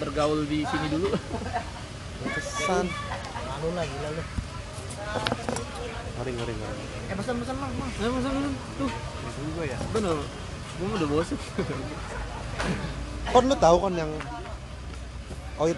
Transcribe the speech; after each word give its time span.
bergaul 0.00 0.40
di 0.48 0.64
sini 0.64 0.88
dulu 0.88 1.12
Pesan. 2.20 2.84
Malu 3.48 3.68
lah 3.72 3.84
gila 3.84 4.08
lu. 4.12 4.22
Ngeri 6.20 6.30
ngeri 6.36 6.52
ngeri. 6.52 6.84
Eh 7.08 7.16
pesan 7.16 7.34
pesan 7.40 7.56
mah, 7.56 7.68
mah. 7.80 7.88
Ayo 7.96 8.10
pesan 8.12 8.32
pesan 8.36 8.52
tuh 8.76 8.90
juga 9.40 9.62
ya. 9.64 9.78
bener 9.96 10.16
gue 10.80 10.96
udah 10.96 11.08
bosen 11.08 11.38
Kon 13.32 13.44
lu 13.48 13.56
tahu 13.56 13.76
kan 13.84 13.94
yang 13.96 14.12
Oit 15.60 15.76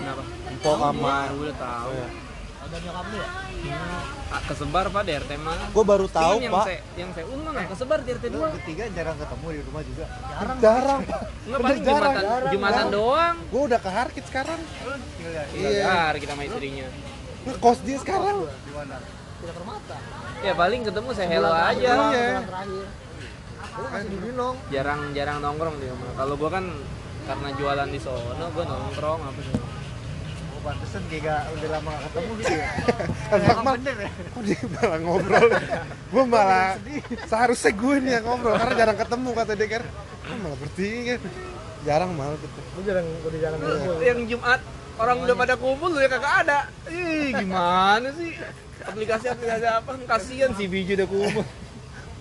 kenapa 0.00 0.22
Empo 0.48 0.70
sama 0.76 1.28
gue 1.32 1.44
udah 1.48 1.58
tahu 1.60 1.90
Iya. 1.92 2.08
Ada 2.66 2.78
nyokap 2.82 3.06
lu 3.06 3.16
ya? 3.16 3.28
Ah, 4.26 4.42
kesebar 4.42 4.84
pak 4.90 5.02
di 5.02 5.12
RT 5.14 5.30
mah 5.38 5.54
gue 5.70 5.84
baru 5.86 6.06
tahu 6.06 6.32
Cuman 6.34 6.42
yang 6.42 6.52
pak 6.52 6.64
se 6.66 6.76
yang 6.98 7.10
seun 7.14 7.38
mah 7.40 7.50
nggak 7.54 7.66
kesebar 7.70 7.98
di 8.02 8.10
RT 8.10 8.24
Lu 8.26 8.34
dua 8.34 8.46
bertiga 8.50 8.84
jarang 8.90 9.16
ketemu 9.16 9.46
di 9.46 9.60
rumah 9.62 9.82
juga. 9.82 10.04
Jarang. 10.10 10.56
jarang 10.58 11.00
nggak 11.00 11.22
Bener, 11.46 11.60
paling 11.62 11.80
jarang, 11.80 11.94
jumatan 12.02 12.24
jarang, 12.26 12.50
jumatan 12.50 12.74
jarang. 12.76 12.88
doang 12.90 13.36
gue 13.46 13.62
udah 13.64 13.78
ke 13.78 13.90
Harkit 13.90 14.24
sekarang. 14.26 14.60
Iya. 15.16 15.42
Iya, 15.54 15.96
kita 16.18 16.32
sama 16.32 16.42
istrinya. 16.44 16.86
ngekos 17.46 17.78
dia 17.80 17.98
sekarang 18.02 18.36
Di 18.42 18.72
mana? 18.74 18.96
Tidak 19.36 19.54
permata. 19.54 19.96
Ya 20.42 20.52
paling 20.52 20.80
ketemu 20.82 21.08
saya 21.12 21.28
hello 21.30 21.48
Bulan 21.48 21.70
aja. 21.70 21.92
terakhir, 21.94 22.16
Iya. 22.16 22.38
Lu 23.76 23.86
masih 23.86 24.08
di 24.08 24.18
Binong. 24.18 24.56
Jarang-jarang 24.68 25.38
nongkrong 25.38 25.76
di 25.78 25.86
rumah. 25.86 26.10
Kalau 26.14 26.34
gua 26.34 26.50
kan 26.50 26.64
karena 27.22 27.48
jualan 27.52 27.88
di 27.88 28.00
sono, 28.00 28.46
gua 28.50 28.64
nongkrong 28.64 29.20
apa 29.22 29.40
sih. 29.40 29.54
Pantesan 30.66 31.02
kayak 31.06 31.22
gak 31.22 31.42
udah 31.54 31.68
lama 31.70 31.88
gak 31.88 32.02
ketemu 32.06 32.30
gitu 32.36 32.52
ya. 32.52 32.68
Emang 33.36 33.54
Emang 33.54 33.74
bener 33.78 33.96
ya? 33.96 34.10
kok 34.26 34.42
dia 34.42 34.58
malah 34.66 34.98
ngobrol 34.98 35.46
gue 36.12 36.24
malah 36.26 36.68
seharusnya 37.24 37.70
gue 37.72 37.94
nih 38.02 38.12
yang 38.18 38.24
ngobrol 38.26 38.54
karena 38.56 38.74
jarang 38.74 38.98
ketemu 38.98 39.28
kata 39.32 39.52
dia 39.54 39.68
kan 39.70 39.82
malah 40.42 40.58
bertiga 40.58 41.14
jarang 41.82 42.10
malah 42.12 42.34
gitu 42.36 42.58
Lu 42.74 42.80
jarang 42.82 43.06
udah 43.22 43.38
jarang 43.38 43.58
ngumpul. 43.62 43.94
Yang 44.02 44.20
Jumat 44.26 44.60
orang 44.96 45.16
udah 45.22 45.34
pada 45.36 45.54
kumpul 45.54 45.88
lu 45.88 45.98
ya 46.00 46.08
kagak 46.08 46.34
ada. 46.42 46.58
Ih, 46.88 47.30
gimana 47.30 48.08
sih? 48.10 48.34
Aplikasi-aplikasi 48.82 49.66
apa? 49.66 49.90
Kasihan 50.02 50.50
si 50.52 50.66
Biji 50.66 50.98
udah 50.98 51.06
kumpul. 51.06 51.44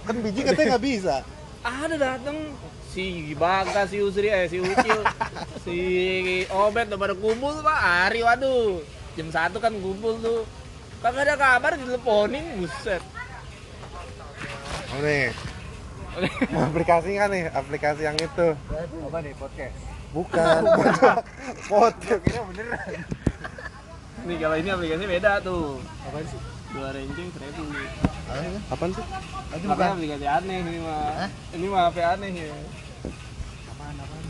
kan 0.06 0.16
biji 0.22 0.46
katanya 0.46 0.78
nggak 0.78 0.86
bisa 0.86 1.16
Ada 1.66 1.96
datang 1.98 2.38
si 2.96 3.36
Baga, 3.36 3.84
si 3.92 4.00
Usri, 4.00 4.32
eh 4.32 4.48
si 4.48 4.64
Ucil, 4.64 5.00
si 5.68 5.78
Obet 6.48 6.88
udah 6.88 7.00
pada 7.00 7.12
kumpul 7.20 7.60
Pak. 7.60 7.80
Ari, 8.08 8.24
waduh. 8.24 8.80
Jam 9.20 9.28
satu 9.28 9.60
kan 9.60 9.76
kumpul 9.76 10.16
tuh. 10.24 10.48
Kagak 11.04 11.28
ada 11.28 11.36
kabar 11.36 11.76
diteleponin 11.76 12.64
buset. 12.64 13.04
Oh 14.96 15.04
nih 15.04 15.36
aplikasi 16.56 17.20
kan 17.20 17.28
nih? 17.28 17.52
Aplikasi 17.52 18.08
yang 18.08 18.16
itu. 18.16 18.56
Apa 19.04 19.18
nih 19.20 19.36
podcast? 19.36 19.76
bukan. 20.16 20.64
Foto 21.68 22.16
Kira 22.24 22.42
beneran. 22.48 23.04
nih 24.24 24.36
kalau 24.40 24.56
ini 24.56 24.70
aplikasinya 24.72 25.09
beda 25.12 25.32
tuh. 25.44 25.84
Apa 26.08 26.24
sih? 26.24 26.40
dua 26.76 26.92
ranking 26.92 27.28
seribu. 27.32 27.64
Apaan 28.72 28.92
sih? 28.96 29.06
Itu 29.59 29.66
makanya 29.68 29.94
aplikasi 30.00 30.26
aneh 30.28 30.58
ini 30.64 30.80
mah. 30.80 31.28
Ini 31.52 31.66
mah 31.68 31.82
HP 31.92 31.98
aneh 32.00 32.32
ya 32.32 32.56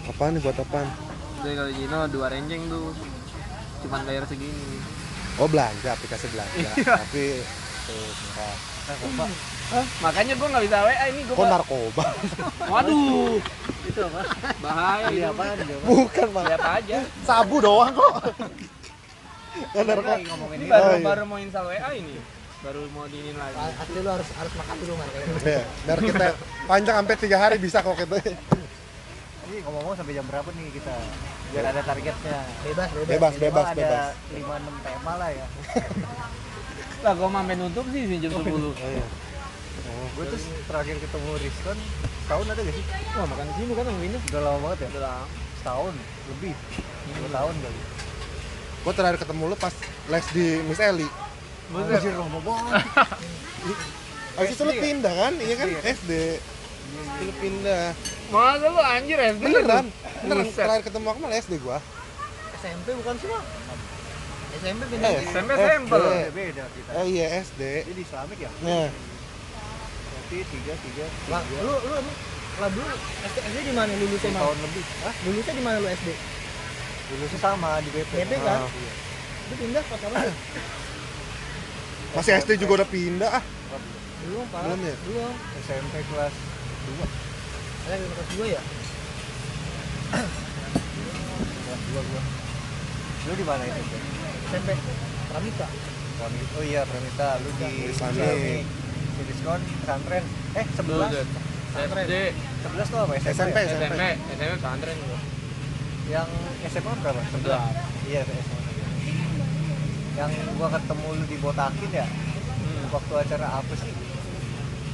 apaan 0.05 0.31
nih 0.31 0.41
buat 0.41 0.57
apaan 0.57 0.87
jadi 1.39 1.53
kalau 1.55 1.71
Gino 1.71 1.99
dua 2.09 2.27
ranking 2.29 2.63
tuh 2.65 2.93
cuman 3.81 4.01
bayar 4.03 4.23
segini 4.25 4.77
oh 5.35 5.45
belanja 5.45 5.89
aplikasi 5.91 6.25
belanja 6.29 6.69
tapi 6.75 7.41
tuh 7.85 8.01
murah. 8.33 8.57
Narkoba. 8.85 9.25
Hah? 9.65 9.85
makanya 9.99 10.33
gua 10.35 10.47
nggak 10.47 10.63
bisa 10.63 10.77
WA 10.79 11.05
ini 11.07 11.21
gua 11.23 11.35
kok 11.35 11.47
narkoba 11.49 12.05
waduh 12.71 13.37
Itu 13.83 14.01
apa? 14.03 14.21
bahaya 14.57 15.05
Iya 15.09 15.29
dia? 15.33 15.77
bukan 15.83 16.27
mah 16.29 16.43
lihat 16.45 16.63
aja 16.63 16.97
sabu 17.21 17.57
doang 17.59 17.89
kok 17.91 18.13
Kan 19.71 19.81
Kita 19.81 19.81
narkoba 19.87 20.13
ini 20.17 20.29
ini. 20.55 20.65
baru 20.67 20.85
Oh, 20.85 20.93
iya. 20.93 21.01
baru 21.03 21.23
mau 21.23 21.37
install 21.39 21.65
WA 21.67 21.89
ini 21.93 22.15
baru 22.61 22.81
mau 22.89 23.05
diinin 23.05 23.35
lagi 23.35 23.57
Asli 23.75 23.99
lu 23.99 24.09
harus 24.09 24.29
harus 24.31 24.53
makan 24.55 24.75
dulu 24.75 24.93
man 24.95 25.07
kayak 25.07 25.25
gitu. 25.27 25.45
Ya, 25.47 25.61
biar 25.83 25.99
kita 26.03 26.25
panjang 26.65 26.95
sampai 26.95 27.15
tiga 27.15 27.37
hari 27.39 27.55
bisa 27.57 27.77
kok 27.79 27.93
gitu 27.95 28.17
Ini 29.45 29.61
ngomong-ngomong 29.61 29.93
sampai 29.93 30.13
jam 30.17 30.25
berapa 30.25 30.49
nih 30.57 30.73
kita? 30.73 30.95
Biar 31.53 31.65
ada 31.69 31.81
targetnya. 31.85 32.39
Bebas, 32.65 32.89
bebas. 32.89 33.05
bebas 33.05 33.33
Minimal 33.37 33.41
bebas 33.45 33.67
ada 33.69 33.77
bebas 33.77 34.05
5-6 34.33 34.85
tema 34.85 35.13
lah 35.21 35.29
ya. 35.29 35.45
lah 37.05 37.13
gua 37.13 37.29
sampai 37.29 37.55
nutup 37.61 37.85
sih 37.93 38.01
jam 38.17 38.31
10 38.33 38.41
oh, 38.41 38.73
iya. 38.73 39.05
Gue 40.17 40.25
tuh 40.31 40.39
terakhir 40.65 40.97
ketemu 40.97 41.29
Rizkon 41.37 41.77
setahun 42.25 42.45
ada 42.49 42.61
gak 42.65 42.73
sih? 42.73 42.85
wah 43.13 43.25
makan 43.29 43.45
sini 43.53 43.73
kan 43.77 43.85
yang 43.85 44.01
ini 44.01 44.17
Udah 44.33 44.41
lama 44.41 44.57
banget 44.65 44.77
ya? 44.81 44.87
udah 44.97 45.03
lama. 45.05 45.25
Setahun 45.61 45.93
lebih. 46.33 46.53
Dua 47.05 47.29
tahun 47.29 47.53
kali. 47.61 47.81
gue 48.85 48.93
terakhir 48.93 49.17
ketemu 49.21 49.43
lu 49.49 49.57
pas 49.57 49.73
les 50.13 50.25
di 50.33 50.45
Miss 50.65 50.81
Eli 50.81 51.09
Anjir 51.73 52.13
lama 52.17 52.39
banget. 52.41 52.73
Abis 54.41 54.53
itu 54.57 54.63
lu 54.65 54.73
SD 54.73 54.77
ya? 54.77 54.81
pindah 54.81 55.13
kan? 55.13 55.33
Iya 55.37 55.55
kan? 55.57 55.67
Iya. 55.69 55.79
SD 55.93 56.11
Lu 56.95 57.31
pindah 57.39 57.85
masa 58.33 58.67
lu 58.67 58.81
anjir 58.81 59.17
SD 59.21 59.43
Beneran? 59.43 59.85
lu? 59.85 59.91
Beneran 60.25 60.45
terakhir 60.49 60.83
ketemu 60.87 61.05
aku 61.11 61.19
malah 61.21 61.37
SD 61.37 61.53
gua 61.61 61.77
SMP 62.59 62.87
bukan 62.97 63.13
sih, 63.21 63.27
Bang? 63.29 63.45
SMP 64.55 64.81
pindah. 64.89 65.09
Eh, 65.11 65.21
SMP 65.29 65.49
SD. 65.53 65.63
sampel 65.69 66.03
Beda, 66.31 66.63
kita. 66.71 66.89
Eh 66.97 67.05
iya 67.11 67.25
SD 67.43 67.61
Jadi 67.85 67.99
Islamik 68.01 68.39
ya? 68.41 68.51
Nah 68.63 68.87
Berarti 70.25 70.37
tiga, 70.49 70.73
tiga, 70.81 71.05
Lah, 71.29 71.41
tiga. 71.45 71.59
lu 71.61 71.73
lu 71.85 71.95
lu 72.01 72.11
lah 72.55 72.69
dulu 72.71 72.87
SD, 73.29 73.37
SD 73.51 73.57
di 73.67 73.73
mana 73.75 73.91
lulusnya, 73.99 74.31
tahun 74.31 74.57
lebih. 74.63 74.83
Hah? 75.03 75.13
Lulusnya 75.27 75.53
di 75.53 75.63
mana 75.67 75.77
lu 75.83 75.87
SD? 75.91 76.09
Dulu 77.05 77.23
sih 77.29 77.39
sama 77.43 77.77
di 77.83 77.89
BP. 77.93 78.11
BP 78.25 78.33
kan? 78.41 78.63
Ah. 78.63 78.69
Iya. 78.71 78.91
Lu 79.45 79.53
pindah 79.59 79.83
pas 79.85 80.01
apa? 80.01 80.19
Masih 82.15 82.31
SD 82.41 82.51
juga 82.57 82.81
udah 82.81 82.89
pindah 82.89 83.29
ah 83.29 83.43
Belum, 84.25 84.45
Pak. 84.49 84.59
Belum 84.65 84.79
ya? 84.81 84.95
Belum. 85.05 85.33
SMP 85.61 85.93
kelas 86.09 86.33
2. 86.85 87.05
Ada 87.85 87.93
yang 87.95 88.11
kelas 88.11 88.29
2 88.33 88.55
ya? 88.55 88.61
Kelas 91.65 91.81
2 91.91 92.09
gua. 92.09 92.21
Lu 93.25 93.33
di 93.33 93.45
mana 93.45 93.63
itu? 93.65 93.81
SMP. 94.45 94.69
Pramita. 95.29 95.67
Pramita. 96.15 96.53
Oh 96.55 96.63
iya, 96.63 96.81
Pramita. 96.85 97.27
Lu 97.41 97.49
di. 97.57 97.69
Islamik. 97.89 98.65
Di 99.15 99.23
diskon 99.25 99.61
pesantren. 99.81 100.23
Eh, 100.53 100.65
Dulu 100.77 101.03
11. 101.03 101.13
Zed. 101.13 101.27
SD 101.75 102.13
11 102.63 102.87
tuh 102.87 102.99
apa? 103.03 103.13
SMP. 103.19 103.35
SMP? 103.35 103.57
SMP 103.67 104.03
SMP 104.31 104.51
pesantren 104.55 104.95
gua 105.03 105.19
Yang 106.07 106.29
SMA 106.71 106.93
berapa? 107.03 107.19
11 107.19 108.07
Iya, 108.07 108.19
SMA. 108.23 108.59
Yang 110.15 110.31
gua 110.55 110.67
ketemu 110.71 111.07
lu 111.11 111.23
di 111.27 111.37
Botakin 111.43 111.91
ya? 111.91 112.07
hmm. 112.07 112.93
Waktu 112.93 113.13
acara 113.19 113.47
apa 113.59 113.73
sih? 113.75 113.91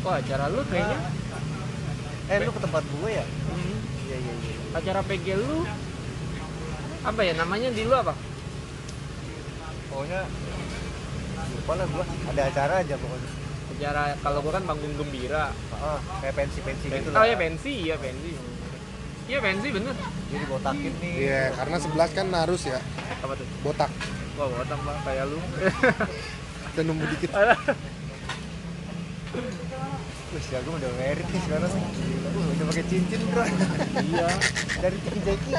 kok 0.01 0.17
acara 0.17 0.49
lu 0.49 0.65
kayaknya 0.65 0.97
Eh, 2.31 2.39
lu 2.39 2.49
ke 2.49 2.61
tempat 2.61 2.83
gue 2.85 3.09
ya? 3.11 3.25
hmm. 3.25 3.75
Iya, 4.01 4.17
iya, 4.17 4.33
iya. 4.37 4.55
acara 4.71 4.99
PG 5.01 5.25
lu 5.35 5.67
apa 7.01 7.21
ya 7.21 7.33
namanya 7.33 7.67
di 7.69 7.83
lu 7.83 7.91
apa 7.93 8.13
Pokoknya 9.85 10.23
lupa 11.51 11.73
lah 11.73 11.85
gua. 11.85 12.05
Ada 12.25 12.41
acara 12.47 12.73
aja 12.79 12.95
pokoknya. 12.95 13.29
acara 13.71 14.01
kalau 14.17 14.39
gua 14.39 14.53
kan 14.53 14.63
panggung 14.65 14.95
gembira 14.95 15.51
Ah, 15.73 15.99
kayak 16.19 16.35
pensi-pensi 16.37 16.85
gitu 16.87 17.09
oh 17.09 17.17
lah. 17.17 17.25
ya 17.25 17.35
pensi 17.35 17.71
iya 17.81 17.95
pensi 17.97 18.31
iya 19.25 19.39
pensi 19.39 19.67
bener 19.69 19.95
Jadi 20.29 20.45
botakin 20.45 20.93
nih. 20.97 21.13
Iya 21.17 21.41
karena 21.53 21.77
11 21.77 21.91
kan 22.13 22.27
harus 22.31 22.61
ya 22.63 22.79
apa 23.17 23.33
tuh 23.33 23.47
Botak 23.61 23.91
wah 24.33 24.47
botak 24.47 24.79
bang 24.79 24.99
kayak 25.03 25.25
lu 25.25 25.39
Dan 26.75 26.83
nunggu 26.85 27.05
dikit 27.09 27.31
Wih, 30.31 30.45
ya 30.47 30.59
gue 30.63 30.73
udah 30.79 30.91
merit 30.95 31.27
nih 31.27 31.41
sekarang. 31.43 31.71
Uh, 31.75 32.47
udah 32.55 32.65
pakai 32.71 32.85
cincin, 32.87 33.19
Bro. 33.27 33.43
iya 33.99 34.27
Dari 34.79 34.97
Tiki 35.03 35.19
Jeki. 35.27 35.51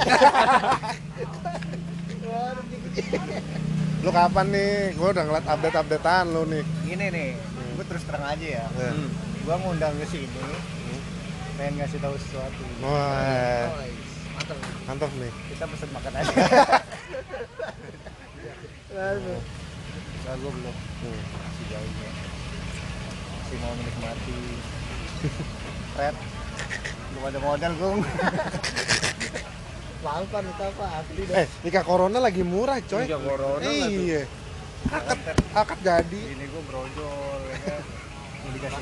Lu 4.02 4.10
kapan 4.10 4.46
nih? 4.48 4.96
Gua 4.96 5.12
udah 5.12 5.24
ngeliat 5.28 5.46
update-updatean 5.46 6.24
lu 6.32 6.42
nih 6.48 6.64
Gini 6.88 7.06
nih, 7.12 7.28
gue 7.76 7.84
terus 7.84 8.02
terang 8.08 8.24
aja 8.24 8.46
ya. 8.64 8.66
Hmm. 8.72 9.12
Gua 9.44 9.60
ngundang 9.60 9.92
ke 10.00 10.06
sini, 10.08 10.40
pengen 11.60 11.84
ngasih 11.84 12.00
tahu 12.00 12.16
sesuatu. 12.16 12.62
Wah 12.80 13.68
Mantap. 14.32 14.56
mantap 14.88 15.10
nih 15.20 15.28
Kita 15.52 15.64
pesen 15.68 15.90
makan 15.92 16.12
aja. 16.16 16.32
Aduh. 18.92 19.40
Nah, 20.22 20.34
gue 20.36 20.50
belum. 20.50 20.74
Hmm. 20.74 21.20
Masih 21.36 21.64
jauh 21.68 21.92
ya. 22.00 22.31
Masih 23.52 23.68
mau 23.68 23.76
menikmati. 23.76 24.40
Red. 26.00 26.16
Belum 27.12 27.24
ada 27.28 27.38
modal, 27.44 27.72
Gung. 27.76 28.00
Lalpan 30.00 30.44
itu 30.56 30.62
apa? 30.72 30.84
Asli 30.96 31.22
dah. 31.28 31.34
Eh 31.36 31.46
nikah 31.60 31.84
corona 31.84 32.16
lagi 32.16 32.40
murah 32.40 32.80
coy 32.80 33.04
Nikah 33.04 33.20
corona 33.20 33.60
lah. 33.60 33.92
Iya 33.92 34.24
Akad, 34.88 35.18
akad 35.52 35.78
jadi 35.84 36.20
Ini 36.32 36.44
gue 36.48 36.62
brojol, 36.64 37.40
ya 37.52 37.58
kan. 37.60 37.82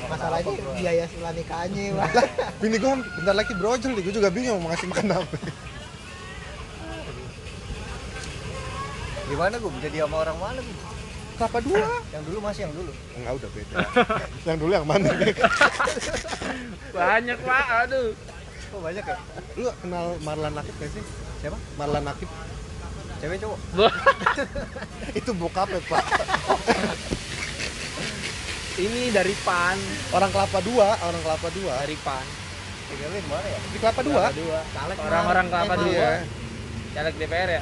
Masalahnya 0.07 0.55
gua? 0.55 0.73
biaya 0.79 1.03
setelah 1.11 1.33
nikahnya, 1.35 1.83
Bang. 1.91 2.11
Bini 2.63 2.77
gua 2.79 2.95
bentar 2.95 3.35
lagi 3.35 3.53
brojol 3.59 3.91
nih, 3.91 4.03
gua 4.07 4.13
juga 4.23 4.29
bingung 4.31 4.63
mau 4.63 4.71
ngasih 4.71 4.87
makan 4.87 5.19
apa 5.19 5.35
Gimana 9.27 9.55
gue 9.59 9.71
jadi 9.83 10.07
sama 10.07 10.15
orang 10.23 10.37
mana 10.39 10.59
gue? 10.63 11.00
Kelapa 11.39 11.59
dua. 11.63 11.85
Yang 12.11 12.23
dulu 12.29 12.37
masih 12.43 12.61
yang 12.67 12.73
dulu. 12.75 12.91
Enggak 13.17 13.33
udah 13.39 13.49
beda. 13.51 13.75
yang 14.47 14.57
dulu 14.59 14.71
yang 14.71 14.87
mana? 14.87 15.07
Banyak 16.95 17.37
pak, 17.43 17.65
aduh. 17.87 18.09
Oh 18.71 18.79
banyak 18.79 19.03
ya? 19.03 19.17
Lu 19.59 19.67
kenal 19.83 20.15
Marlan 20.23 20.55
Nakib 20.55 20.75
gak 20.79 20.91
sih? 20.95 21.03
Siapa? 21.43 21.59
Marlan 21.75 22.07
Nakib 22.07 22.31
Cewek 23.19 23.37
cowok? 23.43 23.59
itu 25.19 25.31
bokapnya 25.35 25.77
pak. 25.85 26.03
Ini 28.81 29.13
dari 29.13 29.35
Pan, 29.45 29.77
Orang 30.15 30.31
kelapa 30.33 30.57
dua, 30.63 30.95
orang 31.03 31.21
kelapa 31.21 31.47
dua. 31.53 31.73
dari 31.85 31.99
Pan. 32.01 32.25
Tinggalin 32.89 33.23
mana 33.29 33.45
ya? 33.45 33.59
Di 33.61 33.77
kelapa 33.77 34.01
dua. 34.01 34.23
Orang-orang 35.05 35.45
kelapa 35.53 35.75
dua. 35.85 36.09
Caleg 36.91 37.15
DPR 37.19 37.49
ya? 37.59 37.61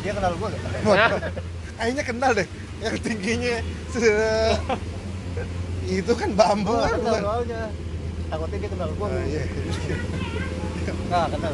Dia 0.00 0.12
kenal 0.14 0.32
gue 0.38 0.48
gak? 0.48 0.62
Kayaknya 1.76 2.02
kenal 2.02 2.30
deh. 2.32 2.48
Yang 2.76 2.96
tingginya 3.00 3.56
se- 3.88 4.58
itu 5.86 6.12
kan 6.12 6.30
bambu 6.34 6.72
Gue 6.72 6.82
kan 6.82 6.92
kenal 6.92 7.04
bukan? 7.06 7.22
soalnya. 7.22 7.62
Takutnya 8.26 8.58
dia 8.58 8.70
kenal 8.70 8.88
gue. 8.90 9.06
Ah, 9.06 9.24
iya. 9.24 9.42
Nggak 11.06 11.26
kenal. 11.30 11.52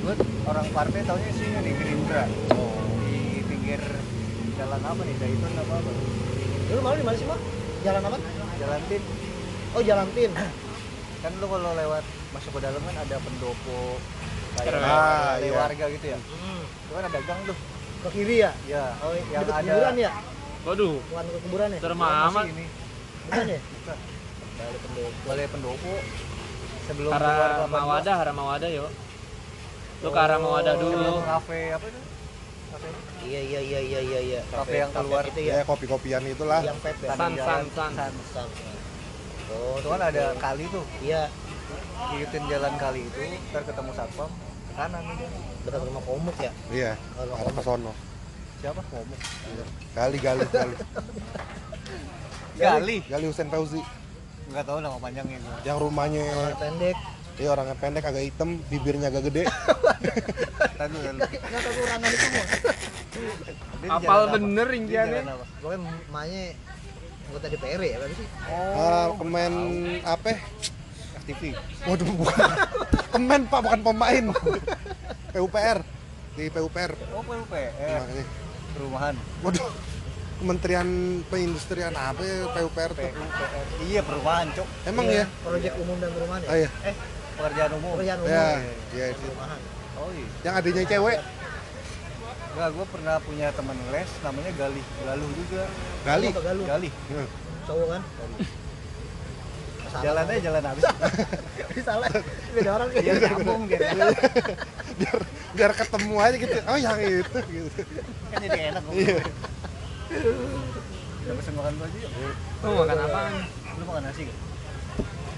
Gue 0.00 0.14
orang 0.44 0.66
partai 0.70 1.00
taunya 1.02 1.30
sih 1.32 1.46
di 1.46 1.72
Gerindra. 1.72 2.24
Di 3.00 3.16
pinggir 3.46 3.82
jalan 4.54 4.80
apa 4.82 5.00
nih? 5.00 5.14
Zaitun 5.16 5.52
apa 5.56 5.74
apa? 5.74 5.90
Dulu 6.68 6.80
malu 6.80 6.96
di 6.96 7.04
mana 7.04 7.16
sih, 7.16 7.26
Mak? 7.26 7.40
Jalan 7.80 8.02
apa? 8.04 8.18
Jalan 8.60 8.80
Tin. 8.86 9.02
Oh, 9.72 9.82
Jalan 9.82 10.08
Tin. 10.12 10.30
Kan 11.20 11.32
lu 11.36 11.46
kalau 11.46 11.72
lewat 11.74 12.04
masuk 12.30 12.50
ke 12.56 12.60
dalam 12.60 12.80
kan 12.80 12.96
ada 12.98 13.16
pendopo 13.18 13.78
kayak. 14.56 14.72
Ah, 14.80 15.38
iya. 15.38 15.52
warga 15.56 15.84
gitu 15.88 16.06
ya. 16.06 16.18
Hmm. 16.20 16.62
Itu 16.62 16.92
kan 16.92 17.04
ada 17.08 17.20
gang 17.24 17.40
tuh. 17.46 17.56
Ke 18.00 18.08
kiri 18.10 18.36
ya? 18.40 18.50
Ya, 18.64 18.84
Oh, 18.98 19.12
yang 19.12 19.42
ada 19.42 19.52
kuburan 19.60 19.94
ya? 19.96 20.10
Waduh, 20.60 20.96
Bukan 21.02 21.24
ke 21.26 21.38
kuburan 21.44 21.68
ya? 21.70 21.78
serem 21.80 21.98
Masih 21.98 22.26
amat. 22.26 22.44
ini. 22.46 22.64
Bukan 23.22 23.44
ya? 23.46 23.60
Bukan. 23.60 23.96
Balai 24.56 24.76
pendopo. 24.76 25.10
Balai 25.24 25.46
pendopo 25.48 25.92
sebelum 26.82 27.10
keluar 27.10 27.22
Arah 27.22 27.36
Kelapa 27.54 27.60
Dua. 27.62 27.78
Mawadah, 27.78 28.16
arah 28.18 28.34
Mawadah 28.34 28.70
yuk. 28.70 28.90
Lu 30.00 30.08
ke 30.08 30.18
arah 30.18 30.38
Mawadah 30.38 30.74
Sebelum 30.74 30.92
dulu. 30.96 31.12
kafe 31.22 31.60
apa 31.70 31.86
itu? 31.86 32.00
Kafe 32.70 32.88
Iya, 33.20 33.40
iya, 33.42 33.60
iya, 33.60 33.80
iya, 33.82 34.00
iya, 34.00 34.20
iya. 34.22 34.40
Kafe 34.46 34.76
yang 34.78 34.90
keluar. 34.90 35.22
itu 35.22 35.40
Ya 35.42 35.54
ya. 35.54 35.64
kopi-kopian 35.64 36.22
itulah. 36.24 36.60
Yang 36.60 36.78
pep 36.80 36.96
ya. 36.98 37.08
San, 37.10 37.32
san, 37.36 37.62
san. 37.68 37.92
San. 37.92 38.12
San. 38.26 38.48
Oh, 39.50 39.76
Itu 39.76 39.88
kan 39.88 40.00
ada 40.00 40.24
kali 40.36 40.64
tuh. 40.68 40.84
Iya, 41.00 41.28
Ikutin 42.10 42.48
jalan 42.48 42.74
kali 42.74 43.04
itu, 43.04 43.18
ntar 43.50 43.60
ketemu 43.62 43.92
satpam 43.92 44.30
ke 44.70 44.78
kanan 44.78 45.02
udah. 45.04 45.28
dekat 45.60 45.80
rumah 45.82 46.02
komuk 46.02 46.36
ya. 46.38 46.52
Iya. 46.70 46.92
Oh, 47.16 47.26
Arah 47.26 47.50
ke 47.50 47.52
komuk. 47.52 47.64
sono. 47.66 47.92
Siapa? 48.60 48.80
Ngomong. 48.86 49.20
Gali 49.90 50.18
gali 50.18 50.44
gali. 50.46 50.74
Gali. 52.60 52.96
Gali 53.02 53.24
Husen 53.24 53.48
Fauzi. 53.48 53.80
Enggak 54.46 54.64
tahu 54.64 54.78
nama 54.78 54.96
panjangnya. 54.96 55.38
Yang 55.62 55.78
rumahnya 55.80 56.24
Orang 56.28 56.60
pendek. 56.60 56.96
dia 57.32 57.48
orangnya 57.48 57.72
pendek 57.74 58.04
agak 58.04 58.20
hitam, 58.22 58.60
bibirnya 58.68 59.08
agak 59.08 59.22
gede. 59.26 59.48
Tadi 60.78 60.92
dulu. 60.94 61.20
Nggak 61.24 61.60
tahu 61.62 61.72
kurangan 61.74 62.10
itu 62.10 62.26
mau. 62.28 62.44
Dia 63.80 63.88
di 63.88 63.88
Apal 63.88 64.20
bener 64.30 64.66
ringkiannya. 64.68 65.20
apa? 65.24 65.44
Pokoknya 65.56 65.78
emaknya 66.04 66.42
anggota 67.24 67.46
DPR 67.48 67.80
ya, 67.80 67.96
berapa 67.96 68.14
sih? 68.14 68.28
Ah, 68.76 69.06
kemen 69.16 69.52
apa? 70.04 70.30
FTV. 71.20 71.42
Waduh, 71.84 72.08
bukan. 72.16 72.50
Kemen 73.10 73.42
Pak, 73.46 73.60
bukan 73.60 73.80
pemain. 73.82 74.24
PUPR. 75.30 75.78
Di 76.34 76.44
PUPR. 76.48 76.90
Oh, 77.12 77.22
PUPR. 77.22 77.70
Makanya. 77.76 78.24
Perumahan. 78.72 79.14
Waduh. 79.42 79.68
Kementerian 80.40 80.88
Perindustrian 81.28 81.92
apa 81.92 82.24
ya 82.24 82.48
PUPR 82.48 82.90
tuh? 82.90 83.04
PUPR. 83.04 83.64
Iya, 83.84 84.00
perumahan, 84.00 84.46
Cok. 84.50 84.68
Emang 84.88 85.04
Iya, 85.06 85.22
ya? 85.22 85.24
Proyek 85.44 85.72
umum 85.78 85.96
dan 86.00 86.10
perumahan 86.10 86.40
ya? 86.40 86.48
Oh 86.48 86.56
iya. 86.56 86.70
Eh, 86.82 86.94
Pekerjaan 87.36 87.72
umum. 87.76 87.92
pekerjaan 87.96 88.18
umum. 88.20 88.32
Ya, 88.32 88.46
ya 88.90 89.04
itu. 89.12 89.20
Perumahan. 89.22 89.58
Oh 90.00 90.08
iya. 90.16 90.28
Yang 90.42 90.54
adanya 90.56 90.84
cewek, 90.88 91.18
Enggak, 92.50 92.68
gue 92.74 92.86
pernah 92.90 93.16
punya 93.22 93.46
teman 93.54 93.78
les 93.94 94.10
namanya 94.26 94.50
Gali. 94.58 94.82
Galuh 95.06 95.30
juga. 95.38 95.62
Gali. 96.02 96.28
Apa 96.34 96.42
galuh? 96.42 96.66
Gali. 96.66 96.90
Hmm. 96.90 97.28
Cowok 97.62 97.86
kan? 97.94 98.02
Salah. 98.02 98.38
Jalan 99.92 100.24
aja 100.24 100.40
jalan 100.40 100.62
habis. 100.64 100.84
Ini 101.70 101.82
salah. 101.82 102.08
Beda 102.50 102.70
orang 102.72 102.88
Iya, 102.90 103.12
kayak 103.14 103.22
nyambung 103.34 103.62
dia. 103.66 103.78
biar 104.96 105.18
biar 105.50 105.72
ketemu 105.72 106.14
aja 106.16 106.36
gitu. 106.36 106.54
Oh, 106.64 106.76
yang 106.76 106.98
itu 106.98 107.38
gitu. 107.42 107.80
Kan 108.28 108.38
jadi 108.40 108.58
enak 108.70 108.82
kok. 108.82 108.92
Iya. 108.92 109.18
Udah 111.20 111.34
pesen 111.36 111.54
makan 111.54 111.74
baju 111.76 111.96
yuk. 111.96 112.12
Lu 112.60 112.70
makan 112.76 112.96
apaan? 113.00 113.32
Lu 113.76 113.84
makan 113.84 114.02
nasi 114.04 114.20
gak? 114.26 114.38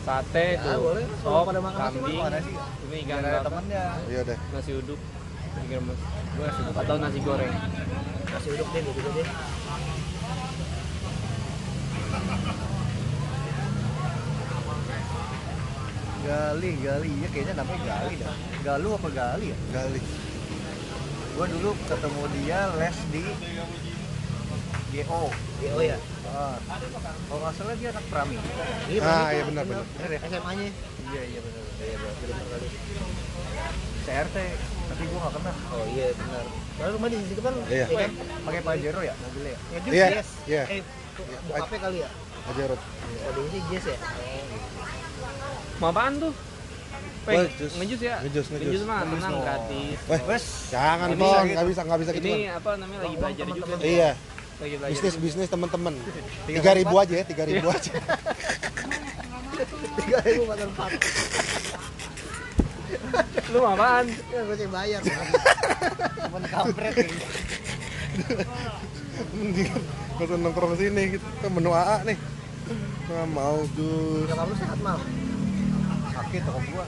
Sate 0.02 0.46
Ya, 0.52 0.62
tuh. 0.66 0.78
boleh. 0.82 1.04
Sop, 1.20 1.44
pada 1.46 1.60
makan 1.60 1.78
nasi, 1.78 1.96
kambing. 1.96 2.16
Makan 2.18 2.32
nasi 2.32 2.50
gak? 2.50 2.66
Ini 2.82 2.88
Biar 2.88 3.00
ikan 3.02 3.22
bakar. 3.22 3.42
temennya. 3.46 3.84
Iya 4.06 4.20
deh. 4.24 4.38
Nasi 4.50 4.70
uduk. 4.74 5.00
Pikir 5.54 5.80
mas. 5.80 6.00
Gue 6.32 6.44
nasi 6.44 6.60
uduk 6.62 6.76
atau 6.76 6.94
nasi 6.98 7.18
goreng. 7.20 7.52
Masih 8.26 8.50
uduk 8.52 8.68
deh, 8.68 8.80
gitu 8.82 9.10
deh. 9.12 9.26
Gali, 16.22 16.70
Gali. 16.78 17.08
Iya 17.18 17.28
kayaknya 17.34 17.54
namanya 17.58 17.80
Gali 17.82 18.14
dah. 18.22 18.34
Galu 18.62 18.88
apa 18.94 19.08
Gali 19.10 19.46
ya? 19.50 19.56
Gali. 19.74 20.00
Gua 21.32 21.46
dulu 21.48 21.70
ketemu 21.88 22.22
dia 22.38 22.58
les 22.78 22.98
di 23.10 23.22
GO. 24.92 25.22
Iya, 25.62 25.70
oh 25.72 25.82
ya. 25.82 25.98
Ah. 26.32 26.56
Kalau 27.28 27.40
nggak 27.40 27.54
salah 27.56 27.74
dia 27.80 27.88
anak 27.90 28.04
Prami. 28.12 28.36
Iya, 28.86 29.00
Ah, 29.02 29.28
iya 29.32 29.42
benar 29.48 29.64
benar. 29.64 29.84
Ya? 29.98 30.18
SMA-nya. 30.22 30.68
Iya 31.10 31.22
iya 31.26 31.40
benar. 31.40 31.62
Iya, 31.80 31.96
benar 31.98 32.44
kali. 32.46 32.68
CRT. 34.02 34.36
Tapi 34.92 35.02
gua 35.08 35.18
nggak 35.18 35.34
kenal. 35.40 35.54
Oh 35.72 35.84
iya, 35.90 36.06
benar. 36.12 36.44
Soalnya 36.76 36.92
rumah 36.94 37.08
di 37.08 37.16
sini 37.24 37.40
kan. 37.40 37.54
Iya. 37.66 37.86
kan? 37.88 38.10
Pakai 38.46 38.60
Pajero 38.62 39.00
ya 39.00 39.14
mobilnya. 39.16 39.56
ya? 39.56 39.78
Iya, 39.88 40.06
Jess. 40.14 40.28
iya. 40.46 40.62
Eh, 40.70 40.80
bokapnya 41.48 41.78
kali 41.80 41.98
ya? 42.04 42.08
Oh, 42.42 42.52
dia 42.52 42.66
sih 43.48 43.60
Jess 43.72 43.84
ya? 43.90 43.98
Mau 45.82 45.90
apaan 45.90 46.14
tuh? 46.14 46.30
Jus. 47.58 47.74
ngejus 47.78 48.00
ya? 48.02 48.16
Ngejus, 48.22 48.46
ngejus. 48.50 48.66
Ngejus 48.70 48.82
mah 48.86 49.02
tenang 49.02 49.30
dong. 49.30 49.42
gratis. 49.42 49.98
Weh, 50.10 50.20
Wes. 50.30 50.44
jangan 50.70 51.08
Ini 51.10 51.18
Pong, 51.18 51.30
bisa 51.30 51.42
nggak 51.42 51.66
bisa 51.66 51.80
nggak 51.82 51.98
bisa 52.02 52.10
gitu. 52.14 52.26
Ini 52.26 52.42
apa 52.50 52.70
namanya 52.78 53.00
lagi 53.02 53.16
belajar 53.18 53.44
juga. 53.50 53.74
Iya, 53.82 54.10
Lagi 54.62 54.74
belajar. 54.78 54.94
bisnis 54.94 55.14
bisnis 55.18 55.48
teman-teman. 55.50 55.94
Tiga 56.46 56.58
Tiga 56.62 56.72
ribu 56.78 56.94
kali 56.94 57.02
aja 57.02 57.14
ya, 57.18 57.24
tiga 57.26 57.44
ribu 57.46 57.66
aja. 57.66 57.92
Tiga 60.02 60.18
ribu 60.22 60.42
empat 60.46 60.58
empat. 60.70 60.90
Lu 63.50 63.58
mau 63.58 63.74
apaan? 63.74 64.06
Ya, 64.06 64.40
gue 64.46 64.56
sih 64.58 64.68
bayar. 64.70 65.00
Temen 65.02 66.42
kampret 66.46 66.94
nih. 66.94 67.10
Mendingan 69.34 69.82
nggak 70.14 70.26
usah 70.26 70.38
nongkrong 70.38 70.74
sini. 70.78 71.18
Ke 71.18 71.46
menu 71.50 71.70
AA 71.74 71.96
nih. 72.06 72.18
Nggak 73.10 73.26
mau 73.34 73.62
jus. 73.74 74.26
Nyokap 74.30 74.46
lu 74.46 74.54
sehat, 74.58 74.78
Mal? 74.78 74.98
Sakit 76.32 76.48
toko 76.48 76.64
gua. 76.64 76.84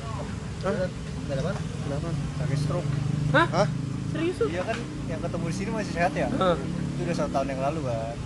Hah? 0.65 0.73
Ada? 0.73 1.53
Kenapa? 1.85 2.11
Sakit 2.41 2.59
stroke. 2.65 2.89
Hah? 3.37 3.47
Hah? 3.53 3.69
Serius? 4.17 4.41
Iya 4.49 4.63
kan 4.65 4.79
yang 5.05 5.21
ketemu 5.21 5.45
di 5.45 5.57
sini 5.61 5.71
masih 5.77 5.93
sehat 5.93 6.13
ya? 6.17 6.33
Hah. 6.33 6.57
Itu 6.57 7.01
udah 7.05 7.13
satu 7.13 7.29
tahun 7.29 7.49
yang 7.53 7.61
lalu 7.61 7.81
kan. 7.85 8.17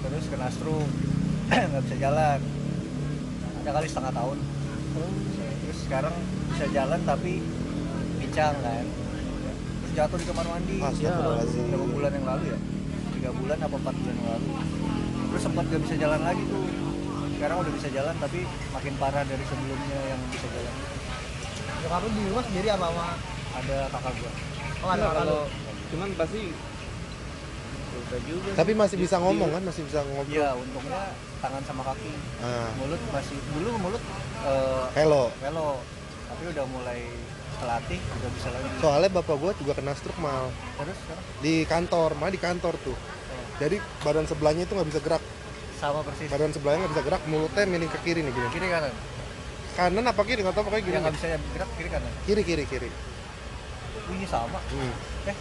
Terus 0.00 0.24
kena 0.32 0.48
stroke. 0.48 0.88
nggak 1.52 1.82
bisa 1.84 1.96
jalan. 2.00 2.40
Ada 3.60 3.70
kali 3.76 3.86
setengah 3.92 4.12
tahun. 4.16 4.38
Terus 5.60 5.78
sekarang 5.84 6.14
bisa 6.24 6.66
jalan 6.72 7.00
tapi 7.04 7.32
pincang 8.16 8.56
kan. 8.56 8.84
Terus 9.60 9.92
jatuh 9.92 10.16
di 10.16 10.24
kamar 10.24 10.46
mandi. 10.56 10.76
Astagfirullahaladzim. 10.80 11.64
Berapa 11.68 11.86
bulan 11.92 12.10
yang 12.16 12.26
lalu 12.32 12.44
ya? 12.48 12.58
Tiga 13.12 13.30
bulan 13.36 13.58
apa 13.60 13.76
empat 13.76 13.94
bulan 14.00 14.14
yang 14.16 14.28
lalu. 14.32 14.48
Terus 15.20 15.42
sempat 15.44 15.64
gak 15.68 15.82
bisa 15.84 15.94
jalan 16.00 16.20
lagi 16.24 16.42
tuh. 16.48 16.64
Sekarang 17.36 17.56
udah 17.60 17.72
bisa 17.72 17.88
jalan 17.92 18.14
tapi 18.16 18.38
makin 18.72 18.94
parah 18.96 19.22
dari 19.22 19.44
sebelumnya 19.44 19.98
yang 20.08 20.20
bisa 20.32 20.46
jalan. 20.48 20.74
Nyokap 21.76 22.00
lu 22.00 22.08
di 22.10 22.22
rumah 22.26 22.44
sendiri 22.44 22.68
apa 22.70 22.86
sama? 22.88 23.06
Ada 23.54 23.76
kakak 23.92 24.12
gua. 24.16 24.30
Oh, 24.76 24.88
ada 24.88 24.96
Nggak, 24.96 24.96
kakak 25.06 25.12
lu. 25.12 25.20
kalau 25.20 25.40
cuman 25.86 26.08
pasti 26.16 26.40
susah 27.86 28.20
juga. 28.24 28.48
Tapi 28.54 28.72
sih. 28.72 28.78
masih 28.78 28.96
bisa 28.98 29.16
Di- 29.16 29.22
ngomong 29.22 29.50
kan, 29.52 29.62
masih 29.62 29.82
bisa 29.84 30.00
ngobrol. 30.02 30.32
Iya, 30.32 30.48
untungnya 30.56 31.02
tangan 31.38 31.62
sama 31.62 31.82
kaki. 31.84 32.12
Ah, 32.40 32.68
Mulut 32.76 33.02
masih 33.12 33.36
dulu 33.52 33.70
mulut 33.78 34.02
eh 34.42 34.84
hello. 34.94 35.24
velo, 35.38 35.70
tapi 36.26 36.42
udah 36.48 36.64
mulai 36.66 37.00
terlatih 37.56 38.00
udah 38.00 38.30
bisa 38.32 38.48
lagi. 38.48 38.66
Soalnya 38.80 39.10
bapak 39.12 39.36
gua 39.36 39.52
juga 39.56 39.72
kena 39.72 39.92
stroke 39.92 40.20
mal 40.20 40.48
Terus 40.76 40.96
sekarang 41.04 41.24
di 41.40 41.54
kantor, 41.64 42.10
malah 42.16 42.32
di 42.32 42.40
kantor 42.40 42.74
tuh. 42.80 42.96
Jadi 43.56 43.76
badan 44.00 44.24
sebelahnya 44.24 44.64
itu 44.64 44.72
nggak 44.72 44.88
bisa 44.88 45.00
gerak. 45.00 45.22
Sama 45.76 46.00
persis. 46.02 46.26
Badan 46.26 46.50
sebelahnya 46.50 46.78
nggak 46.80 46.92
bisa 46.92 47.04
gerak, 47.04 47.22
mulutnya 47.26 47.62
miring 47.64 47.88
ke 47.88 48.00
kiri 48.00 48.20
nih 48.20 48.32
gini. 48.32 48.48
Kiri 48.50 48.66
kanan. 48.66 48.92
Kanan 49.72 50.04
apa 50.04 50.22
kiri 50.22 50.40
nggak 50.40 50.54
tahu 50.54 50.64
pokoknya 50.64 50.82
gini. 50.82 50.94
Yang 50.94 51.02
nggak 51.02 51.14
bisa 51.14 51.26
gerak 51.50 51.70
kiri 51.74 51.88
kanan. 51.88 52.12
Kiri 52.22 52.42
kiri 52.42 52.64
kiri. 52.64 52.88
Ini 54.08 54.26
sama. 54.26 54.58
Hmm. 54.70 54.92
Eh, 55.26 55.36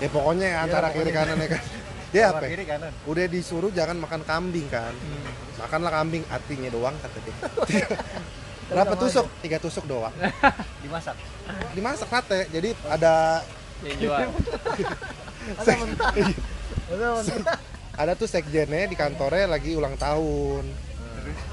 ya 0.00 0.08
pokoknya 0.08 0.48
antara 0.58 0.88
lah, 0.88 0.90
kiri 0.90 1.10
pokoknya. 1.10 1.26
kanan 1.28 1.36
ya 1.36 1.48
kan 1.50 1.62
dia 2.10 2.22
Kanan 2.22 2.32
apa 2.32 2.42
ya? 2.42 2.50
kiri 2.50 2.64
kanan 2.64 2.92
udah 3.04 3.24
disuruh 3.28 3.70
jangan 3.70 3.96
makan 3.98 4.22
kambing 4.24 4.66
kan 4.66 4.90
Hmm. 4.90 5.28
makanlah 5.60 5.92
kambing 5.92 6.24
artinya 6.26 6.68
doang 6.68 6.96
kata 6.96 7.18
dia 7.20 7.34
berapa 8.70 8.94
tusuk 8.96 9.26
tiga 9.38 9.60
tusuk 9.60 9.84
doang 9.84 10.14
dimasak 10.82 11.16
dimasak 11.76 12.08
sate 12.08 12.48
jadi 12.48 12.72
ada 12.88 13.44
Yang 13.80 13.96
jual. 14.02 14.18
ada 15.60 15.72
tuh 18.18 18.26
sekjennya 18.26 18.90
di 18.90 18.96
kantornya 18.98 19.46
lagi 19.46 19.78
ulang 19.78 19.94
tahun. 19.94 20.64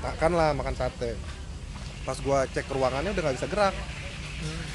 Makan 0.02 0.32
lah 0.34 0.52
makan 0.58 0.74
sate. 0.74 1.14
Pas 2.02 2.18
gua 2.24 2.50
cek 2.50 2.66
ruangannya 2.72 3.14
udah 3.14 3.22
nggak 3.22 3.38
bisa 3.38 3.48
gerak. 3.52 3.76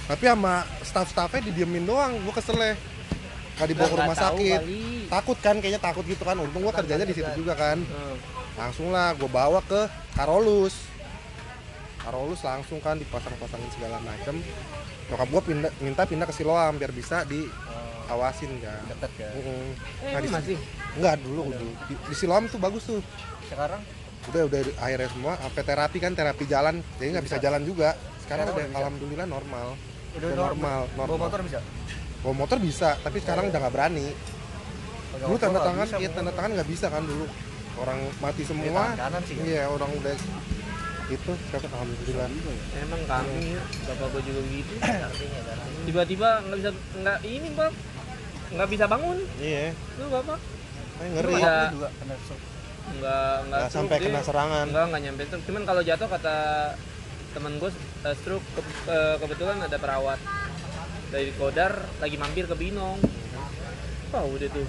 Tapi 0.07 0.25
sama 0.27 0.67
staff-staffnya 0.83 1.51
didiemin 1.51 1.87
doang 1.87 2.19
gua 2.23 2.35
kesel 2.35 2.59
ya 2.59 2.75
nggak 3.53 3.69
dibawa 3.69 3.89
ke 3.89 3.97
rumah 4.01 4.17
sakit. 4.17 4.61
kali. 4.65 4.83
takut 5.07 5.39
kan 5.39 5.57
kayaknya 5.61 5.81
takut 5.83 6.05
gitu 6.07 6.23
kan. 6.23 6.37
Untung 6.39 6.63
gua 6.63 6.75
kerjanya 6.75 7.07
di 7.07 7.15
situ 7.15 7.31
juga 7.37 7.59
kan. 7.59 7.79
Hmm. 7.83 8.17
langsung 8.53 8.93
lah 8.93 9.17
gua 9.17 9.31
bawa 9.33 9.61
ke 9.65 9.89
Karolus. 10.13 10.77
Karolus 12.03 12.41
langsung 12.45 12.79
kan 12.85 13.01
dipasang-pasangin 13.01 13.71
segala 13.73 13.97
macem. 14.05 14.39
Nyokap 15.09 15.29
gua 15.33 15.43
pindah, 15.43 15.73
minta 15.81 16.03
pindah 16.05 16.27
ke 16.29 16.35
Siloam 16.37 16.77
biar 16.77 16.93
bisa 16.93 17.25
diawasin 18.05 18.51
kan 18.59 18.83
deket 18.87 19.13
kan 19.17 19.33
Mm-mm. 19.33 19.67
Eh, 20.03 20.11
Nah, 20.11 20.21
di- 20.21 20.31
masih. 20.31 20.57
Enggak 20.93 21.15
dulu, 21.21 21.41
dulu. 21.49 21.71
Di, 21.87 21.95
di 21.97 22.15
Siloam 22.15 22.45
tuh 22.47 22.59
bagus 22.59 22.83
tuh. 22.85 23.01
sekarang 23.47 23.81
Udah 24.25 24.43
udah 24.47 24.61
akhirnya 24.79 25.09
semua 25.09 25.33
sampai 25.35 25.63
terapi 25.63 25.99
kan 25.99 26.13
terapi 26.13 26.45
jalan. 26.45 26.79
Jadi 26.95 27.09
nggak 27.11 27.27
bisa 27.27 27.37
jalan 27.37 27.63
juga. 27.63 27.97
Sekarang 28.21 28.47
udah 28.47 28.55
bisa. 28.61 28.79
alhamdulillah 28.79 29.27
normal. 29.27 29.67
udah 30.13 30.29
Udah 30.29 30.39
normal, 30.39 30.81
bawa 30.89 30.99
normal. 31.01 31.19
motor 31.27 31.41
bisa 31.43 31.59
Bawa 32.21 32.35
motor 32.37 32.59
bisa, 32.59 32.89
tapi 32.99 33.19
sekarang 33.19 33.49
udah 33.49 33.59
nggak 33.59 33.75
berani. 33.75 34.07
Dulu 35.15 35.37
tanda 35.37 35.59
tangan, 35.61 35.85
bisa, 35.85 35.97
iya 35.97 36.07
bawa 36.07 36.17
tanda 36.17 36.33
tangan 36.33 36.51
nggak 36.55 36.69
bisa 36.69 36.87
kan 36.87 37.03
dulu. 37.03 37.25
Orang 37.75 37.99
mati 38.19 38.43
semua. 38.43 38.83
kanan 38.95 39.23
sih, 39.25 39.35
kan? 39.35 39.45
Iya 39.45 39.63
orang 39.67 39.91
udah 39.91 40.15
itu 41.09 41.31
sekarang 41.43 41.71
alhamdulillah. 41.73 42.29
Emang 42.79 43.03
kambing 43.05 43.49
ya. 43.53 43.63
Bapak 43.85 44.07
gua 44.09 44.23
juga 44.23 44.41
gitu. 44.47 44.73
Tiba-tiba 45.89 46.29
nggak 46.43 46.59
bisa 46.59 46.71
nggak 46.95 47.19
ini 47.27 47.49
bang 47.53 47.75
nggak 48.53 48.69
bisa 48.69 48.85
bangun. 48.85 49.19
Iya, 49.37 49.73
Lu 49.97 50.05
bapak 50.09 50.39
Saya 50.93 51.09
ngeri. 51.11 51.35
Ada- 51.35 51.51
Aku 51.63 51.75
juga 51.75 51.89
kena 51.95 52.17
stroke 52.19 52.45
nggak 52.83 52.99
nggak 53.43 53.61
Nggak 53.63 53.71
sampai 53.71 53.97
kena 53.99 54.11
dia. 54.15 54.27
serangan. 54.27 54.65
Enggak, 54.67 54.85
enggak 54.85 55.03
nyampe 55.03 55.23
stroke. 55.25 55.45
Cuman 55.45 55.63
kalau 55.65 55.83
jatuh 55.83 56.09
kata 56.09 56.37
temen 57.33 57.53
gue 57.57 57.71
uh, 57.73 58.15
stroke 58.15 58.47
ke- 58.53 58.65
ke- 58.85 59.17
kebetulan 59.19 59.59
ada 59.59 59.77
perawat 59.77 60.21
dari 61.09 61.31
Kodar 61.33 61.73
lagi 61.99 62.17
mampir 62.17 62.45
ke 62.45 62.55
Binong. 62.55 62.99
Wah, 64.11 64.23
udah 64.23 64.49
tuh. 64.49 64.69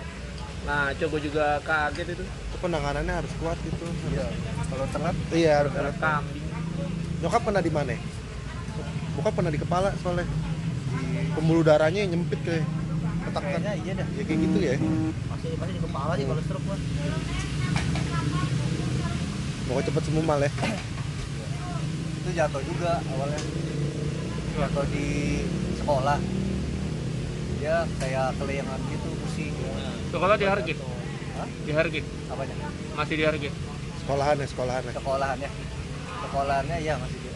Nah, 0.64 0.96
coba 0.96 1.16
juga 1.20 1.46
kaget 1.60 2.08
itu. 2.10 2.24
Itu 2.24 2.58
penanganannya 2.58 3.14
harus 3.14 3.32
kuat 3.36 3.60
gitu. 3.60 3.84
iya 4.10 4.28
kalau 4.64 4.86
telat 4.88 5.16
Iya, 5.30 5.52
harus 5.60 5.72
kuat. 5.74 5.96
kambing. 5.98 6.46
Nyokap 7.20 7.42
pernah 7.42 7.60
di 7.60 7.70
mana? 7.70 7.96
Bokap 9.14 9.34
pernah 9.34 9.52
di 9.52 9.60
kepala 9.60 9.90
soalnya. 10.00 10.24
Pembuluh 11.34 11.62
darahnya 11.62 12.06
nyempit 12.06 12.40
kayak 12.42 12.64
kayaknya 13.32 13.72
iya 13.80 13.94
dah. 13.96 14.08
Ya 14.18 14.24
kayak 14.28 14.40
gitu 14.44 14.58
ya. 14.60 14.74
masih 15.32 15.50
masih 15.56 15.74
di 15.74 15.82
kepala 15.82 16.12
sih 16.18 16.26
kalau 16.28 16.42
stroke 16.44 16.66
mah. 16.68 16.80
Pokoknya 19.64 19.86
cepet 19.88 20.04
sembuh 20.04 20.24
mal 20.28 20.40
ya. 20.44 20.52
itu 22.24 22.30
jatuh 22.36 22.62
juga 22.64 22.92
awalnya. 23.16 23.40
Jatuh 24.54 24.86
di 24.92 25.08
sekolah. 25.80 26.20
Dia 27.60 27.76
kayak 28.00 28.28
kelayangan 28.40 28.80
gitu 28.92 29.10
pusing. 29.24 29.54
Kalau 30.14 30.36
di 30.38 30.46
Hargit, 30.46 30.78
Hah? 31.40 31.48
di 31.66 31.72
Hargit, 31.74 32.06
apanya? 32.30 32.56
Masih 32.94 33.16
di 33.18 33.24
Hargit. 33.26 33.54
Sekolahan 34.04 34.36
ya, 34.36 34.48
sekolahan 34.52 34.84
ya. 34.84 34.92
sekolahannya 34.94 35.50
sekolahannya 36.24 36.78
iya 36.82 36.96
masih 37.00 37.18
dia 37.24 37.32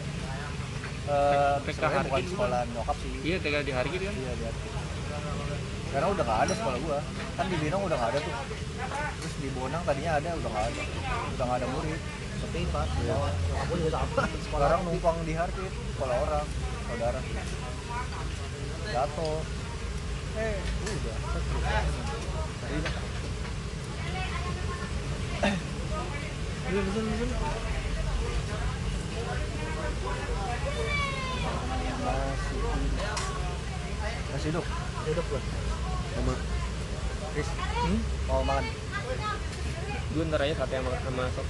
Eh, 1.08 1.56
TK 1.64 1.80
bukan 1.80 1.90
Hargit 2.04 2.24
sekolahan 2.28 2.66
nyokap 2.76 2.96
sih. 3.00 3.10
Iya, 3.24 3.36
tinggal 3.40 3.62
di 3.64 3.72
Hargit 3.72 4.00
kan. 4.04 4.12
iya 4.12 4.32
lihat 4.36 4.56
karena 5.88 6.06
udah 6.12 6.24
nggak 6.24 6.40
ada 6.44 6.52
sekolah 6.52 6.78
gua. 6.84 6.98
Kan 7.36 7.46
di 7.48 7.56
Binong 7.58 7.82
udah 7.88 7.96
nggak 7.96 8.10
ada 8.12 8.20
tuh. 8.20 8.34
Terus 9.18 9.34
di 9.40 9.48
Bonang 9.56 9.82
tadinya 9.88 10.12
ada 10.20 10.30
udah 10.36 10.50
nggak 10.52 10.66
ada. 10.68 10.82
Udah 11.32 11.44
nggak 11.48 11.58
ada 11.64 11.68
murid. 11.72 12.00
Sepi 12.38 12.62
pak. 12.70 12.86
Ya. 13.02 13.16
aku 13.66 13.72
juga 13.80 13.90
sama. 13.98 14.22
Sekarang 14.46 14.80
numpang 14.84 15.16
di 15.24 15.32
Harkit 15.32 15.72
sekolah 15.96 16.16
orang 16.22 16.46
saudara. 16.86 17.20
Jatuh. 18.92 19.40
Eh. 20.38 20.56
Udah 26.68 26.82
betul. 26.84 27.04
masih 32.08 32.56
masih 34.32 34.48
hidup 34.52 34.64
hidup 35.08 35.26
gua 35.26 35.40
Sama 36.10 36.34
Chris 37.32 37.48
Hmm? 37.78 38.00
mau 38.26 38.42
makan 38.42 38.64
Gue 40.08 40.24
ntar 40.24 40.40
aja 40.40 40.54
sate 40.56 40.74
sama, 40.74 40.90
sama 40.98 41.22
sop. 41.30 41.46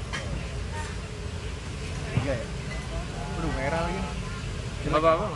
tiga 2.11 2.33
ya 2.33 2.47
Aduh 3.35 3.53
merah 3.55 3.81
lagi 3.83 4.01
Nggak 4.81 5.01
apa-apa, 5.01 5.27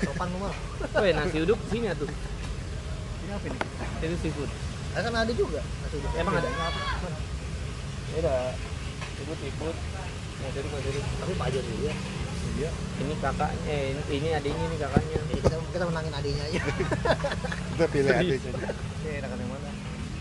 sopan 0.00 0.26
lu 0.28 0.38
mah 0.40 0.54
Weh, 0.96 1.12
nasi 1.12 1.38
uduk 1.40 1.58
sini 1.66 1.86
tuh. 1.94 2.10
ini 3.20 3.30
apa 3.30 3.46
ini 3.46 3.58
Itu 4.02 4.16
seafood. 4.20 4.50
Ah, 4.92 5.00
kan 5.00 5.14
ada 5.14 5.32
juga 5.32 5.60
nasi 5.60 5.94
uduk 5.96 6.10
Emang 6.14 6.34
ada? 6.34 6.48
Ya 8.10 8.16
udah. 8.18 8.40
Seafood, 9.14 9.38
seafood. 9.38 9.76
Nasi 10.40 10.56
uduk, 10.58 10.70
nasi 10.72 10.88
uduk. 10.90 11.04
tapi 11.16 11.32
Pak 11.34 11.48
Jon 11.50 11.64
juga 11.66 11.92
Iya. 12.54 12.70
Ini 12.96 13.14
kakaknya, 13.18 13.66
eh 13.66 13.82
ini- 13.90 14.08
ini 14.14 14.28
adiknya 14.30 14.64
ini 14.64 14.76
kakaknya. 14.78 15.16
Jadi 15.20 15.40
kita 15.40 15.56
kita 15.74 15.84
menangin 15.90 16.14
adiknya 16.14 16.44
aja 16.46 16.60
kita 17.74 17.86
pilih 17.90 18.12
aja. 18.12 18.22
ini 18.22 19.10
enakan 19.18 19.36
yang 19.36 19.50
mana 19.50 19.70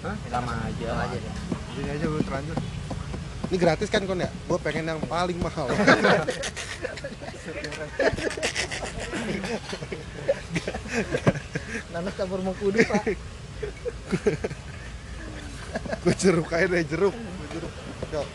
Hah? 0.03 0.15
Sama 0.27 0.53
aja. 0.65 0.87
Sama 0.89 1.03
aja 1.07 1.17
Ini 1.73 1.89
aja 1.89 2.05
gue 2.05 2.21
terlanjur. 2.21 2.57
Ini 3.47 3.57
gratis 3.57 3.87
kan 3.87 4.01
kon 4.03 4.17
ya? 4.17 4.29
Gue 4.49 4.57
pengen 4.59 4.85
yang 4.87 5.01
paling 5.05 5.37
mahal. 5.37 5.69
nanas 11.93 12.13
campur 12.13 12.39
mengkudu 12.41 12.79
pak 12.83 13.03
gue 16.03 16.13
jeruk 16.19 16.49
aja 16.51 16.67
deh 16.67 16.83
jeruk. 16.85 17.15
Gua 17.15 17.47
jeruk. 17.49 17.73
Yuk. 18.11 18.27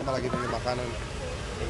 Sama 0.00 0.10
lagi 0.10 0.26
nih 0.26 0.50
makanan. 0.50 0.86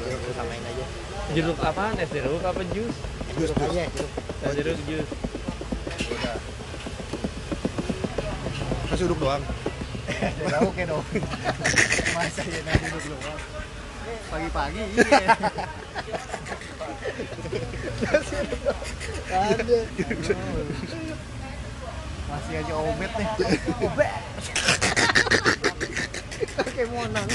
Jeruk 0.01 0.33
samain 0.33 0.63
aja 0.63 0.85
Jeruk 1.33 1.57
apaan? 1.63 1.97
Es? 1.97 2.09
Jeruk 2.13 2.43
apa 2.45 2.61
jus? 2.69 2.95
Jus, 3.35 3.49
aja 3.51 3.67
jeruk 3.73 4.11
Es 4.45 4.53
jeruk 4.53 4.79
jus. 4.85 5.07
udah. 6.05 6.37
Nasi 8.85 9.03
uduk 9.09 9.19
doang. 9.19 9.43
udah 10.45 10.59
oke 10.61 10.83
dong. 10.85 11.03
Masa 12.15 12.41
ya 12.45 12.61
nasi 12.63 12.85
uduk 12.93 13.03
doang. 13.09 13.39
Pagi-pagi 14.29 14.81
iya. 14.85 15.33
Ada 19.35 19.77
masih 22.25 22.53
aja 22.61 22.73
obet 22.77 23.11
nih. 23.17 23.27
Obet. 23.81 24.11
Kayak 26.75 26.89
monang 26.91 27.27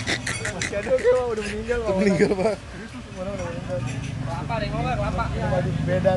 masih 0.56 0.74
ada 0.80 0.92
kayak 0.96 1.24
udah 1.28 1.44
meninggal 1.44 1.78
Itu 1.84 1.92
meninggal 2.00 2.30
pak. 2.32 2.56
Kelapa 2.88 4.54
deh, 4.60 4.68
mau 4.72 4.80
kelapa? 4.80 5.24
Beda 5.84 6.14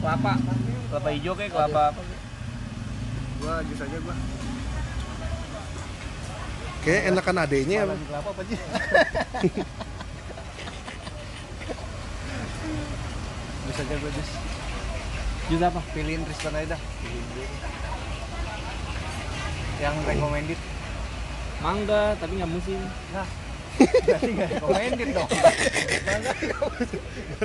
Kelapa. 0.00 0.32
Kelapa 0.88 1.08
hijau 1.12 1.34
kayak 1.36 1.52
kelapa 1.52 1.82
apa? 1.92 2.02
gua 3.44 3.60
jus 3.68 3.76
aja 3.76 3.98
gua 4.00 4.16
Kayak 6.80 7.12
enakan 7.12 7.44
adenya 7.44 7.84
di 7.84 8.06
kelapa 8.08 8.28
apa 8.32 8.42
sih 8.48 8.56
jus 13.68 13.78
aja 13.84 13.94
gua 14.00 14.10
jus 14.16 14.30
Jus 15.52 15.60
apa? 15.60 15.80
pilihin 15.92 16.24
Tristan 16.24 16.56
aja 16.56 16.72
dah 16.72 16.80
yang 19.82 19.96
recommended 20.08 20.56
Mangga, 21.60 22.12
tapi 22.20 22.36
nggak 22.40 22.52
musim. 22.52 22.76
nah 23.12 23.24
berarti 24.02 24.30
nggak 24.34 24.48
recommended 24.58 25.08
dong 25.14 25.30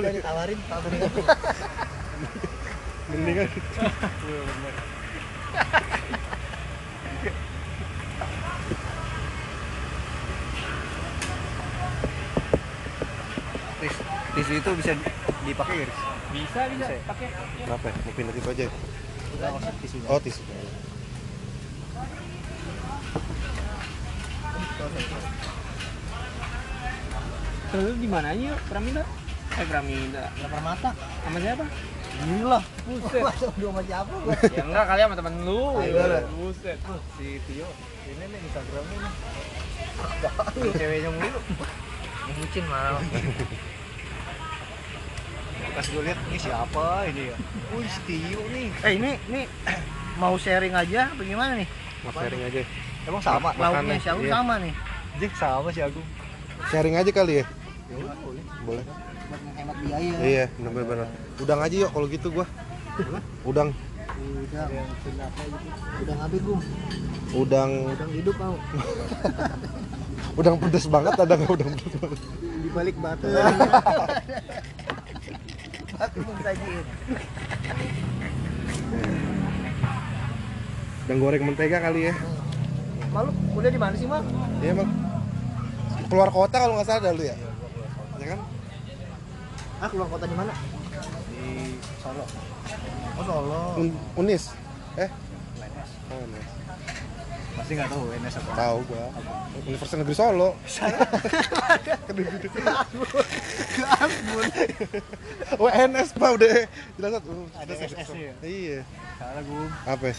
udah 0.00 0.10
ditawarin 0.10 0.58
tawarin 0.66 1.00
mendingan. 3.10 3.48
Tis, 13.80 13.96
tisu 14.36 14.52
itu 14.60 14.70
bisa 14.76 14.92
dipakai 15.48 15.76
ya? 15.82 15.86
Bisa, 16.30 16.60
bisa. 16.68 16.84
Bisa 16.84 16.92
ya? 16.92 17.02
Pakai. 17.08 17.26
Kenapa? 17.64 17.86
ya? 17.88 17.94
Mau 18.04 18.12
pindah 18.12 18.34
situ 18.36 18.48
aja. 18.52 18.66
Tisunya. 19.80 20.08
Oh 20.12 20.20
tisu. 20.20 20.42
Terus 27.70 27.96
di 28.02 28.08
mana 28.10 28.34
aja 28.34 28.42
yuk? 28.50 28.60
Pramida? 28.66 29.02
Eh 29.54 29.66
Pramida. 29.66 30.24
Lapar 30.42 30.60
mata. 30.62 30.90
Sama 31.22 31.38
siapa? 31.38 31.64
Ini 32.20 32.42
lah. 32.42 32.62
Buset. 32.84 33.22
Masa 33.26 33.46
udah 33.46 33.68
sama 33.70 33.82
siapa 33.86 34.12
gua? 34.26 34.34
ya 34.58 34.62
enggak 34.66 34.84
kali 34.90 35.00
sama 35.06 35.14
temen 35.14 35.34
lu. 35.46 35.62
Ayo, 35.78 35.94
lah. 36.02 36.22
Buset. 36.34 36.78
Si 37.14 37.26
Tio, 37.46 37.68
ini 38.10 38.24
nih 38.26 38.38
Instagramnya 38.42 38.96
nih. 38.98 39.12
Apaan 40.00 40.72
ceweknya 40.74 41.10
mulu? 41.14 41.40
Bucin 42.30 42.64
malah. 42.66 43.02
Pas 45.70 45.86
gue 45.86 46.02
lihat 46.02 46.18
ini 46.26 46.38
siapa 46.42 46.86
ini 47.06 47.22
ya? 47.30 47.36
Wih, 47.78 47.86
si 47.86 48.00
Tio 48.04 48.42
nih. 48.50 48.68
Eh 48.82 48.92
ini 48.98 49.10
ini 49.30 49.42
mau 50.18 50.34
sharing 50.34 50.74
aja 50.74 51.14
apa 51.14 51.22
gimana 51.22 51.54
nih? 51.54 51.68
Mas 52.02 52.14
sharing 52.18 52.42
aja. 52.42 52.60
Emang 53.08 53.22
sama? 53.22 53.54
Makannya, 53.56 53.96
Lauknya 53.96 53.96
si 54.02 54.08
Agung 54.10 54.28
iya. 54.28 54.34
sama 54.36 54.54
nih. 54.60 54.72
Jek 55.22 55.32
sama 55.38 55.68
si 55.70 55.80
Agung. 55.80 56.06
Sharing 56.68 56.96
aja 56.98 57.10
kali 57.14 57.40
ya. 57.40 57.44
Udah, 57.90 58.16
boleh. 58.22 58.42
Boleh. 58.66 58.84
Buat 58.86 59.40
menghemat 59.46 59.76
biaya. 59.82 60.12
Iya, 60.22 60.44
bener-bener. 60.58 61.08
Udang 61.38 61.60
aja 61.62 61.74
yuk 61.74 61.90
kalau 61.90 62.06
gitu 62.06 62.28
gua. 62.30 62.46
Udang, 63.42 63.68
Udah, 64.20 64.66
udah 64.68 65.26
apa 65.30 65.42
gitu? 65.48 65.70
Udah 66.04 66.14
ngabis 66.20 66.40
gum. 66.44 66.60
udang, 67.32 67.70
Udang 67.88 68.10
hidup 68.12 68.36
mau. 68.36 68.56
udang 70.38 70.56
pedes 70.60 70.86
banget 70.90 71.14
ada 71.16 71.34
nggak 71.38 71.52
udang 71.54 71.70
pedes 71.72 71.94
banget? 71.96 72.20
Di 72.40 72.68
balik 72.74 72.96
batu. 73.00 73.26
Batu 76.00 76.20
sajiin. 76.42 76.84
Udang 81.06 81.18
goreng 81.18 81.42
mentega 81.46 81.78
kali 81.80 82.00
ya. 82.10 82.14
Malu 83.10 83.30
kuliah 83.56 83.72
di 83.74 83.80
mana 83.80 83.94
sih, 83.98 84.06
Mal? 84.06 84.22
Iya 84.62 84.70
emang. 84.76 84.90
Keluar 86.10 86.30
kota 86.30 86.56
kalau 86.60 86.74
nggak 86.78 86.86
salah 86.86 87.02
dah 87.08 87.12
lu 87.14 87.24
ya. 87.26 87.36
Ya 88.20 88.26
kan? 88.36 88.40
Ah, 89.80 89.88
keluar 89.88 90.08
kota 90.12 90.28
di 90.28 90.36
mana? 90.36 90.52
Di 91.32 91.44
Solo. 91.98 92.24
Oh, 93.16 93.24
Solo. 93.24 93.60
Un- 93.80 93.96
Unis. 94.16 94.52
Eh, 94.94 95.08
UNS. 95.56 95.90
oh, 96.12 96.20
Unis. 96.20 96.46
Pasti 97.50 97.72
nggak 97.74 97.88
tahu 97.88 98.02
UNS 98.12 98.34
apa. 98.36 98.50
Tahu 98.52 98.76
gua. 98.84 99.04
Universitas 99.64 99.96
Negeri 99.96 100.16
Solo. 100.16 100.48
UNS 105.56 106.08
Pak 106.14 106.30
udah 106.36 106.52
jelas 106.96 107.10
satu. 107.18 107.32
Ada 107.56 107.72
SS 107.80 108.08
ya? 108.12 108.32
Iya. 108.40 108.78
Salah 109.16 109.42
gum. 109.44 109.68
Apa? 109.84 110.12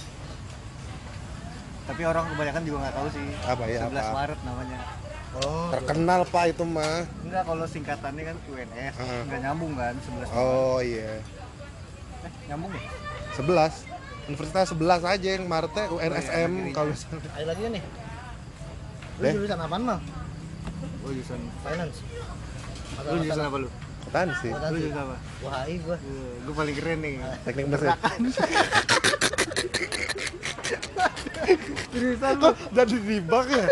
Tapi 1.81 2.01
orang 2.05 2.24
kebanyakan 2.31 2.62
juga 2.63 2.77
nggak 2.88 2.96
tahu 2.96 3.08
sih. 3.12 3.25
Apa 3.43 3.63
ya, 3.67 3.79
11 3.86 3.93
apa? 3.93 4.12
Maret 4.15 4.39
namanya. 4.48 4.77
Oh. 5.32 5.72
Terkenal 5.72 6.28
Pak 6.28 6.52
itu 6.52 6.64
mah. 6.68 7.08
Enggak 7.24 7.44
kalau 7.48 7.64
singkatannya 7.64 8.24
kan 8.28 8.38
UNS. 8.52 8.94
Heeh. 9.00 9.22
Enggak 9.28 9.40
nyambung 9.48 9.74
kan 9.80 9.94
11 9.96 10.28
Maret. 10.28 10.36
Oh 10.36 10.80
iya. 10.84 11.24
Eh, 12.28 12.32
nyambung 12.52 12.72
ya? 12.76 12.84
11 13.40 13.88
Universitas 14.28 14.68
11 14.76 15.02
aja 15.08 15.30
yang 15.40 15.44
Maretnya 15.48 15.88
UNSM 15.90 16.52
negeri. 16.52 16.76
kalau 16.76 16.94
Ayo 17.36 17.46
lagi 17.48 17.62
nih. 17.72 17.84
Lu 19.18 19.24
Deh. 19.24 19.34
jurusan 19.40 19.60
apaan, 19.60 19.82
Mal? 19.88 20.00
Gua 21.02 21.12
jurusan 21.16 21.40
finance. 21.64 21.98
Lu 23.08 23.18
jurusan 23.24 23.46
apa 23.48 23.58
lu? 23.58 23.70
akuntansi. 24.12 24.50
Lu 24.52 24.78
jurusan 24.78 25.00
apa? 25.00 25.16
Wah, 25.48 25.64
gua. 25.88 25.98
Gua 26.44 26.54
paling 26.60 26.76
keren 26.76 27.00
nih. 27.00 27.14
Teknik 27.48 27.66
mesin. 27.72 27.90
Jurusan 31.91 32.39
Kok 32.39 32.56
jadi 32.72 32.98
dibak 33.04 33.46
ya? 33.52 33.65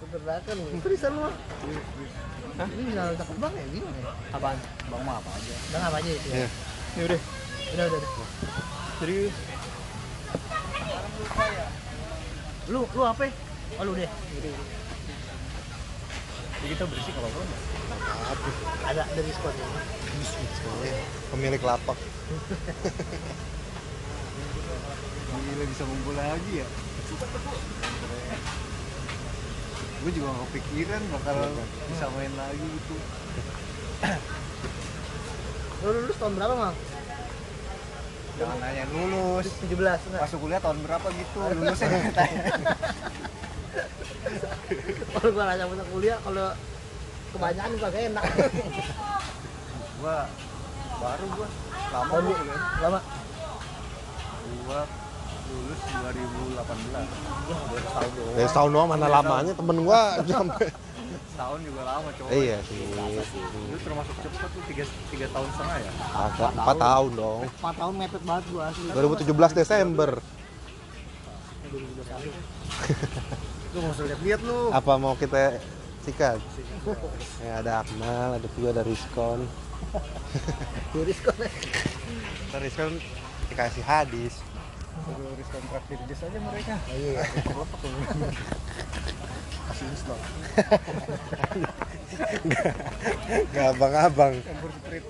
Keberdakan 0.00 0.54
lu. 0.56 0.64
Jurusan 0.80 1.10
lu. 1.12 1.22
Hah? 2.60 2.68
Ini 2.68 2.82
bisa 2.88 3.02
cakep 3.16 3.36
bang 3.40 3.52
ya? 3.56 3.64
Gimana 3.72 3.98
ya? 3.98 4.12
Apaan? 4.36 4.58
Bang 4.90 5.02
mah 5.06 5.16
apa 5.22 5.30
aja? 5.32 5.54
Bang 5.72 5.82
apa 5.86 5.96
aja 6.02 6.10
itu 6.10 6.28
ya? 6.28 6.34
Iya. 6.34 6.48
Ya 6.96 7.02
udah. 7.06 7.20
Udah, 7.70 7.84
udah, 7.86 7.98
udah. 7.98 8.10
Serius. 9.00 9.34
Lu, 12.70 12.80
lu 12.86 13.02
apa? 13.02 13.24
Oh, 13.78 13.84
lu 13.86 13.92
deh. 13.96 14.10
Ya, 16.60 16.66
kita 16.76 16.84
bersih 16.84 17.12
kalau 17.16 17.32
apa 17.32 17.40
Ada 18.92 19.02
ada 19.08 19.20
diskon. 19.24 19.54
Pemilik 21.32 21.62
lapak. 21.64 21.96
Gila 25.40 25.64
bisa 25.66 25.82
ngumpul 25.82 26.14
lagi 26.14 26.62
ya. 26.62 26.66
Gue 30.00 30.10
juga 30.16 30.26
gak 30.32 30.46
kepikiran 30.48 31.02
bakal 31.12 31.36
bisa 31.90 32.04
main 32.16 32.32
lagi 32.38 32.64
gitu. 32.64 32.96
Lu 35.80 35.88
lulus 35.92 36.16
tahun 36.16 36.34
berapa, 36.36 36.54
Mang? 36.56 36.76
Jangan 38.40 38.56
nanya 38.64 38.84
lulus. 38.88 39.46
17 39.60 39.76
enggak? 39.76 40.20
Masuk 40.24 40.38
kuliah 40.40 40.60
tahun 40.64 40.78
berapa 40.88 41.06
gitu? 41.12 41.40
Lulusnya 41.60 41.88
tanya. 42.16 42.42
kalau 45.10 45.28
gua 45.34 45.44
nanya 45.50 45.64
masuk 45.66 45.88
kuliah 45.92 46.18
kalau 46.22 46.48
kebanyakan 47.34 47.70
juga 47.74 47.88
gak 47.90 48.04
enak 48.10 48.24
gua 50.00 50.18
baru 51.00 51.26
gua 51.34 51.48
lama 51.90 52.14
gua 52.22 52.56
lama 52.80 53.00
Gua 54.66 54.80
lulus 55.50 55.80
2018. 55.82 56.54
ya 57.50 57.56
baru 57.66 57.82
setahun 57.82 58.10
doang 58.14 58.34
Dari 58.34 58.48
setahun 58.48 58.70
doang 58.70 58.88
mana 58.88 59.06
lamanya 59.06 59.52
temen 59.52 59.76
gua 59.82 60.02
sampai. 60.30 60.68
Tahun 61.40 61.58
juga 61.64 61.82
lama, 61.88 62.08
coba. 62.12 62.28
iya 62.36 62.60
sih. 62.68 62.84
Lu 62.84 63.76
termasuk 63.80 64.12
cepet 64.20 64.48
tuh 64.52 64.62
3, 64.68 64.84
3 64.84 65.34
tahun 65.34 65.48
setengah 65.56 65.76
ya? 65.80 65.92
Agak 66.12 66.50
4 66.52 66.84
tahun 66.84 67.10
dong. 67.16 67.40
4 67.58 67.80
tahun 67.80 67.92
mepet 67.96 68.22
banget 68.28 68.44
gua 68.52 68.62
asli 68.68 68.86
2017 68.92 69.56
Desember. 69.56 70.10
Lu 73.70 73.76
nggak 73.78 73.92
usah 73.94 74.04
lihat-lihat 74.04 74.40
lu. 74.42 74.58
Apa 74.68 74.92
mau 74.98 75.14
kita 75.14 75.56
sikat? 76.02 76.42
Ya 77.40 77.62
ada 77.62 77.86
Akmal, 77.86 78.36
ada 78.36 78.46
juga 78.52 78.68
ada 78.74 78.82
Rizkon. 78.82 79.46
Turis 80.92 81.16
kok 81.24 81.32
Ntar 82.52 82.60
Rizkon 82.60 82.92
dikasih 83.48 83.84
hadis. 83.86 84.44
Suruh 84.92 85.32
risk 85.34 85.50
kontrak 85.50 85.82
di 85.86 85.94
dis 86.04 86.20
aja 86.20 86.38
mereka. 86.40 86.74
iya 86.90 87.20
Kasih 89.70 89.86
install. 89.88 90.20
Gak 93.50 93.66
abang-abang. 93.70 94.34
Campur 94.40 94.70
street. 94.76 95.04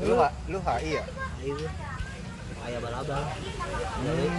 lu 0.00 0.14
ha- 0.16 0.34
lu 0.48 0.58
HI 0.58 0.96
ya? 0.96 1.04
itu 1.40 1.64
kayak 2.60 2.80
balabal 2.80 3.22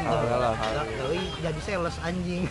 Alah, 0.03 0.55
Doi 0.95 1.21
jadi 1.37 1.61
sales 1.61 1.97
anjing 2.01 2.49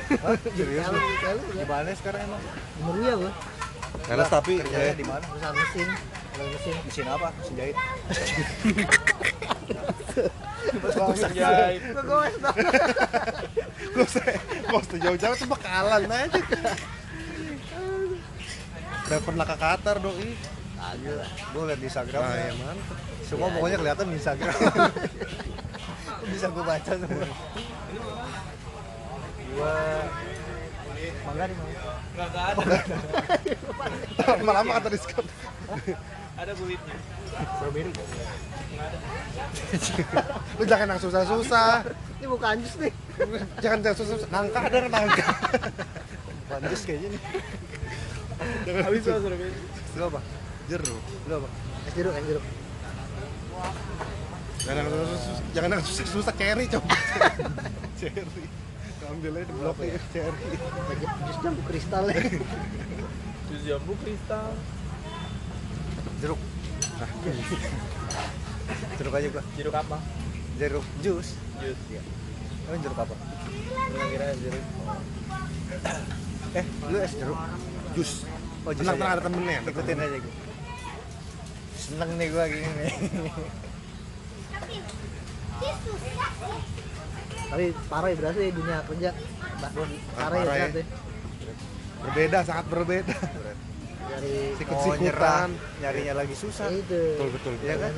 Serius 0.48 0.84
lu? 0.84 0.94
Sales, 0.94 1.20
sales, 1.20 1.42
Di 1.52 1.64
mana 1.64 1.92
sekarang 1.92 2.20
emang? 2.24 2.42
umur 2.80 2.94
dia 2.98 3.14
gua 3.16 3.32
Karena 4.00 4.24
tapi 4.26 4.58
Kerjanya 4.58 4.84
eh, 4.84 4.94
di 4.94 5.04
mana? 5.04 5.22
perusahaan 5.22 5.56
mesin 5.56 5.88
kalau 5.90 6.29
mesin 6.38 6.74
Mesin 6.86 7.06
apa? 7.10 7.28
Mesin 7.38 7.54
jahit. 7.58 7.76
Jahit. 11.34 11.82
usah 14.70 14.98
jauh-jauh 15.02 15.36
tuh 15.36 15.48
bakalan 15.50 16.06
aja 16.06 16.40
Udah 19.10 19.20
pernah 19.26 19.44
ke 19.46 19.56
Qatar 19.58 19.96
doi 19.98 20.30
Kagak. 20.80 21.28
Gua 21.52 21.62
liat 21.68 21.78
di 21.78 21.86
Instagram. 21.92 22.22
Nah 22.24 22.34
ya. 22.34 22.48
ya 22.48 22.54
mantep 22.56 22.98
Semua 23.28 23.48
pokoknya 23.52 23.76
kelihatan 23.84 24.06
di 24.08 24.16
Instagram. 24.16 24.56
Bisa 26.32 26.46
gua 26.48 26.64
baca 26.64 26.92
semua. 26.96 27.28
Gua 29.52 29.74
Mangga 31.20 31.44
di 31.48 31.54
mana? 31.56 31.70
Enggak 32.16 32.28
ada. 32.32 32.64
Lama-lama 34.40 34.70
kata 34.80 34.88
Rizkon 34.88 35.26
Ada 36.40 36.56
kulitnya. 36.56 36.96
Strawberry. 37.60 37.92
Lu 40.56 40.64
jangan 40.64 40.86
yang 40.96 41.00
susah-susah. 41.04 41.84
Ini 42.16 42.26
bukan 42.32 42.64
jus 42.64 42.74
nih. 42.80 42.92
Jangan 43.60 43.78
yang 43.84 43.96
susah-susah. 44.00 44.28
Nangka 44.32 44.60
ada 44.64 44.88
nangka 44.88 45.28
Banjus 46.48 46.82
kayaknya 46.88 47.12
nih. 47.12 47.22
Jangan 48.64 48.82
Habis 48.88 49.02
lah 49.04 49.20
sudah 49.20 49.38
Lu 50.00 50.04
apa? 50.08 50.20
Jeruk. 50.72 51.02
Lu 51.28 51.34
apa? 51.44 51.48
es 51.84 51.92
jeruk 51.92 52.12
es 52.16 52.24
jeruk. 52.24 52.44
Jangan 54.64 54.76
yang 54.80 54.88
susah-susah. 54.88 55.44
Jangan 55.52 55.70
yang 55.76 55.82
susah-susah. 55.84 56.34
Cherry 56.40 56.64
coba. 56.72 56.96
Cherry. 58.00 58.44
Ambil 59.10 59.42
aja 59.42 59.44
di 59.44 59.54
blok 59.60 59.76
ya? 59.84 60.00
Cherry. 60.16 60.56
Jus 61.04 61.38
jambu 61.44 61.62
kristal. 61.68 62.04
Ya 62.08 62.20
Jus 63.52 63.62
jambu 63.68 63.92
kristal. 64.00 64.56
Jeruk 66.20 66.40
jeruk 69.00 69.14
aja 69.14 69.28
gua 69.32 69.44
Jeruk 69.56 69.74
apa? 69.74 69.96
jeruk 70.60 70.84
jus 71.00 71.28
Jus. 71.58 71.78
iya 71.88 72.02
Emang 72.68 72.80
jeruk 72.84 72.98
apa 72.98 73.14
Gua 73.90 74.04
kira 74.06 74.26
jeruk. 74.36 74.64
eh 76.58 76.64
lu 76.86 76.96
es 76.98 77.12
jeruk 77.14 77.38
jus 77.94 78.10
oh 78.62 78.72
jus 78.72 78.84
tenang 78.84 78.98
tenang 78.98 79.12
ada 79.12 79.22
temennya 79.24 79.60
ikutin 79.64 79.98
aja 79.98 80.18
gue 80.18 80.34
seneng 81.74 82.10
nih 82.14 82.28
gua 82.28 82.44
gini 82.46 82.68
nih 82.68 82.94
Tapi 87.50 87.74
parah 87.90 88.08
ya 88.08 88.16
berasa 88.16 88.38
ya 88.38 88.52
dunia 88.54 88.78
kerja. 88.86 89.10
Mbak, 89.58 89.70
parah 90.14 90.38
ya 90.38 90.46
parah 90.46 90.54
ya. 90.54 90.66
ya. 90.70 90.84
berbeda 92.00 92.38
sangat 92.46 92.66
berbeda 92.70 93.10
Dari 94.10 94.34
mau 94.50 94.58
sikut-sikutan 94.58 95.00
nyerah 95.00 95.46
nyarinya 95.80 96.14
lagi 96.16 96.34
susah 96.34 96.66
ya 96.66 96.76
itu. 96.76 97.00
betul 97.14 97.28
betul 97.32 97.52
Iya 97.60 97.74
kan 97.76 97.92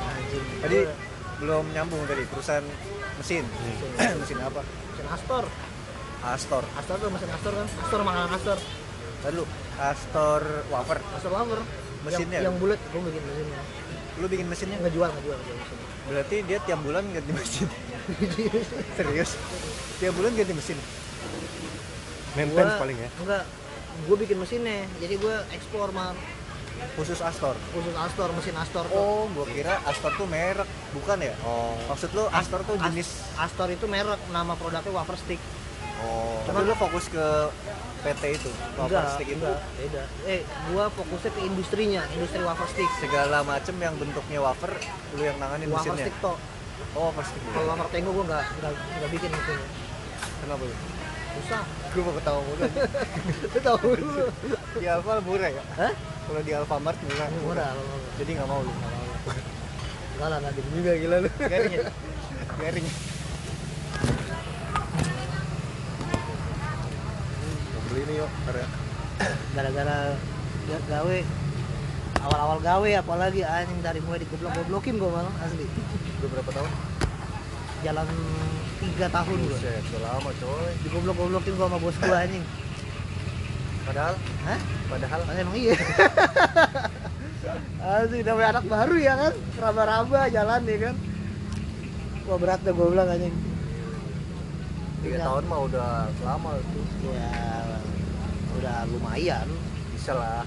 Anjing. 0.00 0.44
tadi 0.60 0.78
belum 1.38 1.64
nyambung 1.70 2.02
tadi 2.04 2.22
perusahaan 2.26 2.66
mesin 3.16 3.44
Hmm. 3.44 4.16
mesin 4.20 4.38
apa 4.38 4.60
mesin 4.62 5.06
Astor. 5.08 5.44
Astor 6.20 6.64
Astor 6.74 6.96
tuh 6.98 7.08
mesin 7.08 7.30
Astor 7.30 7.52
kan. 7.54 7.66
Astor 7.66 8.00
makanan 8.02 8.30
Astor. 8.32 8.58
lalu 9.22 9.42
Astor 9.76 10.42
wafer 10.68 10.98
Astor 11.10 11.32
wafer. 11.32 11.60
Mesinnya? 12.00 12.38
Yang, 12.38 12.46
yang 12.46 12.56
bulat 12.58 12.80
gue 12.82 13.00
bikin 13.02 13.22
mesinnya. 13.22 13.60
lu 14.16 14.26
bikin 14.26 14.46
mesinnya 14.46 14.76
Ngejual, 14.78 15.08
ngejual, 15.10 15.36
ngejual 15.38 15.56
mesinnya. 15.58 15.86
berarti 16.06 16.36
dia 16.42 16.58
tiap 16.60 16.80
bulan 16.80 17.04
ganti 17.06 17.30
mesin 17.30 17.68
serius 18.96 19.30
tiap 19.96 20.12
bulan 20.12 20.32
ganti 20.34 20.52
mesin 20.52 20.78
maintenance 22.30 22.74
paling 22.76 22.96
ya 22.96 23.08
Enggak. 23.18 23.44
Gue 24.04 24.16
bikin 24.16 24.36
mesinnya. 24.36 24.86
Jadi 24.98 25.14
gue 25.16 25.34
ekspor 25.52 25.90
mah 25.90 26.14
khusus 26.96 27.20
Astor 27.20 27.52
khusus 27.76 27.92
Astor, 27.92 28.32
mesin 28.32 28.56
Astor 28.56 28.88
tuh. 28.88 28.96
oh 28.96 29.28
gua 29.36 29.44
kira 29.44 29.84
Astor 29.84 30.16
tuh 30.16 30.24
merek 30.24 30.64
bukan 30.96 31.20
ya 31.20 31.36
oh 31.44 31.76
maksud 31.92 32.08
lu 32.16 32.24
Astor 32.32 32.64
tuh 32.64 32.80
jenis 32.80 33.20
Astor 33.36 33.68
itu 33.68 33.84
merek, 33.84 34.16
nama 34.32 34.56
produknya 34.56 34.88
wafer 34.88 35.16
stick. 35.20 35.36
oh 36.00 36.40
tapi 36.48 36.64
lu 36.64 36.72
fokus 36.72 37.12
ke 37.12 37.26
PT 38.00 38.22
itu 38.32 38.50
wafer 38.80 38.96
Enggak, 38.96 39.12
stick 39.12 39.28
itu 39.28 39.44
enggak, 39.44 39.60
beda. 39.76 40.02
Eh, 40.24 40.40
gua 40.72 40.88
fokusnya 40.88 41.30
ke 41.36 41.40
industrinya, 41.44 42.02
industri 42.16 42.40
wafer 42.40 42.68
stick. 42.72 42.88
segala 42.96 43.44
macem 43.44 43.76
yang 43.76 43.94
bentuknya 44.00 44.40
wafer 44.40 44.72
lu 45.20 45.22
yang 45.22 45.36
nanganin 45.36 45.68
Wafer 45.68 45.92
mesinnya 45.92 46.08
stick 46.08 46.16
toh. 46.24 46.36
oh 46.96 47.12
wafer 47.12 47.24
stick 47.28 47.42
Kalau 47.52 47.76
wafer 47.76 47.88
tenggo 47.92 48.10
gua 48.16 48.24
enggak 48.24 48.44
enggak, 48.56 48.72
enggak 48.72 49.10
bikin 49.12 49.28
mesinnya. 49.28 49.68
kenapa 50.40 50.62
lu? 50.64 50.74
Susah. 51.32 51.62
gue 51.90 52.02
mau 52.02 52.14
ketawa 52.14 52.40
mulu 52.40 52.62
Lu 53.44 53.58
tahu 53.60 53.88
lu. 53.94 54.08
di 54.76 54.86
Alfa 54.86 55.12
murah 55.20 55.50
ya 55.50 55.64
Hah? 55.74 55.92
kalau 56.24 56.40
di 56.40 56.52
Alfamart 56.52 56.98
murah 57.00 57.26
Murah 57.40 57.68
mau. 57.72 57.98
jadi 58.16 58.30
nggak 58.34 58.48
mau 58.48 58.60
lu 58.60 58.72
Enggak 60.14 60.28
lah, 60.28 60.38
nanti 60.38 60.60
juga 60.68 60.92
gila 60.94 61.16
lu. 61.18 61.30
garing 61.40 61.72
ya 61.72 61.82
garing 62.56 62.86
mau 67.66 67.82
beli 67.86 68.00
ini 68.02 68.14
yuk 68.16 68.30
karya 68.44 68.66
Gara-gara 69.50 69.96
dia 70.62 70.78
gawe 70.86 71.18
awal-awal 72.20 72.58
gawe 72.60 72.90
apalagi 72.96 73.40
anjing 73.42 73.80
dari 73.80 74.00
mulai 74.00 74.20
digoblok-goblokin 74.20 74.94
gua 74.96 75.10
malah 75.14 75.34
asli. 75.42 75.64
udah 76.20 76.28
berapa 76.30 76.50
tahun 76.52 76.70
Jalan 77.80 78.04
3 78.04 79.08
tahun. 79.08 79.38
Buset, 79.40 79.82
udah 79.90 80.00
lama 80.12 80.30
coy 80.36 80.70
Digoblok-goblokin 80.84 81.52
gua 81.54 81.66
sama 81.66 81.78
bos 81.78 81.96
gua 81.98 82.18
anjing. 82.20 82.44
padahal 83.80 84.14
Hah? 84.44 84.60
padahal 84.86 85.20
emang 85.34 85.56
iya. 85.56 85.74
Asli 87.80 88.20
namanya 88.20 88.48
anak 88.54 88.64
baru 88.68 88.94
ya 88.94 89.14
kan, 89.16 89.32
raba-raba 89.56 90.28
jalan 90.28 90.60
ya 90.62 90.78
kan. 90.78 90.94
Wah 92.28 92.36
berat 92.36 92.60
dah 92.60 92.70
gue 92.70 92.86
bilang 92.86 93.08
anjing. 93.08 93.34
tiga 95.00 95.16
Iya. 95.16 95.24
tahun 95.24 95.44
mah 95.48 95.60
udah 95.64 95.90
lama 96.20 96.50
tuh 96.60 96.84
Ya 97.08 97.32
udah 98.54 98.76
lumayan. 98.86 99.48
bisa 99.90 100.12
lah 100.12 100.44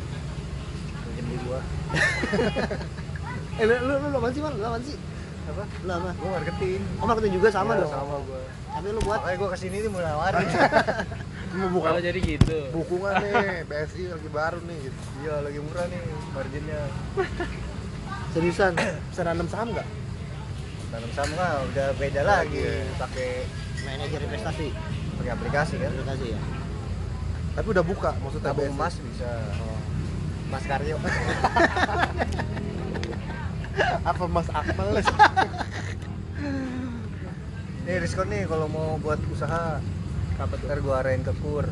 pinjem 1.04 1.26
di 1.28 1.38
gua 1.44 1.60
Eh 3.60 3.66
lu 3.66 3.76
lu, 3.76 3.94
lu 4.00 4.08
apaan 4.14 4.32
sih 4.32 4.42
man? 4.42 4.54
Lu 4.54 4.64
apaan 4.64 4.82
sih? 4.82 4.98
Apa? 5.46 5.64
Lu 5.80 5.92
apa? 5.92 6.10
gua 6.16 6.30
marketing 6.34 6.82
Oh 6.98 7.06
marketing 7.06 7.34
juga? 7.34 7.48
Sama 7.50 7.72
Iya, 7.72 7.82
dong. 7.82 7.92
sama 7.92 8.16
gua. 8.22 8.42
Tapi 8.74 8.88
lu 8.90 9.02
buat? 9.02 9.20
Makanya 9.20 9.38
gua 9.38 9.50
ke 9.50 9.58
sini 9.58 9.76
nih 9.80 9.90
mau 9.90 10.02
nawarin. 10.02 10.48
Mau 11.54 11.70
Kalau 11.70 11.70
buka 11.70 12.02
jadi 12.02 12.18
gitu. 12.18 12.58
bukungan 12.74 13.14
nih 13.22 13.62
BSI 13.70 14.10
lagi 14.10 14.26
baru 14.28 14.58
nih 14.66 14.78
gitu. 14.84 15.00
Iya 15.22 15.36
lagi 15.40 15.60
murah 15.62 15.86
nih 15.86 16.02
marginnya. 16.34 16.82
Seriusan. 18.34 18.74
bisa 19.14 19.22
nanam 19.22 19.46
saham 19.46 19.70
nggak? 19.70 19.86
Tanam 20.90 21.12
saham 21.14 21.30
kan 21.38 21.62
udah 21.70 21.88
beda 21.94 22.22
lagi. 22.26 22.58
Iya. 22.58 22.90
pakai 22.98 23.30
Manajer 23.86 24.20
investasi. 24.26 24.68
pakai 25.14 25.32
aplikasi 25.32 25.74
kan? 25.78 25.94
Investasi 25.94 26.26
ya. 26.34 26.40
tapi 27.54 27.68
udah 27.70 27.86
buka 27.86 28.18
maksudnya 28.18 28.50
tabung 28.50 28.66
BSI 28.66 28.74
emas 28.74 28.94
bisa. 28.98 29.30
Mas 30.50 30.66
Karyo 30.66 30.98
apa 34.04 34.24
Mas 34.28 34.50
Akmal 34.50 34.90
nih 37.84 37.98
diskon 38.00 38.28
nih 38.28 38.46
kalau 38.46 38.68
mau 38.68 38.96
buat 38.98 39.20
usaha 39.28 39.80
Apa 40.34 40.54
tuh? 40.56 40.66
ntar 40.66 40.80
gua 40.80 41.00
arahin 41.00 41.22
ke 41.22 41.34
kur 41.38 41.68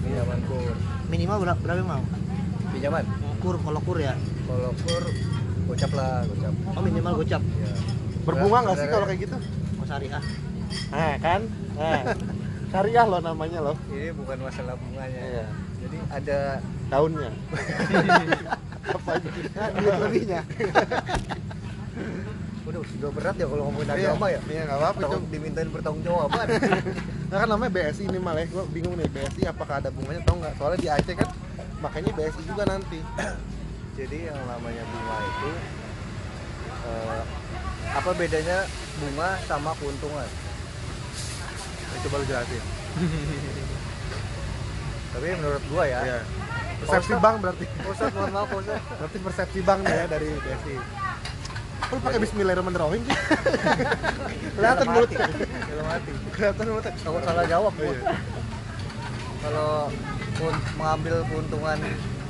pinjaman 0.00 0.40
kur 0.44 0.74
Minimal 1.06 1.38
berapa, 1.40 1.58
berapa 1.58 1.82
mau? 1.82 2.02
pinjaman 2.68 3.04
Kur 3.38 3.56
kalau 3.58 3.80
kur 3.80 3.98
ya. 3.98 4.14
kalau 4.44 4.72
kur 4.76 5.04
gocap 5.66 5.90
lah 5.92 6.22
gocap 6.24 6.54
Oh 6.72 6.82
minimal 6.82 7.12
gocap. 7.16 7.42
ya 7.42 7.70
berbunga 8.22 8.58
nggak 8.60 8.76
sih 8.76 8.88
kalau 8.88 9.06
kayak 9.06 9.20
gitu 9.22 9.36
Oh 9.76 9.86
syariah. 9.86 10.22
nah 10.88 11.14
kan 11.18 11.40
nah 11.72 12.02
syariah 12.68 13.06
loh 13.06 13.20
namanya 13.20 13.60
loh 13.62 13.76
ini 13.88 14.10
bukan 14.12 14.38
masalah 14.40 14.74
bunganya 14.74 15.20
Iya. 15.22 15.44
jadi 15.78 15.96
ada 16.10 16.38
daunnya 16.86 17.30
apa 18.88 19.10
Nah, 19.52 19.68
duit 19.72 19.94
lebihnya. 20.00 20.40
udah 22.66 22.82
sudah 22.84 23.10
berat 23.10 23.36
ya 23.36 23.46
kalau 23.46 23.62
ngomongin 23.64 23.88
Iya. 23.88 24.10
agama 24.10 24.26
ya 24.26 24.40
iya 24.44 24.62
nggak 24.66 24.74
apa-apa 24.76 24.98
Cok. 25.06 25.22
dimintain 25.30 25.70
bertanggung 25.70 26.02
jawaban 26.02 26.46
nah 27.30 27.36
kan 27.38 27.48
namanya 27.48 27.70
BSI 27.72 28.02
ini 28.04 28.18
malah 28.18 28.42
ya 28.42 28.50
gue 28.50 28.64
bingung 28.68 28.98
nih 28.98 29.06
BSI 29.06 29.42
apakah 29.46 29.78
ada 29.78 29.88
bunganya 29.88 30.18
atau 30.20 30.34
nggak 30.34 30.52
soalnya 30.56 30.78
di 30.82 30.88
Aceh 30.90 31.14
kan 31.14 31.30
makanya 31.78 32.10
BSI 32.12 32.42
juga 32.42 32.66
nanti 32.66 32.98
jadi 33.98 34.18
yang 34.28 34.40
namanya 34.44 34.82
bunga 34.84 35.16
itu 35.24 35.50
eh, 36.84 37.22
apa 37.92 38.10
bedanya 38.12 38.58
bunga 38.98 39.28
sama 39.46 39.70
keuntungan 39.78 40.28
Nah, 41.86 41.98
coba 42.02 42.14
lu 42.18 42.26
jelasin 42.26 42.62
tapi 45.14 45.26
menurut 45.32 45.62
gua 45.70 45.84
ya 45.86 46.00
Iya. 46.02 46.18
Persepsi 46.78 47.12
Ustaz. 47.12 47.22
bank 47.22 47.36
berarti. 47.40 47.64
Ustaz 47.84 48.10
mohon 48.12 48.30
maaf 48.32 48.50
Ustaz 48.52 48.80
berarti 48.96 49.18
persepsi 49.20 49.58
bank 49.62 49.80
nih 49.82 49.94
ya 49.94 50.04
dari 50.06 50.28
BSI 50.36 50.76
lu 51.86 52.02
pakai 52.02 52.18
Bismillahirrahmanirrahim 52.18 52.98
sih? 52.98 53.14
Kelihatan 54.58 54.86
mulut. 54.90 55.06
Kalau 55.06 55.84
mati. 55.86 56.10
Kelihatan 56.34 56.64
mulut. 56.66 56.82
Takut 56.82 57.22
salah 57.22 57.46
jawab 57.46 57.72
Oh, 57.78 57.86
iya. 57.86 58.02
kalau 59.38 59.72
mengambil 60.74 61.22
keuntungan 61.30 61.78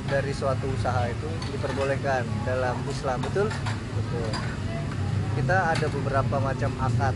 dari 0.05 0.29
suatu 0.29 0.69
usaha 0.69 1.09
itu 1.09 1.25
diperbolehkan 1.49 2.21
dalam 2.45 2.77
Islam. 2.85 3.17
Betul? 3.25 3.49
Betul. 3.97 4.29
Kita 5.41 5.57
ada 5.73 5.85
beberapa 5.89 6.35
macam 6.37 6.71
akad 6.77 7.15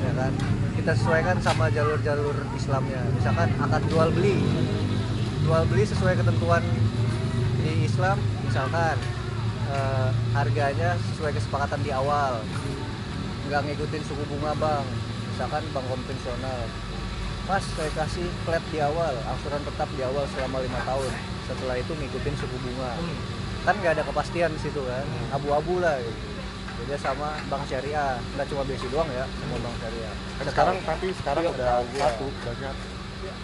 ya 0.00 0.12
kan? 0.16 0.32
Kita 0.74 0.92
sesuaikan 0.96 1.36
sama 1.44 1.68
jalur-jalur 1.68 2.40
Islamnya. 2.56 3.04
Misalkan 3.12 3.52
akad 3.60 3.82
jual 3.92 4.08
beli 4.16 4.40
jual 5.44 5.62
beli 5.68 5.84
sesuai 5.84 6.16
ketentuan 6.16 6.64
di 7.60 7.84
Islam 7.84 8.16
misalkan 8.44 8.96
eh, 9.68 10.10
harganya 10.32 10.96
sesuai 11.12 11.36
kesepakatan 11.36 11.80
di 11.84 11.92
awal 11.92 12.40
nggak 13.48 13.60
ngikutin 13.68 14.02
suku 14.08 14.24
bunga 14.28 14.56
bank 14.56 14.86
misalkan 15.36 15.62
bank 15.76 15.86
konvensional 15.88 16.64
Mas 17.44 17.60
saya 17.76 17.92
kasih 17.92 18.24
flat 18.48 18.64
di 18.72 18.80
awal, 18.80 19.12
angsuran 19.28 19.60
tetap 19.68 19.84
di 19.92 20.00
awal 20.00 20.24
selama 20.32 20.64
lima 20.64 20.80
tahun. 20.80 21.12
Setelah 21.44 21.76
itu 21.76 21.92
ngikutin 21.92 22.40
suku 22.40 22.56
bunga. 22.56 22.96
Kan 23.68 23.76
nggak 23.84 24.00
ada 24.00 24.04
kepastian 24.08 24.48
di 24.48 24.60
situ 24.64 24.80
kan, 24.80 25.04
abu-abu 25.28 25.76
lah. 25.76 26.00
Gitu. 26.00 26.24
Beda 26.80 26.96
sama 26.96 27.36
bank 27.52 27.68
syariah, 27.68 28.16
nggak 28.32 28.48
cuma 28.48 28.64
BSI 28.64 28.88
doang 28.88 29.04
ya, 29.12 29.28
semua 29.28 29.60
bank 29.60 29.76
syariah. 29.76 30.14
Sekarang 30.40 30.76
tapi 30.88 31.06
sekarang 31.20 31.42
Iya, 31.44 31.52
udah 31.52 31.72
gua. 31.84 32.00
satu 32.00 32.26
banyak. 32.32 32.76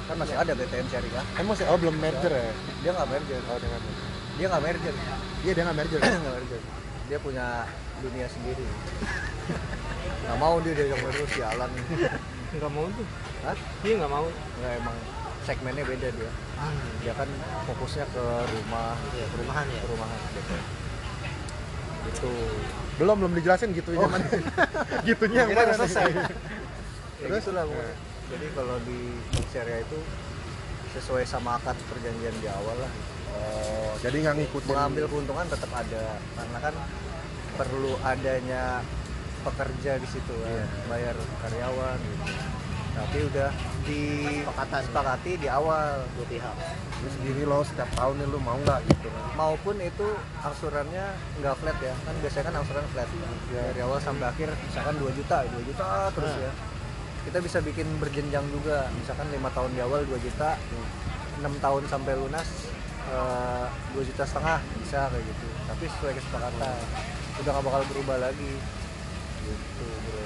Kan 0.04 0.16
masih 0.16 0.34
ada 0.34 0.52
BTN 0.52 0.86
syariah, 0.86 1.24
Emang 1.34 1.54
sih 1.54 1.64
oh 1.64 1.76
belum 1.76 1.94
merger 1.94 2.28
ya? 2.28 2.52
dia 2.80 2.90
nggak 2.92 3.08
merger, 3.08 3.40
Oh 3.44 3.56
dia 3.56 3.68
nggak 3.68 3.82
merger. 3.82 4.04
dia 4.36 4.46
nggak 4.46 4.62
merger, 4.62 4.94
Iya 5.40 5.52
dia 5.52 5.62
nggak 5.62 5.76
merger. 5.76 5.98
nggak 6.00 6.34
merger. 6.34 6.60
Dia 7.06 7.18
punya 7.18 7.46
dunia 7.98 8.26
sendiri. 8.26 8.66
Nggak 10.20 10.36
mau 10.36 10.54
dia 10.58 10.72
diajak 10.72 11.00
merger 11.00 11.26
sialan. 11.28 11.70
Enggak 12.50 12.70
mau 12.70 12.86
tuh. 12.88 13.06
Hah? 13.42 13.56
Dia 13.80 13.92
enggak 13.94 14.10
mau. 14.10 14.26
Nggak 14.56 14.72
emang 14.76 14.96
segmennya 15.40 15.82
beda 15.82 16.08
dia 16.10 16.30
Hmm. 16.60 16.76
dia 17.00 17.16
kan 17.16 17.24
fokusnya 17.64 18.04
ke 18.06 18.20
rumah 18.20 18.92
Iya, 19.10 19.26
perumahan 19.32 19.64
ya. 19.66 19.80
perumahan 19.80 20.18
gitu 20.30 20.54
itu 22.02 22.30
belum 22.96 23.16
belum 23.16 23.32
dijelasin 23.32 23.72
gitu 23.72 23.90
Oh. 23.94 24.04
zaman 24.04 24.20
gitunya 25.08 25.40
yang 25.42 25.56
mana 25.56 25.72
selesai. 25.74 26.12
ya 27.16 27.26
gitulah 27.30 27.64
pokoknya. 27.64 27.94
Jadi 28.30 28.46
kalau 28.54 28.76
di 28.86 28.98
bank 29.28 29.46
syariah 29.50 29.82
itu 29.82 29.98
sesuai 30.90 31.22
sama 31.22 31.58
akad 31.58 31.74
perjanjian 31.86 32.34
di 32.38 32.48
awal 32.50 32.76
lah. 32.78 32.92
Oh 33.30 33.94
jadi 34.00 34.16
nggak 34.22 34.36
ngikutin? 34.42 34.70
Mengambil 34.74 35.04
keuntungan 35.06 35.46
tetap 35.46 35.70
ada. 35.70 36.04
Karena 36.34 36.58
kan 36.58 36.74
perlu 37.54 37.92
adanya 38.00 38.80
pekerja 39.40 39.96
di 39.96 40.08
situ 40.08 40.34
kan, 40.36 40.50
Iya. 40.52 40.66
bayar 40.88 41.16
karyawan 41.42 41.98
gitu. 41.98 42.24
Tapi 42.90 43.18
udah 43.32 43.50
disepakati 43.86 45.32
di 45.38 45.48
awal. 45.48 46.04
Dua 46.16 46.26
pihak. 46.26 46.56
terus 47.00 47.16
gini 47.24 47.48
loh 47.48 47.64
setiap 47.64 47.88
tahun 47.96 48.20
nih 48.20 48.28
lu 48.28 48.36
mau 48.44 48.60
nggak 48.60 48.84
gitu 48.84 49.08
kan? 49.08 49.24
Maupun 49.32 49.80
itu 49.80 50.04
angsurannya 50.44 51.06
nggak 51.40 51.54
flat 51.56 51.78
ya. 51.80 51.94
Kan 52.04 52.14
biasanya 52.20 52.44
kan 52.44 52.54
angsuran 52.60 52.84
flat. 52.92 53.08
Dari 53.48 53.80
awal 53.80 53.98
sampai 54.04 54.26
akhir 54.28 54.48
misalkan 54.52 54.94
2 55.00 55.08
juta 55.16 55.36
2 55.48 55.64
juta 55.64 55.86
terus 56.12 56.32
Nah. 56.36 56.44
ya 56.44 56.52
kita 57.24 57.38
bisa 57.44 57.58
bikin 57.60 57.86
berjenjang 58.00 58.44
juga. 58.48 58.88
Misalkan 58.96 59.28
lima 59.28 59.52
tahun 59.52 59.70
di 59.76 59.80
awal 59.84 60.04
2 60.08 60.16
juta. 60.24 60.56
Enam 61.40 61.56
tahun 61.56 61.88
sampai 61.88 62.20
lunas 62.20 62.48
eh, 63.08 63.66
2 63.96 64.08
juta 64.08 64.24
setengah 64.24 64.58
bisa 64.80 65.08
kayak 65.08 65.24
gitu. 65.24 65.46
Tapi 65.68 65.84
sesuai 65.88 66.12
kesepakatan. 66.16 66.76
Udah 67.40 67.50
nggak 67.52 67.64
bakal 67.64 67.82
berubah 67.92 68.16
lagi. 68.20 68.54
Gitu 69.44 69.86
bro. 70.08 70.24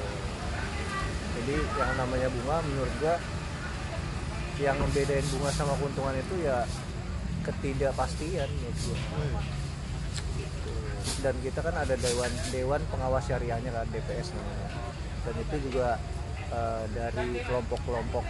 Jadi 1.35 1.57
yang 1.77 1.93
namanya 1.99 2.29
bunga 2.31 2.57
menurut 2.63 2.95
gua 3.03 3.17
yang 4.63 4.79
membedain 4.79 5.27
bunga 5.35 5.51
sama 5.51 5.75
keuntungan 5.83 6.15
itu 6.15 6.35
ya 6.47 6.63
ketidakpastian. 7.43 8.49
Gitu. 8.51 8.93
dan 11.21 11.37
kita 11.41 11.61
kan 11.65 11.73
ada 11.73 11.97
dewan 12.01 12.33
dewan 12.53 12.81
pengawas 12.93 13.25
syariahnya 13.25 13.73
kan 13.73 13.87
DPS 13.93 14.33
namanya. 14.37 14.69
Dan 15.25 15.35
itu 15.41 15.57
juga 15.69 15.97
eh, 16.55 16.83
dari 16.95 17.43
kelompok-kelompok 17.43 18.25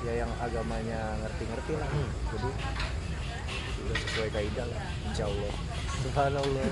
ya 0.00 0.24
yang 0.24 0.30
agamanya 0.40 1.16
ngerti-ngerti 1.24 1.72
lah. 1.76 1.88
Hmm. 1.92 2.10
jadi 2.32 2.50
sudah 3.80 3.96
sesuai 3.96 4.28
kaidah 4.32 4.66
lah 4.68 4.82
insya 5.08 5.24
Allah. 5.28 5.52
Subhanallah. 6.00 6.66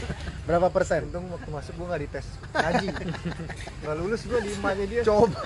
Berapa 0.48 0.68
persen? 0.68 1.00
Untung 1.08 1.28
waktu 1.32 1.50
masuk 1.52 1.72
gua 1.80 1.86
nggak 1.94 2.02
dites 2.08 2.26
ngaji. 2.52 2.86
Nggak 3.84 3.96
lulus 4.00 4.22
gua 4.28 4.40
di 4.40 4.50
emaknya 4.52 4.84
dia. 4.88 5.02
Coba. 5.04 5.40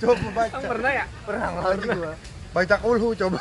Coba 0.00 0.26
baca. 0.32 0.52
Kamu 0.52 0.64
pernah 0.68 0.92
ya? 0.92 1.04
pernah 1.24 1.48
ngaji 1.60 1.88
gua. 1.96 2.12
baca 2.54 2.76
ulhu 2.86 3.08
coba. 3.16 3.40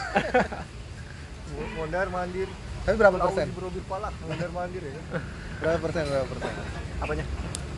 Mondar 1.76 2.08
mandir. 2.10 2.50
Tapi 2.84 2.96
berapa 3.00 3.16
persen? 3.16 3.48
berobir 3.56 3.84
palak 3.88 4.14
mondar 4.28 4.52
mandir 4.52 4.84
ya. 4.84 4.94
Berapa 5.64 5.80
persen 5.88 6.04
berapa 6.08 6.28
persen? 6.28 6.52
Apanya? 7.00 7.26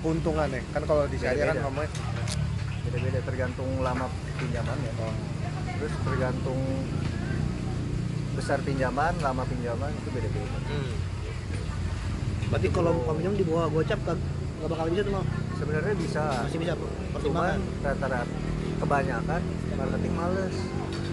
Keuntungannya. 0.02 0.62
Kan 0.74 0.84
kalau 0.86 1.06
di 1.10 1.18
syariah 1.18 1.54
kan 1.54 1.58
ngomongnya 1.62 1.90
beda-beda 2.96 3.20
tergantung 3.28 3.68
lama 3.84 4.08
pinjaman 4.40 4.78
ya. 4.80 4.94
Terus 5.76 5.94
tergantung 6.08 6.60
besar 8.40 8.64
pinjaman 8.64 9.12
lama 9.20 9.44
pinjaman 9.44 9.92
itu 9.92 10.10
beda-beda. 10.16 10.60
Hmm. 10.72 10.96
Berarti 12.56 12.68
kalau 12.72 12.96
pinjam 13.20 13.36
di 13.36 13.44
bawah 13.44 13.68
gocap 13.68 14.00
kan 14.08 14.16
nggak 14.64 14.70
bakal 14.72 14.88
bisa 14.88 15.02
tuh 15.04 15.12
mau 15.12 15.26
sebenarnya 15.60 15.94
bisa. 16.00 16.24
Masih 16.48 16.60
bisa 16.64 16.74
pertimbangan. 17.12 17.60
rata-rata 17.84 18.36
kebanyakan 18.80 19.42
marketing 19.76 20.14
males. 20.16 20.56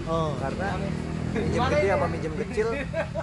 Oh. 0.02 0.34
karena 0.34 0.74
minjem 1.30 1.62
gede 1.62 1.88
sama 1.94 2.06
minjem 2.10 2.34
kecil 2.46 2.68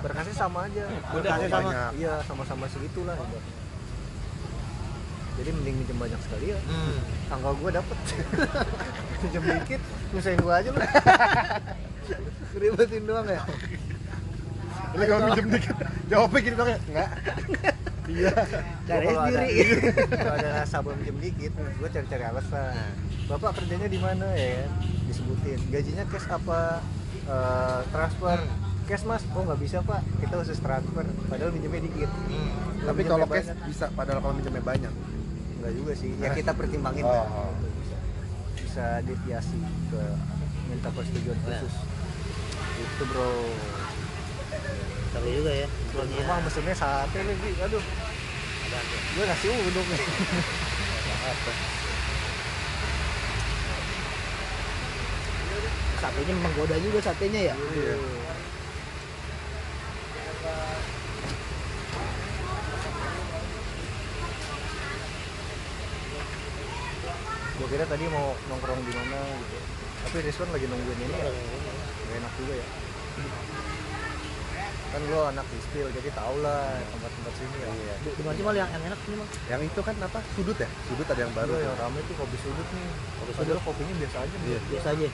berkasnya 0.03 0.35
sama 0.35 0.59
aja. 0.67 0.83
Berkasnya 1.15 1.47
sama. 1.47 1.71
iya 1.95 2.13
sama-sama 2.27 2.65
segitulah 2.67 3.15
jadi 5.39 5.49
mending 5.55 5.75
minjem 5.79 5.97
banyak 5.97 6.19
sekali 6.27 6.45
ya. 6.51 6.59
Hmm. 6.67 6.99
tanggal 7.31 7.53
gue 7.55 7.69
dapet. 7.71 7.97
Minjem 9.23 9.43
dikit 9.43 9.81
nyusahin 10.15 10.39
gue 10.39 10.53
aja 10.53 10.69
lu 10.71 10.79
Ribetin 12.59 13.03
doang 13.03 13.27
ya. 13.27 13.41
ini 14.89 15.03
kalau 15.05 15.21
minjem 15.27 15.47
dikit 15.53 15.75
jawabnya 16.09 16.39
gini 16.39 16.55
dong 16.55 16.69
ya? 16.69 16.79
Enggak. 16.87 17.09
Iya. 18.09 18.33
Cari 18.89 19.05
Gua 19.05 19.11
kalau 19.15 19.21
ada, 19.29 19.39
sendiri. 19.45 19.73
kalau 20.09 20.33
ada 20.33 20.49
nasabah 20.59 20.93
minjem 20.97 21.17
dikit 21.19 21.51
gue 21.55 21.89
cari-cari 21.91 22.23
alasan. 22.25 22.93
Bapak 23.29 23.51
kerjanya 23.61 23.87
di 23.87 23.99
mana 24.01 24.27
ya? 24.33 24.65
Disebutin. 25.07 25.59
Gajinya 25.69 26.03
cash 26.09 26.27
apa 26.27 26.59
eh, 27.27 27.79
transfer? 27.93 28.39
Cash 28.89 29.05
mas? 29.05 29.23
Oh 29.37 29.45
nggak 29.45 29.59
bisa 29.61 29.77
pak. 29.85 30.01
Kita 30.19 30.33
khusus 30.41 30.59
transfer. 30.59 31.05
Padahal 31.29 31.51
minjemnya 31.53 31.81
dikit. 31.85 32.09
Hmm. 32.27 32.51
tapi 32.79 33.03
kalau 33.03 33.27
cash 33.27 33.51
banyak. 33.51 33.67
bisa 33.67 33.85
padahal 33.91 34.19
kalau 34.23 34.33
minjemnya 34.39 34.63
banyak 34.63 34.93
nggak 35.59 35.73
juga 35.73 35.91
sih 35.93 36.09
ya 36.17 36.31
kita 36.31 36.51
pertimbangin 36.51 37.03
Oh, 37.03 37.11
lah. 37.11 37.27
oh. 37.27 37.51
bisa 37.77 37.97
bisa 38.55 38.85
deviasi 39.03 39.57
ke 39.89 40.01
minta 40.65 40.89
persetujuan 40.89 41.35
Ya. 41.37 41.59
khusus 41.59 41.75
itu 42.79 43.03
bro 43.05 43.29
Seru 45.09 45.29
juga 45.33 45.51
ya. 45.53 45.67
tuan 45.89 46.07
rumah 46.07 46.37
mesennya 46.39 46.71
sate 46.73 47.19
lagi 47.19 47.49
aduh 47.59 47.83
gue 49.09 49.23
nasi 49.25 49.45
uduk 49.49 49.85
nih 49.85 49.99
Satenya 55.99 56.33
menggoda 56.33 56.75
juga 56.79 56.99
satenya 57.01 57.41
ya. 57.51 57.55
Iya. 57.75 57.95
Kira 67.69 67.85
tadi 67.85 68.05
mau 68.09 68.33
nongkrong 68.49 68.81
di 68.81 68.93
mana 68.97 69.17
gitu 69.45 69.57
tapi 69.99 70.17
Rizwan 70.25 70.49
lagi 70.49 70.65
nungguin 70.65 70.99
ini 71.05 71.17
ya 71.21 71.31
Gak 72.09 72.15
enak 72.17 72.33
juga 72.41 72.53
ya 72.57 72.67
kan 74.89 75.01
lo 75.05 75.21
anak 75.29 75.45
ispil 75.53 75.85
jadi 75.93 76.09
tau 76.17 76.33
lah 76.41 76.81
tempat-tempat 76.81 77.33
sini 77.37 77.57
ya 77.61 77.69
iya. 77.77 77.93
Di, 78.01 78.09
mana 78.25 78.41
mal 78.41 78.55
yang, 78.57 78.69
yang 78.73 78.83
enak 78.89 78.99
sini 79.05 79.15
mal? 79.21 79.27
yang 79.45 79.61
itu 79.61 79.79
kan 79.85 79.93
apa 80.01 80.17
sudut 80.33 80.57
ya 80.57 80.65
sudut 80.89 81.05
ada 81.05 81.21
yang 81.21 81.33
baru 81.37 81.53
tuh. 81.53 81.61
yang 81.61 81.77
rame 81.77 81.99
tuh 82.09 82.15
kopi 82.17 82.37
sudut 82.41 82.67
nih 82.73 82.89
kopi 83.21 83.31
sudut. 83.37 83.61
kopinya 83.61 83.93
biasa 84.01 84.17
aja 84.25 84.35
Iya. 84.41 84.49
iya. 84.49 84.59
Biasa 84.73 84.87
aja. 84.97 85.07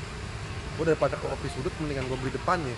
gue 0.80 0.86
daripada 0.88 1.16
ke 1.20 1.26
kopi 1.28 1.48
sudut 1.52 1.74
mendingan 1.84 2.08
gue 2.08 2.18
beli 2.24 2.32
depannya 2.32 2.76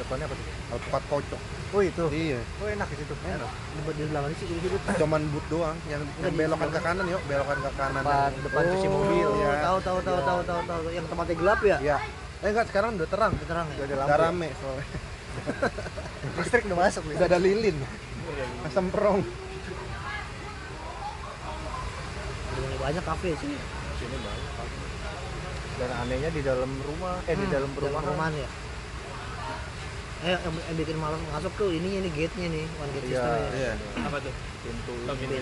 depannya 0.00 0.24
apa 0.24 0.34
tuh 0.34 0.46
alpukat 0.70 1.02
kocok 1.06 1.40
oh 1.70 1.80
itu 1.80 2.04
iya 2.10 2.40
oh 2.58 2.66
enak 2.66 2.88
di 2.88 2.96
situ 2.96 3.14
enak 3.20 3.50
Di, 3.70 3.80
di 3.92 4.04
mana 4.08 4.26
sih 4.32 4.46
di 4.46 4.58
sudut? 4.58 4.80
cuman 4.96 5.20
but 5.28 5.44
doang 5.46 5.76
yang, 5.86 6.02
yang 6.18 6.32
di 6.32 6.38
belokan 6.38 6.68
ke 6.68 6.80
kanan 6.80 7.04
yuk 7.06 7.22
belokan 7.24 7.58
ke 7.58 7.70
kanan 7.74 8.02
depan 8.02 8.30
depan 8.42 8.62
cuci 8.70 8.88
mobil 8.88 9.28
Oh, 9.28 9.36
ya. 9.38 9.52
tahu 9.60 9.78
tahu 9.80 9.98
tahu 10.00 10.18
tahu 10.20 10.40
tahu 10.42 10.60
tahu 10.64 10.80
yang 10.90 11.04
tempatnya 11.04 11.34
gelap 11.36 11.60
ya? 11.62 11.76
Iya. 11.78 11.96
Eh 12.40 12.48
enggak, 12.48 12.66
sekarang 12.66 12.96
udah 12.96 13.04
terang. 13.04 13.32
Udah 13.32 13.44
terang 13.46 13.66
ya. 13.68 13.74
Udah 13.74 13.84
ada 13.84 13.92
Udah 13.92 14.06
lampu 14.08 14.22
rame 14.24 14.48
soalnya. 14.56 14.86
listrik 16.40 16.62
udah 16.64 16.78
masuk 16.80 17.02
nih 17.04 17.14
Udah 17.14 17.28
ada 17.28 17.38
lilin. 17.38 17.76
Semprong. 18.70 19.20
Udah 22.42 22.60
mulai 22.60 22.78
banyak 22.80 23.04
kafe 23.04 23.30
sih. 23.36 23.52
sini 23.92 24.16
banyak 24.16 24.50
Pak. 24.56 24.68
dan 25.76 25.90
anehnya 25.98 26.28
di 26.28 26.40
dalam 26.40 26.68
rumah 26.78 27.16
eh 27.24 27.32
di 27.32 27.40
Hmm, 27.42 27.52
dalam 27.54 27.70
perumahan 27.72 28.04
perumahan 28.04 28.32
ya. 28.34 28.48
Eh 30.20 30.28
yang, 30.30 30.42
yang 30.52 30.76
bikin 30.76 30.96
malas 30.96 31.16
masuk 31.26 31.52
tuh 31.56 31.70
ini 31.70 31.96
ini 31.96 32.08
gate-nya 32.10 32.46
nih, 32.46 32.64
one 32.76 32.90
gate 32.92 33.06
Iya. 33.06 33.16
system 33.16 33.32
ya. 33.32 33.50
Iya. 33.50 33.72
Apa 34.04 34.16
tuh? 34.20 34.34
pintu 34.60 34.92
pintu. 35.16 35.40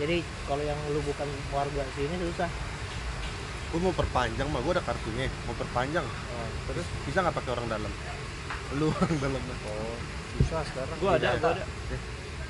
Jadi 0.00 0.16
kalau 0.48 0.62
yang 0.62 0.78
lu 0.88 1.00
bukan 1.02 1.28
warga 1.50 1.82
sini 1.92 2.16
susah. 2.24 2.48
Gue 3.68 3.80
mau 3.82 3.92
perpanjang 3.92 4.48
mah, 4.48 4.62
gue 4.62 4.72
ada 4.72 4.80
kartunya. 4.80 5.28
Mau 5.44 5.52
perpanjang. 5.52 6.06
Oh, 6.06 6.48
Terus 6.64 6.86
bisa 7.04 7.20
nggak 7.20 7.36
pakai 7.36 7.50
orang 7.52 7.66
dalam? 7.68 7.92
Lu 8.80 8.88
orang 8.94 9.16
dalam. 9.18 9.42
oh 9.42 9.96
bisa 10.34 10.64
sekarang 10.64 10.96
Gua 10.98 11.14
ada, 11.14 11.30
gua 11.38 11.52
ada. 11.52 11.64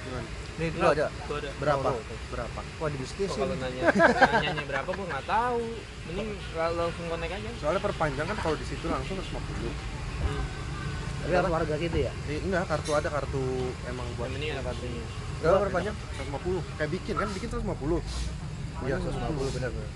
Gimana? 0.01 0.29
nih 0.55 0.69
lu 0.71 0.87
ada 0.87 1.07
Gua 1.27 1.37
ada. 1.37 1.51
Berapa? 1.59 1.89
Berapa? 2.31 2.61
wah 2.79 2.89
di 2.89 2.97
bisnis 2.97 3.27
Kok 3.27 3.37
kalau 3.37 3.57
nanya 3.59 3.83
nanya 4.47 4.65
berapa 4.65 4.89
gua 4.89 5.07
nggak 5.11 5.27
tahu. 5.27 5.65
Mending 6.07 6.29
la- 6.55 6.75
langsung 6.79 7.05
kontak 7.09 7.29
aja. 7.29 7.51
Soalnya 7.59 7.83
perpanjang 7.83 8.25
kan 8.25 8.39
kalau 8.39 8.55
di 8.55 8.65
situ 8.65 8.87
langsung 8.87 9.19
150. 9.19 10.64
Tapi 11.25 11.35
harus 11.35 11.51
warga 11.51 11.75
gitu 11.75 11.99
ya. 11.99 12.13
Eh, 12.27 12.39
enggak, 12.39 12.65
kartu 12.67 12.91
ada 12.93 13.09
kartu 13.09 13.45
emang 13.85 14.07
buat 14.15 14.29
Yang 14.29 14.37
penting 14.37 14.51
ada 14.51 14.63
kartunya. 14.63 15.05
berapa 15.41 15.59
perpanjang 15.63 15.97
150. 16.15 16.61
Kayak 16.75 16.91
bikin 16.93 17.15
kan 17.15 17.29
bikin 17.31 17.49
150. 17.51 18.01
iya 18.83 18.97
150 18.97 19.55
benar 19.55 19.71
benar 19.71 19.91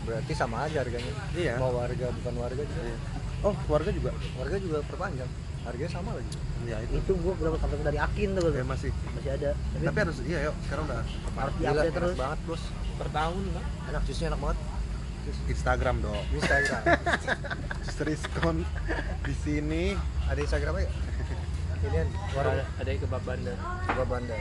berarti 0.00 0.32
sama 0.32 0.56
aja 0.62 0.80
harganya 0.80 1.12
Iya. 1.32 1.54
mau 1.56 1.72
warga 1.72 2.06
bukan 2.12 2.34
warga 2.36 2.62
juga 2.62 2.82
Iya. 2.82 2.96
Oh, 3.40 3.54
keluarga 3.60 3.90
juga. 3.90 4.10
warga 4.34 4.56
juga 4.56 4.78
perpanjang 4.82 5.30
harganya 5.60 5.90
sama 5.90 6.10
lagi 6.12 6.30
Iya, 6.60 6.76
itu. 6.82 6.92
Itu 6.96 7.12
gua 7.16 7.32
dapat 7.34 7.58
kartu 7.60 7.82
dari 7.82 7.98
Akin 7.98 8.28
tuh 8.32 8.42
Ya 8.50 8.62
masih. 8.62 8.92
masih 9.10 9.30
ada. 9.32 9.50
Tapi, 9.56 9.82
Tapi 9.82 9.98
harus 9.98 10.16
iya 10.22 10.38
yuk, 10.44 10.54
sekarang 10.62 10.84
udah 10.84 11.00
harus 11.34 11.54
diupdate 11.56 11.92
terus. 11.92 12.14
banget 12.14 12.38
bos 12.44 12.62
Per 12.96 13.08
tahun 13.10 13.42
lah. 13.50 13.64
enak 13.88 14.02
jusnya 14.04 14.26
enak 14.28 14.40
banget 14.40 14.58
Instagram 15.46 15.96
dong. 16.00 16.16
Instagram 16.32 16.82
Striskon 17.90 18.56
di 19.20 19.34
sini. 19.36 19.84
ada 20.24 20.38
Instagramnya 20.38 20.86
ini 21.80 21.96
kan 21.96 22.08
warung 22.36 22.54
Ada 22.54 22.64
ada 22.76 22.90
kebab 22.92 23.22
bandar. 23.24 23.56
kebab 23.82 24.08
banda 24.10 24.36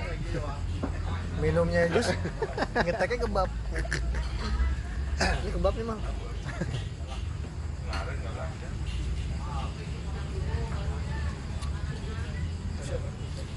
minumnya 1.40 1.88
jus 1.88 2.12
ngeteknya 2.76 3.18
kebab 3.24 3.50
Ini 5.20 5.50
kebab 5.52 5.74
nih, 5.76 5.84
Mang. 5.84 6.00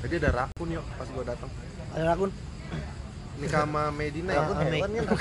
Jadi 0.02 0.14
ada 0.18 0.30
rakun 0.34 0.68
yuk 0.68 0.84
pas 0.98 1.08
gua 1.08 1.24
datang. 1.24 1.50
Ada 1.94 2.02
rakun. 2.10 2.30
Nikah 3.38 3.62
sama 3.64 3.82
Medina 3.94 4.30
ya. 4.34 4.42
Rakun 4.42 4.56
hewan 4.60 4.90
kan 4.92 5.06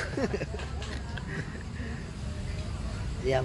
dia 3.21 3.37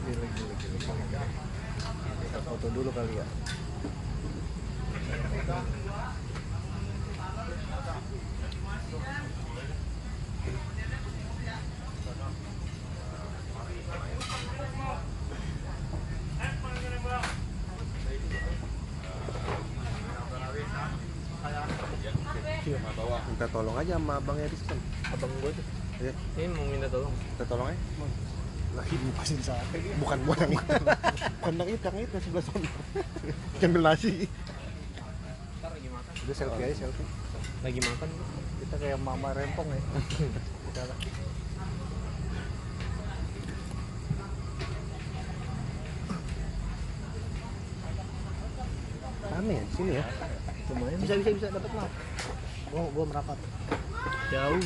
Gila, 0.00 0.26
gila, 0.36 0.54
gila. 0.60 1.22
kita 2.20 2.38
foto 2.44 2.66
dulu 2.76 2.90
kali 2.92 3.14
ya 3.16 3.26
Minta 23.30 23.39
tolong 23.50 23.76
aja 23.76 23.92
sama 23.96 24.12
Abang 24.16 24.38
Erickson. 24.38 24.78
Abang 25.06 25.32
gue 25.40 25.50
tuh. 25.50 25.64
Ya, 26.00 26.12
Ini 26.38 26.48
mau 26.48 26.64
minta 26.64 26.88
tolong. 26.88 27.12
minta 27.12 27.44
tolong 27.44 27.68
aja. 27.68 27.80
Bang. 27.98 28.12
lagi 28.70 28.94
ngupasin 28.94 29.42
sate 29.42 29.82
Bukan 29.98 30.18
buat 30.22 30.38
yang 30.38 30.54
itu. 30.54 30.74
Bukan 31.42 31.54
yang 31.58 31.68
itu, 31.68 31.82
yang 31.82 31.98
itu 32.00 32.16
sebelah 32.22 32.44
sana. 32.46 32.70
Ambil 33.60 33.82
nasi. 33.82 34.12
Ntar 35.58 35.70
lagi 35.74 35.88
makan. 35.90 36.12
udah 36.22 36.34
selfie 36.36 36.64
aja 36.64 36.74
selfie 36.78 37.06
Lagi 37.60 37.80
makan. 37.82 38.08
kita 38.60 38.74
kayak 38.78 38.98
mama 39.02 39.34
rempong 39.34 39.66
ya 39.66 39.80
kita 40.70 40.82
lah 40.86 40.96
Rame 49.30 49.52
ya 49.54 49.62
di 49.62 49.72
sini 49.76 49.92
ya. 49.96 50.04
lumayan 50.70 50.98
bisa 51.02 51.14
bisa 51.18 51.30
bisa 51.34 51.46
dapat 51.50 51.70
Mang. 51.74 51.90
Gua 52.70 52.86
gua 52.94 53.04
merapat. 53.06 53.38
Jauh. 54.30 54.64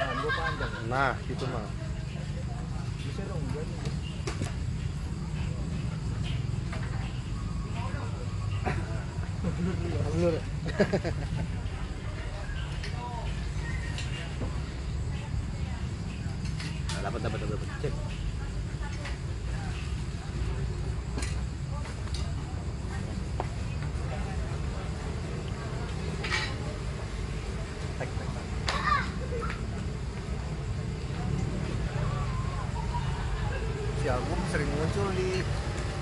paham 0.00 0.16
gua 0.18 0.32
panjang 0.34 0.72
Nah, 0.90 1.14
gitu 1.30 1.44
mah. 1.46 1.66
bisa 3.06 3.22
dong 3.30 3.42
gua. 3.54 3.64
Belur. 10.10 10.34
Nah, 17.00 17.08
dapat 17.08 17.20
dapat 17.24 17.38
dapat. 17.40 17.68
Cek. 17.80 17.94
Tek, 27.96 28.10
tek, 28.20 28.28
tek. 34.04 34.19
Agung 34.30 34.46
sering 34.54 34.70
muncul 34.78 35.10
di 35.18 35.42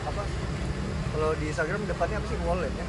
apa 0.05 0.21
kalau 1.17 1.33
di 1.41 1.49
Instagram 1.49 1.81
depannya 1.89 2.21
apa 2.21 2.29
sih 2.29 2.37
wallet 2.45 2.69
ya 2.77 2.85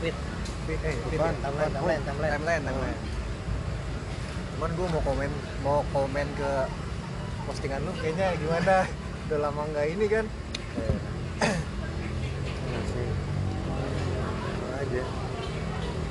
Wait. 0.00 0.16
Fit, 0.64 0.80
eh, 0.80 0.96
ya? 0.96 1.28
timeline, 1.44 1.44
timeline, 1.44 2.00
timeline. 2.08 2.32
timeline, 2.40 2.64
timeline. 2.64 2.96
Cuman 4.56 4.70
gue 4.72 4.86
mau 4.88 5.04
komen, 5.04 5.28
mau 5.60 5.84
komen 5.92 6.24
ke 6.40 6.52
postingan 7.44 7.84
lu, 7.84 7.92
kayaknya 8.00 8.32
gimana? 8.40 8.88
Udah 9.28 9.38
lama 9.44 9.68
nggak 9.68 9.92
ini 9.92 10.08
kan? 10.08 10.24
aja. 14.80 15.04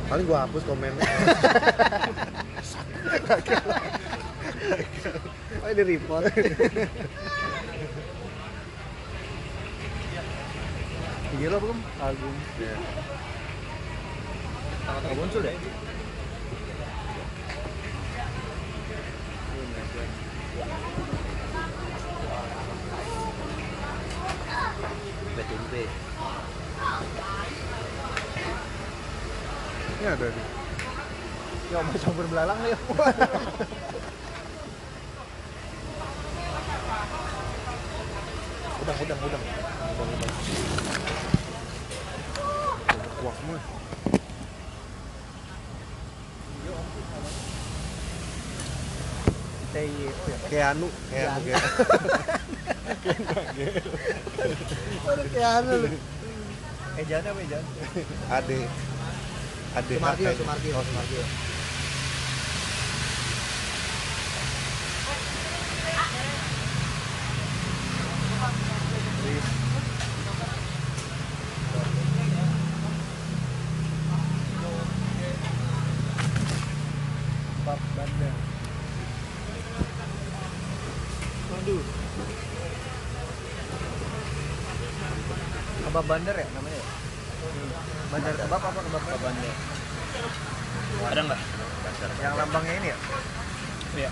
Paling 0.06 0.26
gua 0.30 0.46
hapus 0.46 0.62
komennya. 0.70 1.02
Oh, 5.64 5.72
ini 5.72 5.96
report. 5.96 6.28
Gila 11.44 11.60
belum? 11.60 11.76
Agung. 12.00 12.38
Iya. 12.56 12.72
Nggak 14.80 15.12
muncul 15.12 15.44
ya? 15.44 15.52
BTP. 25.36 25.74
Ini 30.00 30.06
ada 30.16 30.28
nih. 30.32 30.48
Ya 31.76 31.84
mau 31.84 31.92
campur 31.92 32.24
belalang 32.32 32.56
nih. 32.64 32.72
Udang, 38.80 38.96
udang, 39.04 39.20
udang. 39.28 39.44
Udang, 39.44 40.08
udang. 40.08 40.32
Kuah 43.24 43.36
semua. 43.40 43.56
TY. 49.72 50.12
Oh 50.64 50.70
ya. 50.72 50.72
Kayak 50.72 50.72
anu, 50.80 50.88
kayak 51.12 51.30
anu 51.36 51.44
kayak. 51.44 51.64
Aduh, 55.04 55.28
kayak 55.36 55.52
anu 55.60 55.72
lu. 55.84 55.90
Ejaan 56.94 57.24
apa 57.26 57.40
ejaan? 57.44 57.66
Ade. 58.32 58.60
Ade. 59.76 59.94
Sumartio, 59.98 60.30
Ade. 60.30 60.40
Sumartio. 60.40 61.22
Kebab 85.94 86.10
bandar 86.10 86.34
ya 86.34 86.50
namanya 86.58 86.74
ya? 86.74 86.86
Bandar 88.10 88.34
kebab 88.34 88.66
apa 88.66 88.80
kebab 88.82 89.04
bandar? 89.14 89.54
Ada 91.06 91.22
nggak? 91.22 91.42
Yang 92.18 92.34
lambangnya 92.34 92.74
ini 92.82 92.88
ya? 92.90 92.98
Iya. 94.02 94.10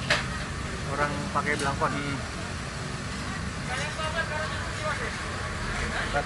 Orang 0.94 1.10
pakai 1.34 1.58
belangkon. 1.58 1.89
Kat. 6.13 6.26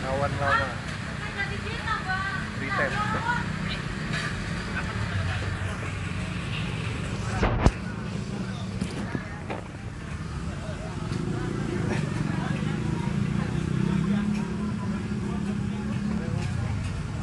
Kawan 0.00 0.32
lama. 0.40 0.68
Retail. 2.56 2.92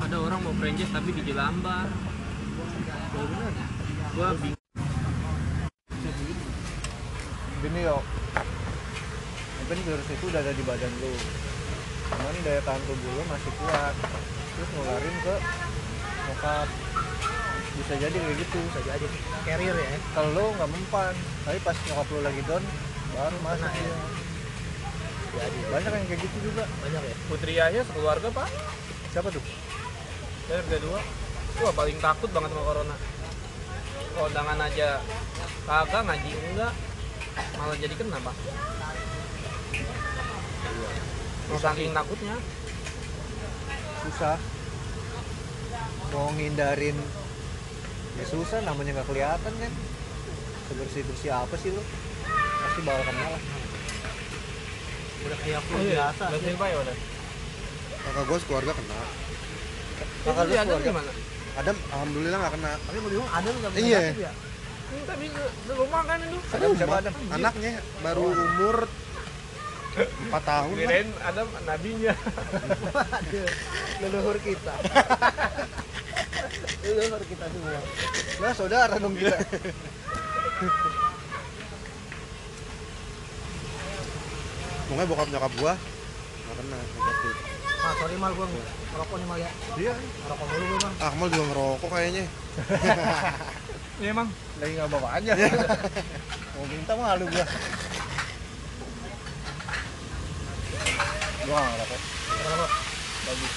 Ada 0.06 0.22
orang 0.22 0.38
mau 0.46 0.54
franchise 0.62 0.94
tapi 0.94 1.18
di 1.18 1.26
Jelambar. 1.26 1.90
Gua 4.14 4.38
bingung. 4.38 4.70
Gini 7.66 7.80
yo. 7.82 8.06
Yang 9.58 9.66
penting 9.66 9.86
virus 9.90 10.10
itu 10.14 10.26
udah 10.30 10.46
ada 10.46 10.54
di 10.54 10.62
badan 10.62 10.94
lu. 11.02 11.10
Cuman 12.06 12.38
daya 12.46 12.62
tahan 12.62 12.82
tubuh 12.86 13.12
lu 13.18 13.24
masih 13.34 13.50
kuat. 13.58 13.96
Terus 14.54 14.70
nularin 14.78 15.16
ke 15.26 15.36
nyokap. 16.30 16.68
Bisa 17.82 17.94
jadi 17.98 18.14
kayak 18.14 18.38
gitu. 18.46 18.62
Bisa 18.76 18.92
jadi. 18.92 19.08
Carrier 19.48 19.76
ya. 19.80 19.88
Kalau 20.12 20.30
lu 20.36 20.46
nggak 20.60 20.68
mempan, 20.68 21.16
tapi 21.48 21.58
pas 21.64 21.78
nyokap 21.88 22.08
lu 22.12 22.20
lagi 22.20 22.42
down, 22.44 22.64
baru 23.16 23.38
masuk 23.40 23.72
dia. 23.72 23.96
Banyak 25.72 25.92
yang 25.96 26.08
kayak 26.12 26.20
gitu 26.20 26.38
juga. 26.52 26.64
Banyak 26.84 27.02
ya? 27.08 27.16
Putri 27.32 27.54
Yahya 27.56 27.82
sekeluarga 27.88 28.28
pak. 28.36 28.52
Siapa 29.16 29.32
tuh? 29.32 29.44
Saya 30.52 30.60
udah 30.60 30.80
dua. 30.84 31.00
Wah 31.64 31.72
paling 31.72 31.98
takut 32.04 32.30
banget 32.36 32.52
sama 32.52 32.64
corona. 32.68 32.96
Kondangan 34.16 34.60
aja 34.60 35.00
kagak 35.64 36.04
ngaji 36.04 36.32
enggak. 36.52 36.74
Malah 37.56 37.78
jadi 37.80 37.96
kena 37.96 38.20
pak. 38.20 38.36
Mau 41.48 41.60
saking 41.60 41.96
takutnya. 41.96 42.36
Susah. 44.04 44.38
Mau 46.12 46.32
ngindarin 46.36 46.96
ya 48.16 48.26
susah 48.26 48.60
namanya 48.62 48.92
nggak 48.96 49.08
kelihatan 49.08 49.54
kan. 49.54 49.72
Sebersih 50.66 51.02
bersih 51.04 51.30
apa 51.30 51.56
sih 51.56 51.70
lo 51.70 51.84
pasti 52.62 52.80
bakal 52.82 53.04
kena 53.04 53.26
lah. 53.28 53.42
Udah 55.22 55.38
kayak 55.40 55.62
flu 55.64 55.76
Oh, 55.76 55.82
iya. 55.82 55.94
biasa 56.06 56.24
Berarti 56.30 56.50
pak 56.54 56.68
ya 56.68 56.78
udah 56.80 56.96
kakak 57.96 58.24
gue 58.24 58.38
sekeluarga 58.40 58.72
kena. 58.74 58.96
Kakak 60.24 60.44
lu 60.44 60.54
Adam 60.54 60.66
keluarga? 60.68 60.88
gimana? 60.88 61.12
Adam 61.56 61.76
alhamdulillah 61.90 62.38
nggak 62.40 62.54
kena. 62.54 62.72
Tapi 62.80 62.98
mau 63.00 63.10
bilang 63.10 63.30
ada 63.30 63.50
nggak 63.50 63.72
Iya. 63.76 64.00
ya. 64.14 64.32
Hmm, 64.86 65.02
tapi 65.04 65.26
di 65.28 65.42
rumah 65.74 66.02
kan 66.06 66.18
itu 66.22 66.38
Adam 66.52 66.70
siapa. 66.74 66.96
Adam? 67.02 67.14
Anaknya 67.32 67.72
baru 68.02 68.26
umur 68.30 68.78
4 69.96 70.04
tahun 70.42 70.74
lah. 70.76 70.82
kirain 70.84 71.10
Adam 71.24 71.48
nabinya. 71.64 72.14
Leluhur 74.02 74.38
kita 74.40 74.76
leluhur 76.86 77.22
kita 77.26 77.46
semua. 77.50 77.82
Nah 78.42 78.52
saudara 78.54 78.96
dong 79.00 79.16
kita. 79.18 79.38
Pokoknya 84.86 85.06
bokap 85.10 85.28
nyokap 85.34 85.54
gua 85.58 85.74
nggak 86.46 86.56
kena. 86.62 86.78
Negatif 86.78 87.36
ah 87.86 87.94
sorry 88.02 88.18
mal 88.18 88.34
gua 88.34 88.48
ngerokok 88.50 89.16
nih 89.22 89.28
mal 89.30 89.38
ya. 89.38 89.52
Iya. 89.78 89.94
Ngerokok 89.94 90.46
dulu 90.50 90.64
gua 90.66 90.80
mal. 90.82 90.94
Akmal 91.02 91.28
juga 91.30 91.46
ngerokok 91.52 91.90
kayaknya. 91.92 92.24
Iya 93.96 94.12
emang 94.12 94.28
lagi 94.60 94.76
nggak 94.76 94.92
bawa 94.92 95.08
aja. 95.16 95.32
Mau 96.52 96.68
minta 96.68 96.94
malu 97.00 97.26
gua. 97.32 97.46
Gua 101.48 101.60
ngerokok. 101.64 102.02
Ngerokok. 102.28 102.72
Bagus. 103.26 103.54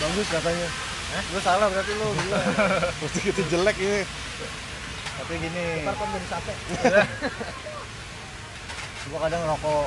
Bagus 0.00 0.26
katanya 0.30 0.68
eh 1.10 1.22
lu 1.28 1.40
salah 1.40 1.66
berarti 1.66 1.92
lu 1.92 2.06
gila. 2.08 2.38
Pasti 3.00 3.18
gitu 3.20 3.40
jelek 3.48 3.76
ini. 3.76 4.02
Tapi 5.16 5.32
gini. 5.36 5.66
Ntar 5.82 5.94
kan 5.94 6.08
jadi 6.08 6.26
sate. 6.28 6.52
Gua 9.06 9.18
kadang 9.20 9.40
ngerokok 9.42 9.86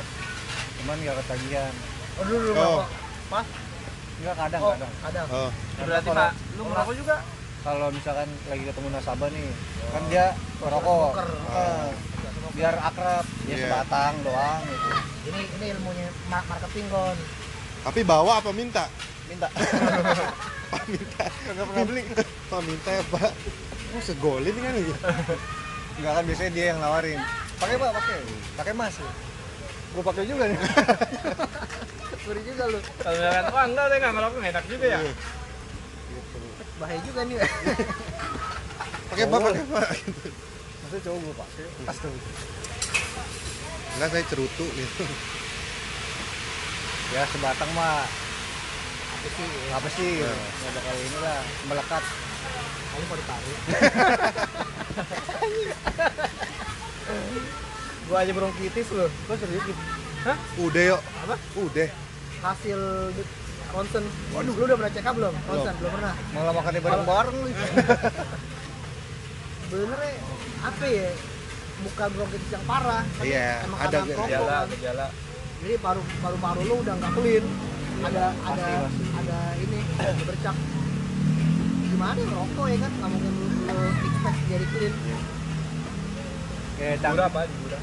cuman 0.76 0.98
nggak 1.00 1.16
ketagihan. 1.24 1.74
Oh 2.14 2.24
dulu 2.24 2.38
dulu 2.42 2.52
Oh. 2.52 2.58
ngerokok. 2.58 2.88
Pas? 3.30 3.48
Nggak 4.14 4.36
kadang 4.38 4.62
oh 4.62 4.72
kadang. 4.74 4.92
ada 5.02 5.20
oh. 5.30 5.50
Berarti 5.80 6.06
kalau- 6.06 6.20
pak 6.20 6.32
lu 6.54 6.64
ngerokok 6.66 6.96
juga? 6.96 7.18
Kalau 7.64 7.88
misalkan 7.90 8.28
lagi 8.46 8.64
ketemu 8.66 8.88
nasabah 8.92 9.30
nih 9.30 9.48
kan 9.90 10.04
dia 10.08 10.26
ngerokok. 10.60 11.10
Smoker. 11.10 11.30
Heeh. 11.50 11.90
biar 12.54 12.78
akrab 12.78 13.26
dia 13.42 13.56
Iya. 13.56 13.66
sebatang 13.66 14.14
doang 14.22 14.62
gitu. 14.64 14.88
Ini 15.26 15.40
ini 15.50 15.66
ilmunya 15.74 16.06
ma- 16.28 16.46
marketing 16.46 16.86
kon 16.88 17.18
tapi 17.82 18.00
bawa 18.02 18.38
apa 18.38 18.52
minta? 18.52 18.86
Minta 19.26 19.50
Pak 20.74 20.84
minta 20.90 21.26
nggak 21.30 21.66
pernah 21.70 21.86
beli. 21.86 22.02
Pak 22.50 22.62
minta 22.66 22.90
ya 22.90 23.04
pak? 23.14 23.30
Oh 23.94 24.02
segolin 24.02 24.58
kan 24.58 24.74
ya 24.74 24.98
nggak 26.02 26.12
kan 26.18 26.24
biasanya 26.26 26.52
dia 26.58 26.66
yang 26.74 26.82
nawarin. 26.82 27.22
Pakai 27.62 27.78
pak 27.78 27.92
pakai. 27.94 28.18
Pakai 28.58 28.74
mas 28.74 28.98
gue 29.94 30.02
pakai 30.02 30.26
juga 30.26 30.50
nih. 30.50 30.58
Suri 32.26 32.42
juga 32.42 32.64
lu. 32.74 32.82
Kalau 32.82 33.14
misalkan 33.22 33.46
wah 33.54 33.64
enggak 33.70 33.86
deh 33.94 33.98
nggak 34.02 34.12
nggak 34.18 34.50
enak 34.50 34.66
juga 34.66 34.86
ya. 34.90 35.00
Bahaya 36.82 37.00
juga 37.06 37.22
nih 37.30 37.38
pakai 39.14 39.26
pak 39.30 39.40
pakai 39.46 39.66
pak 39.70 39.86
maksudnya 40.82 41.06
cowok 41.06 41.20
gue 41.22 41.36
pakai. 41.38 41.64
Astaga 41.86 42.18
enggak 43.94 44.10
saya 44.10 44.24
cerutu 44.26 44.66
gitu 44.74 45.06
ya 47.14 47.22
sebatang 47.30 47.70
mah 47.78 48.10
apa 49.24 49.32
sih? 49.32 49.48
Apa 49.72 49.88
sih 49.88 50.20
Iya. 50.20 50.32
nggak 50.36 50.72
bakal 50.76 50.96
inilah 51.00 51.38
melekat. 51.72 52.04
Kali 52.92 53.04
mau 53.08 53.16
ditarik? 53.18 53.58
Gue 58.04 58.18
aja 58.20 58.32
bronkitis 58.36 58.88
loh. 58.92 59.08
Gue 59.08 59.36
serius 59.40 59.64
gitu. 59.64 59.80
Udah 60.60 60.84
yuk. 60.84 61.00
Apa? 61.24 61.36
udah 61.56 61.88
hasil 62.44 62.80
ronsen 63.72 64.04
waduh. 64.36 64.54
Lu 64.60 64.64
udah 64.68 64.76
pernah 64.76 64.92
cek 64.92 65.08
up 65.08 65.16
belum? 65.16 65.32
Ronsen 65.48 65.74
belum 65.80 65.92
pernah? 65.96 66.14
Malah 66.36 66.54
makannya 66.60 66.82
bareng 66.84 67.06
bareng 67.08 67.36
lu 67.40 67.48
sebenarnya 69.72 70.12
apa 70.68 70.84
ya? 70.86 71.10
Bukan 71.84 72.08
bronkitis 72.14 72.50
yang 72.52 72.64
parah. 72.68 73.04
Iya, 73.24 73.64
emang 73.64 73.80
ada 73.80 73.98
gejala 74.04 74.58
gejala. 74.68 75.08
Jadi 75.64 75.80
paru 75.80 76.04
paru 76.20 76.38
paru 76.44 76.62
lu 76.68 76.76
udah 76.84 76.94
nggak 77.00 77.12
clean 77.16 77.46
ada 78.04 78.26
Pasti, 78.36 78.62
ada 78.62 78.68
pasti. 78.84 79.04
ada 79.16 79.38
ini 79.58 79.80
ada 79.96 80.24
bercak. 80.24 80.56
Gimana 81.84 82.20
ya 82.20 82.28
rokok 82.30 82.66
ya 82.68 82.78
kan? 82.78 82.92
Nggak 82.94 83.10
mungkin 83.10 83.32
lu, 83.34 83.46
lu 83.64 83.84
expect 84.04 84.40
jadi 84.50 84.66
clean. 84.68 84.94
Kayak 86.74 86.96
cang 87.00 87.14
Jura 87.14 87.28
pak 87.30 87.44
jura 87.48 87.80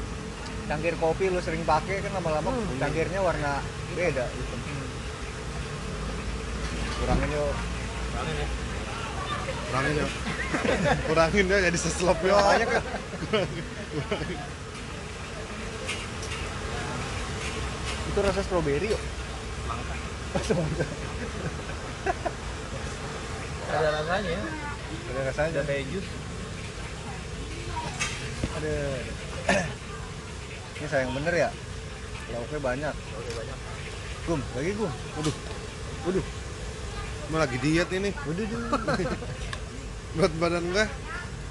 cangkir 0.61 0.95
kopi 0.95 1.25
lu 1.27 1.39
sering 1.41 1.63
pakai 1.63 1.99
kan 1.99 2.11
lama-lama 2.15 2.47
Hmm. 2.47 2.79
cangkirnya 2.79 3.19
warna 3.19 3.59
beda 3.91 4.23
gitu. 4.29 4.55
Kurangin 7.01 7.29
yuk. 7.29 7.53
Kurangin 8.13 8.35
ya. 8.37 8.47
Kurangin 9.67 9.93
yuk. 9.99 10.11
Kurangin 11.09 11.45
ya 11.49 11.57
jadi 11.65 11.77
seslop 11.77 12.19
yuk. 12.21 12.37
Banyak 12.37 12.67
kan 12.69 12.83
itu 18.11 18.19
rasa 18.19 18.43
stroberi 18.43 18.91
yuk 18.91 19.01
ada 23.71 23.87
rasanya. 23.99 24.31
Ya 24.31 24.39
ada 25.11 25.21
rasanya. 25.27 25.51
Ada 25.51 25.61
kayak 25.67 25.83
jus. 25.91 26.07
Ada. 28.59 28.75
Ini 30.79 30.87
sayang 30.87 31.11
bener 31.15 31.33
ya? 31.35 31.49
Lauknya 32.31 32.59
banyak. 32.63 32.95
Oke 32.95 33.31
banyak. 33.35 33.57
Gum 34.29 34.41
lagi 34.55 34.71
gum 34.77 34.91
waduh. 35.19 35.35
Waduh. 36.07 36.25
Emang 37.27 37.41
lagi 37.43 37.57
diet 37.59 37.89
ini. 37.91 38.09
Udah 38.23 38.45
dulu 38.47 38.65
berat 40.15 40.33
badan 40.39 40.63
gua. 40.71 40.85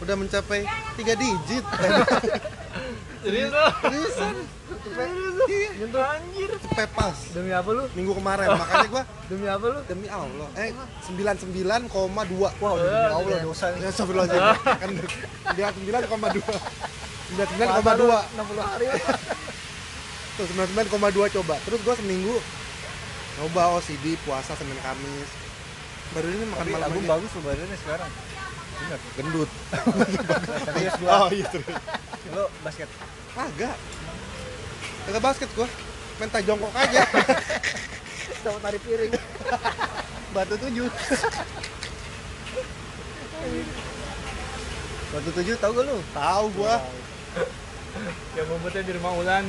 Udah 0.01 0.15
mencapai 0.17 0.65
tiga 0.97 1.13
digit. 1.21 1.65
Serius 3.21 3.53
lo 3.53 3.69
seriusan? 3.85 4.37
Nyentuh 5.77 6.01
anjir 6.01 6.51
pepas. 6.73 7.17
Demi 7.35 7.51
apa 7.51 7.71
lu? 7.71 7.85
Minggu 7.93 8.13
kemarin. 8.15 8.47
Makanya 8.55 8.89
gua 8.89 9.03
demi 9.31 9.47
apa 9.47 9.67
lu? 9.67 9.81
Demi 9.87 10.07
Allah. 10.09 10.49
Eh 10.57 10.71
99,2 11.09 11.91
wah 11.91 12.73
udah 12.75 12.87
demi 12.87 12.99
Eh, 12.99 13.11
Allah 13.11 13.39
dosa 13.43 13.67
nih 13.75 13.81
ya 13.83 13.89
astagfirullahaladzim. 13.91 14.43
Kan 14.83 14.91
99,2 15.55 16.43
99,2 17.31 18.37
60 18.37 18.71
hari. 18.71 18.87
Tuh 20.39 20.47
99,2 20.47 21.37
coba. 21.41 21.55
Terus 21.67 21.81
gua 21.83 21.95
seminggu 21.99 22.35
coba 23.41 23.63
OCD 23.79 24.19
puasa 24.27 24.53
Senin 24.55 24.79
Kamis. 24.81 25.31
Baru 26.11 26.27
ini 26.27 26.45
makan 26.51 26.65
tapi 26.67 26.71
malam 26.75 27.07
bagus 27.07 27.31
loh 27.39 27.43
badannya 27.47 27.79
sekarang. 27.79 28.11
Bener. 28.81 28.99
Gendut. 29.15 29.51
Serius 30.67 30.95
gua. 30.99 31.11
Oh 31.21 31.29
iya 31.31 31.47
terus 31.47 31.67
lo 32.31 32.47
basket? 32.63 32.89
Kagak. 33.35 33.77
Kagak 35.07 35.23
basket 35.23 35.51
gua 35.55 35.69
main 36.21 36.29
tak 36.29 36.45
jongkok 36.45 36.69
aja. 36.77 37.01
Sama 38.45 38.61
tari 38.61 38.77
piring. 38.77 39.13
Batu 40.37 40.55
tujuh. 40.61 40.89
Batu 45.11 45.31
tujuh 45.33 45.55
tau 45.57 45.73
gak 45.73 45.85
lu? 45.89 45.97
Tahu 46.13 46.45
gua. 46.61 46.77
Yang 48.37 48.47
ngumpetnya 48.53 48.83
di 48.85 48.93
rumah 49.01 49.13
Ulan. 49.17 49.45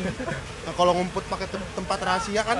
Nah, 0.65 0.73
kalau 0.73 0.95
ngumpet 0.95 1.27
pakai 1.27 1.47
tem- 1.51 1.71
tempat 1.75 1.99
rahasia 2.01 2.41
kan? 2.41 2.57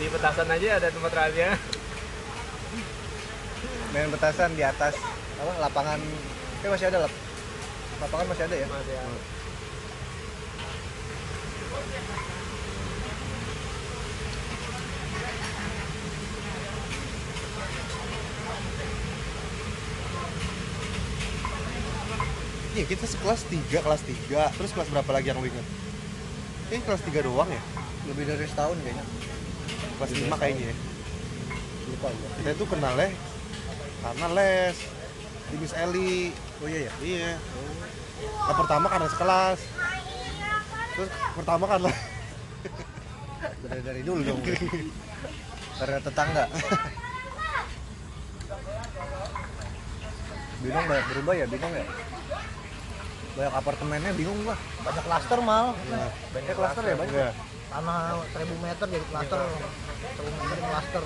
Di 0.00 0.06
petasan 0.08 0.48
aja 0.48 0.68
ada 0.80 0.88
tempat 0.88 1.12
rahasia 1.12 1.60
main 3.90 4.06
petasan 4.14 4.54
di 4.54 4.62
atas 4.62 4.94
apa 5.40 5.52
lapangan 5.58 5.98
tapi 6.60 6.68
masih 6.70 6.86
ada 6.94 7.08
lap 7.08 7.12
lapangan 7.98 8.26
masih 8.30 8.44
ada 8.46 8.56
ya 8.56 8.66
masih 8.70 8.94
ada. 8.94 9.18
Iya 22.70 22.86
kita 22.86 23.02
sekelas 23.02 23.50
tiga 23.50 23.82
kelas 23.82 24.02
tiga 24.06 24.46
Terus 24.54 24.70
kelas 24.70 24.88
berapa 24.94 25.10
lagi 25.10 25.34
yang 25.34 25.42
winger? 25.42 25.66
Ini 26.70 26.80
kelas 26.86 27.02
tiga 27.02 27.26
doang 27.26 27.50
ya? 27.50 27.58
Lebih 28.06 28.30
dari 28.30 28.46
setahun 28.46 28.78
kayaknya 28.78 29.04
Kelas 29.98 30.10
lima 30.14 30.36
kayaknya 30.38 30.64
ya? 30.70 30.76
Lupa 31.90 32.08
ya. 32.14 32.28
Kita 32.38 32.50
tuh 32.54 32.68
kenalnya 32.70 33.10
karena 34.00 34.26
les 34.32 34.76
di 35.50 35.56
Miss 35.60 35.74
Eli. 35.76 36.32
Oh 36.60 36.68
iya 36.68 36.80
ya 36.88 36.92
iya. 37.04 37.32
Nah, 38.20 38.54
pertama 38.56 38.86
karena 38.88 39.08
sekelas. 39.08 39.58
Terus 40.96 41.10
pertama 41.36 41.64
karena 41.68 41.90
dari 43.64 43.82
dari 43.84 44.00
dulu 44.04 44.20
dong 44.24 44.40
karena 45.80 45.98
tetangga. 46.04 46.44
Bingung 50.60 50.84
banyak 50.84 51.06
berubah 51.16 51.34
ya? 51.36 51.46
Bingung 51.48 51.72
ya? 51.72 51.86
Banyak 53.32 53.54
apartemennya 53.56 54.12
bingung 54.12 54.38
gua. 54.44 54.56
Banyak 54.84 55.04
klaster 55.08 55.38
mal. 55.40 55.72
Nah, 55.72 56.10
banyak 56.36 56.54
klaster 56.56 56.84
ya 56.84 56.94
banyak 57.00 57.16
iya. 57.16 57.32
tanah 57.72 58.20
1000 58.28 58.64
meter 58.64 58.86
jadi 58.92 59.06
klaster. 59.08 59.40
1000 59.40 60.40
meter 60.40 60.58
klaster 60.60 61.04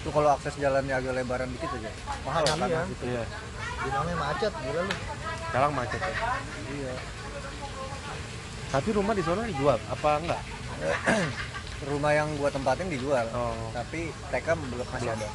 tuh 0.00 0.12
kalau 0.12 0.28
akses 0.32 0.54
jalannya 0.56 0.94
agak 0.96 1.12
lebaran 1.12 1.48
dikit 1.52 1.70
aja. 1.76 1.90
Mahal 2.24 2.42
Iya. 2.44 2.54
kan 2.56 2.86
gitu. 2.88 3.04
Iya. 3.04 3.22
Dinamanya 3.80 4.18
macet 4.18 4.52
gila 4.52 4.80
lu. 4.84 4.94
Sekarang 5.50 5.70
macet 5.76 6.00
ya? 6.00 6.14
Iya. 6.70 6.94
Tapi 8.70 8.88
rumah 8.94 9.14
di 9.18 9.22
sana 9.26 9.42
dijual 9.44 9.78
apa 9.90 10.10
enggak? 10.22 10.42
Rumah 11.90 12.12
yang 12.12 12.28
gua 12.36 12.52
tempatin 12.52 12.92
dijual 12.92 13.24
oh. 13.32 13.72
tapi 13.72 14.12
TK 14.28 14.52
belum 14.52 14.84
masih 14.84 15.16
ada. 15.16 15.28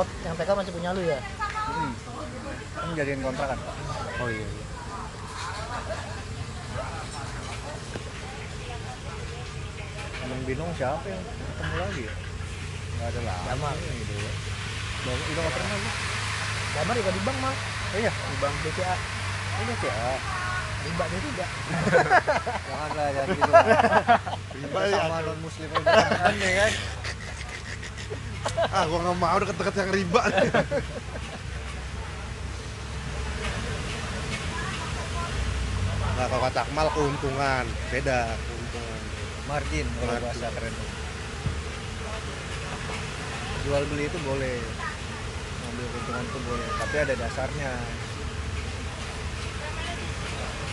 Oh 0.00 0.04
yang 0.24 0.32
TK 0.32 0.50
masih 0.56 0.72
punya 0.72 0.90
lu 0.96 1.04
ya? 1.04 1.20
Hmm. 1.64 1.92
kan 2.76 2.92
jadiin 2.92 3.24
kontrakan 3.24 3.56
oh 4.20 4.28
iya, 4.28 4.44
iya. 4.44 4.64
Emang 10.24 10.40
bingung 10.48 10.72
siapa 10.76 11.04
yang 11.04 11.20
ketemu 11.20 11.76
lagi 11.80 12.02
ya? 12.08 12.14
Ada 13.04 13.20
lah. 13.20 13.38
Jamal. 13.46 13.74
gitu 13.76 14.12
ya. 14.14 14.32
Bang, 15.04 15.20
udah 15.20 15.42
gak 15.42 15.52
pernah 15.52 15.76
lu. 15.76 15.90
Gambar 16.74 16.94
juga 16.96 17.10
di 17.12 17.22
bank 17.22 17.38
mal 17.38 17.54
Oh 17.94 17.98
iya, 18.00 18.10
di 18.10 18.36
bank 18.42 18.54
BCA 18.60 18.94
ini 19.54 19.74
ya. 19.78 19.94
riba 20.84 21.04
dia 21.06 21.20
tidak 21.22 21.50
Jangan 22.66 22.90
lah, 22.92 23.08
jangan 23.08 23.28
gitu. 23.30 23.52
Riba 24.58 24.80
ya. 24.84 24.98
sama 24.98 25.16
non 25.22 25.38
muslim 25.38 25.68
temen 25.70 26.34
ya 26.36 26.52
kan. 26.58 26.72
ah 28.68 28.82
gua 28.84 28.98
nggak 29.00 29.16
mau 29.16 29.36
deket-deket 29.40 29.74
yang 29.78 29.90
riba 29.94 30.22
nah 36.14 36.26
kalau 36.28 36.42
kata 36.46 36.60
Akmal 36.62 36.88
keuntungan 36.94 37.64
beda 37.90 38.20
keuntungan 38.38 39.00
Margin 39.44 39.86
kalau 39.98 40.14
bahasa 40.22 40.48
keren. 40.54 40.74
Jual 43.64 43.82
beli 43.88 44.04
itu 44.06 44.18
boleh. 44.22 44.56
Ngambil 45.64 45.86
keuntungan 45.90 46.24
itu 46.24 46.38
boleh, 46.44 46.68
tapi 46.78 46.96
ada 47.00 47.14
dasarnya. 47.16 47.72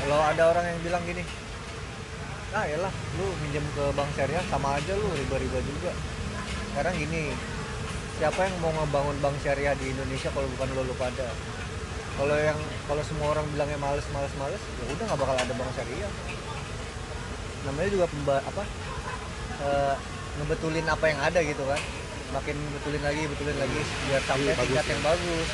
Kalau 0.01 0.19
ada 0.19 0.43
orang 0.51 0.65
yang 0.65 0.79
bilang 0.81 1.03
gini, 1.07 1.23
ah 2.51 2.65
yalah, 2.67 2.93
lu 3.15 3.25
minjem 3.45 3.63
ke 3.73 3.83
bank 3.95 4.09
syariah 4.17 4.43
sama 4.49 4.75
aja 4.75 4.93
lu 4.97 5.07
riba-riba 5.13 5.59
juga. 5.61 5.91
Sekarang 6.73 6.93
gini, 6.97 7.31
siapa 8.17 8.49
yang 8.49 8.55
mau 8.59 8.73
ngebangun 8.75 9.17
bank 9.21 9.37
syariah 9.45 9.77
di 9.77 9.93
Indonesia 9.93 10.29
kalau 10.33 10.49
bukan 10.57 10.69
lo 10.75 10.83
lu 10.85 10.95
pada? 10.97 11.29
Kalau 12.19 12.35
yang 12.35 12.59
kalau 12.89 13.03
semua 13.07 13.33
orang 13.37 13.45
bilangnya 13.55 13.79
males 13.79 14.03
males 14.11 14.33
males, 14.35 14.59
ya 14.59 14.83
udah 14.89 15.05
nggak 15.05 15.19
bakal 15.21 15.37
ada 15.37 15.53
bank 15.55 15.71
syariah 15.77 16.11
namanya 17.65 17.89
juga 17.93 18.05
pemba 18.09 18.35
apa 18.41 18.63
eh, 19.61 19.95
ngebetulin 20.41 20.87
apa 20.89 21.05
yang 21.05 21.19
ada 21.21 21.39
gitu 21.45 21.63
kan 21.69 21.81
makin 22.31 22.57
betulin 22.79 23.03
lagi 23.03 23.23
betulin 23.27 23.57
lagi 23.59 23.79
biar 24.07 24.21
sampai 24.23 24.43
Iya, 24.47 24.53
bagus 24.55 24.67
tingkat 24.71 24.85
ya. 24.87 24.91
yang 24.95 25.03
bagus 25.03 25.49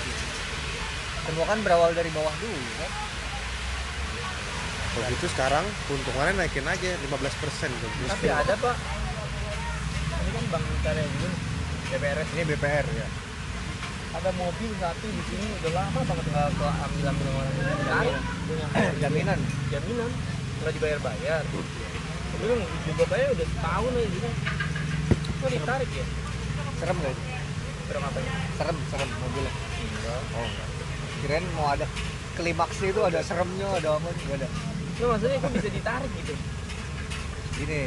semua 1.28 1.44
kan 1.44 1.60
berawal 1.60 1.92
dari 1.92 2.08
bawah 2.16 2.32
dulu 2.40 2.56
kan? 2.80 2.92
Kalau 4.96 5.06
gitu 5.12 5.28
sekarang 5.28 5.66
keuntungannya 5.86 6.34
naikin 6.40 6.64
aja 6.64 6.90
15% 7.04 7.44
persen 7.44 7.70
tapi 8.08 8.28
ada 8.32 8.54
pak? 8.56 8.76
Ini 10.08 10.30
kan 10.32 10.44
bank 10.56 10.66
karya 10.88 11.04
dulu. 11.04 11.30
DPRS 11.88 12.30
ini 12.32 12.44
BPR 12.48 12.88
ya. 12.96 13.08
Ada 14.16 14.30
mobil 14.40 14.72
satu 14.80 15.06
di 15.06 15.24
sini 15.28 15.46
udah 15.62 15.72
lama 15.76 16.00
banget 16.02 16.26
nggak 16.32 16.48
ke 16.56 16.66
ambil 16.66 17.06
ambil 17.12 17.28
orang 17.36 17.54
ini. 17.54 17.64
Jaminan. 17.84 18.14
Jaminan. 19.04 19.40
Jaminan. 19.70 20.12
Nggak 20.64 20.72
dibayar 20.80 21.00
bayar 21.04 21.42
tapi 22.28 22.44
kan 22.54 22.60
juga 22.86 23.04
bayar 23.10 23.28
udah 23.34 23.48
setahun 23.50 23.92
aja 23.98 24.08
gitu. 24.14 24.30
Kok 25.38 25.50
ditarik 25.52 25.92
ya 25.92 26.06
serem 26.78 26.98
gak 27.02 27.16
berapa 27.88 28.06
apanya 28.12 28.32
serem 28.60 28.78
serem 28.92 29.10
mobilnya. 29.22 29.54
Oh 30.36 30.46
enggak. 30.46 30.68
Kirain 31.24 31.46
mau 31.56 31.68
ada 31.72 31.86
klimaksnya 32.38 32.88
itu 32.94 33.02
ada 33.02 33.20
seremnya 33.26 33.68
ada 33.74 33.98
apa 33.98 34.08
nggak 34.12 34.38
ada. 34.44 34.48
Nah, 34.98 35.08
maksudnya 35.14 35.38
kok 35.42 35.52
bisa 35.56 35.70
ditarik 35.72 36.12
gitu? 36.22 36.34
Gini. 37.58 37.82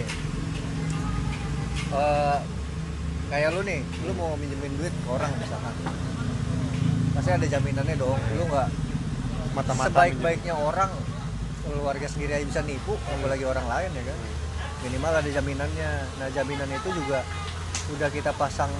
Eh 1.90 2.38
kayak 3.30 3.48
lu 3.54 3.62
nih 3.62 3.80
lu 4.02 4.12
mau 4.18 4.34
minjemin 4.34 4.74
duit 4.74 4.94
ke 4.94 5.08
orang 5.10 5.30
misalkan. 5.38 5.74
Pasti 7.14 7.30
ada 7.30 7.46
jaminannya 7.46 7.94
dong. 7.94 8.18
Lu 8.34 8.44
nggak 8.50 8.68
mata-mata 9.54 9.90
sebaik-baiknya 9.90 10.54
orang 10.54 10.90
keluarga 11.60 12.06
sendiri 12.08 12.40
aja 12.40 12.46
bisa 12.46 12.60
nipu 12.66 12.98
apalagi 13.06 13.44
orang 13.46 13.66
lain 13.68 13.90
ya 13.94 14.02
kan? 14.10 14.18
Minimal 14.88 15.12
ada 15.12 15.30
jaminannya. 15.30 15.90
Nah 16.18 16.28
jaminan 16.34 16.68
itu 16.72 16.88
juga 17.04 17.20
udah 17.96 18.08
kita 18.10 18.30
pasang 18.38 18.70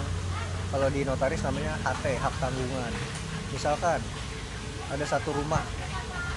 kalau 0.71 0.87
di 0.87 1.03
notaris 1.03 1.43
namanya 1.43 1.75
HT 1.83 2.05
hak 2.15 2.35
tanggungan. 2.39 2.93
Misalkan 3.51 3.99
ada 4.91 5.05
satu 5.07 5.35
rumah 5.35 5.63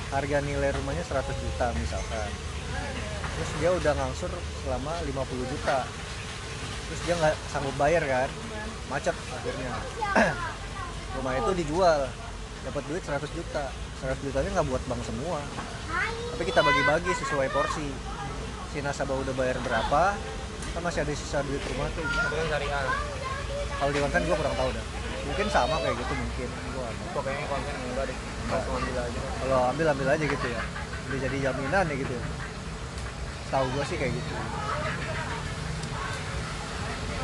harga 0.10 0.38
nilai 0.42 0.74
rumahnya 0.74 1.06
100 1.06 1.26
juta 1.38 1.70
misalkan. 1.78 2.30
Terus 3.34 3.52
dia 3.62 3.70
udah 3.74 3.94
ngangsur 3.98 4.32
selama 4.66 4.94
50 5.06 5.54
juta. 5.54 5.86
Terus 6.90 7.02
dia 7.06 7.14
nggak 7.18 7.36
sanggup 7.50 7.76
bayar 7.78 8.04
kan? 8.06 8.30
Macet 8.90 9.14
akhirnya. 9.14 9.74
Rumah 11.18 11.34
itu 11.38 11.52
dijual 11.66 12.10
dapat 12.66 12.84
duit 12.90 13.02
100 13.06 13.22
juta. 13.38 13.70
100 14.02 14.18
jutanya 14.26 14.50
nggak 14.62 14.68
buat 14.70 14.84
bank 14.90 15.02
semua. 15.06 15.42
Tapi 16.34 16.44
kita 16.50 16.66
bagi-bagi 16.66 17.14
sesuai 17.22 17.50
porsi. 17.54 17.90
Si 18.74 18.82
nasabah 18.82 19.18
udah 19.22 19.34
bayar 19.38 19.62
berapa 19.62 20.18
kan 20.74 20.82
masih 20.82 21.00
ada 21.06 21.14
sisa 21.14 21.40
duit 21.46 21.62
rumah 21.70 21.88
tuh 21.94 22.02
kan 22.06 22.46
syariah 22.50 22.84
kalau 23.78 23.92
di 23.94 24.00
kan 24.00 24.22
gue 24.24 24.36
kurang 24.38 24.56
tahu 24.56 24.70
dah. 24.74 24.86
Mungkin 25.24 25.48
sama 25.52 25.76
kayak 25.84 25.96
gitu 25.98 26.14
mungkin. 26.16 26.50
Tahu. 26.52 26.82
pokoknya 27.16 27.46
konten 27.48 27.74
enggak 27.94 28.06
deh. 28.12 28.18
Langsung 28.52 28.74
ambil 28.80 28.96
aja. 29.02 29.20
Kalau 29.44 29.60
ambil 29.72 29.86
ambil 29.92 30.08
aja 30.14 30.24
gitu 30.24 30.48
ya. 30.48 30.62
Udah 31.04 31.20
jadi 31.20 31.38
jaminan 31.52 31.86
ya 31.92 31.96
gitu 32.00 32.16
tahu 33.54 33.70
gue 33.70 33.84
sih 33.86 33.98
kayak 34.02 34.14
gitu. 34.18 34.34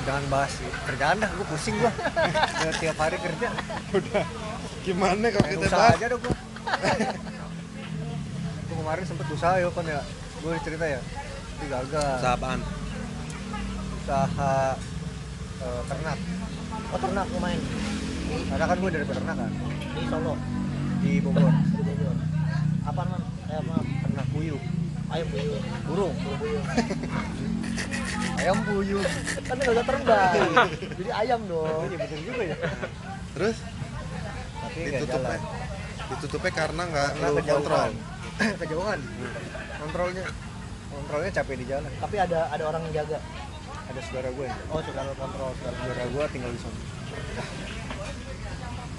Jangan 0.06 0.24
bahas 0.30 0.54
kerjaan 0.86 1.18
dah 1.18 1.30
gue 1.34 1.46
pusing 1.50 1.76
gue 1.78 1.92
Udah 1.92 2.74
tiap 2.82 2.98
hari 3.02 3.18
kerja. 3.18 3.50
Gimana 4.86 5.26
kalau 5.34 5.48
kita 5.50 5.66
usaha 5.66 5.82
bahas? 5.82 5.98
aja 5.98 6.06
dong 6.14 6.22
gue 6.22 6.36
gue 8.70 8.76
kemarin 8.78 9.04
sempet 9.10 9.28
usaha 9.34 9.58
ya 9.58 9.70
kan 9.74 9.86
ya. 9.90 10.02
Gue 10.46 10.54
cerita 10.62 10.86
ya. 10.86 11.02
Tapi 11.02 11.66
gagal. 11.66 12.14
Usaha 12.22 12.34
apaan 12.38 12.62
usaha 14.10 14.74
eh, 15.62 15.82
ternak. 15.86 16.18
Oh 16.90 16.98
ternak 16.98 17.28
lumayan. 17.30 17.62
Karena 18.50 18.66
kan 18.66 18.78
gue 18.82 18.90
dari 18.90 19.06
peternakan 19.06 19.50
di 19.94 20.04
Solo 20.10 20.34
di 21.06 21.12
Bogor. 21.22 21.54
Di 21.54 21.82
Bogor. 21.86 22.16
Apa 22.90 23.02
man 23.06 23.22
kayak 23.46 23.62
apa? 23.70 23.76
Ternak 24.10 24.28
puyuh. 24.34 24.62
Ayam 25.14 25.28
buyur 25.30 25.62
burung. 25.86 26.16
Ayam 28.42 28.58
puyuh. 28.66 29.06
Kan 29.46 29.56
nggak 29.62 29.74
bisa 29.78 29.86
terbang 29.86 30.34
jadi 30.98 31.12
ayam 31.14 31.40
dong. 31.46 31.86
Iya 31.86 31.98
bener 32.02 32.20
juga 32.26 32.44
ya. 32.50 32.58
Terus? 33.38 33.58
Tapi 34.58 34.80
nggak 34.90 35.02
ditutupnya? 35.06 35.40
ditutupnya 36.10 36.52
karena 36.58 36.84
nggak 36.90 37.10
lu 37.14 37.38
kejauhan. 37.38 37.62
kontrol? 37.62 37.92
Kejauhan. 38.66 39.00
Kontrolnya 39.78 40.26
kontrolnya 40.90 41.30
capek 41.30 41.56
di 41.62 41.66
jalan. 41.70 41.92
Tapi 42.02 42.16
ada 42.18 42.50
ada 42.50 42.64
orang 42.66 42.82
yang 42.90 43.06
jaga 43.06 43.22
ada 43.90 44.02
saudara 44.02 44.30
gue. 44.30 44.48
Oh 44.70 44.80
lo 44.80 45.14
kontrol 45.16 45.50
lo. 45.50 45.56
Saudara 45.58 46.06
gue 46.06 46.24
tinggal 46.30 46.52
di 46.54 46.60
sana. 46.62 46.80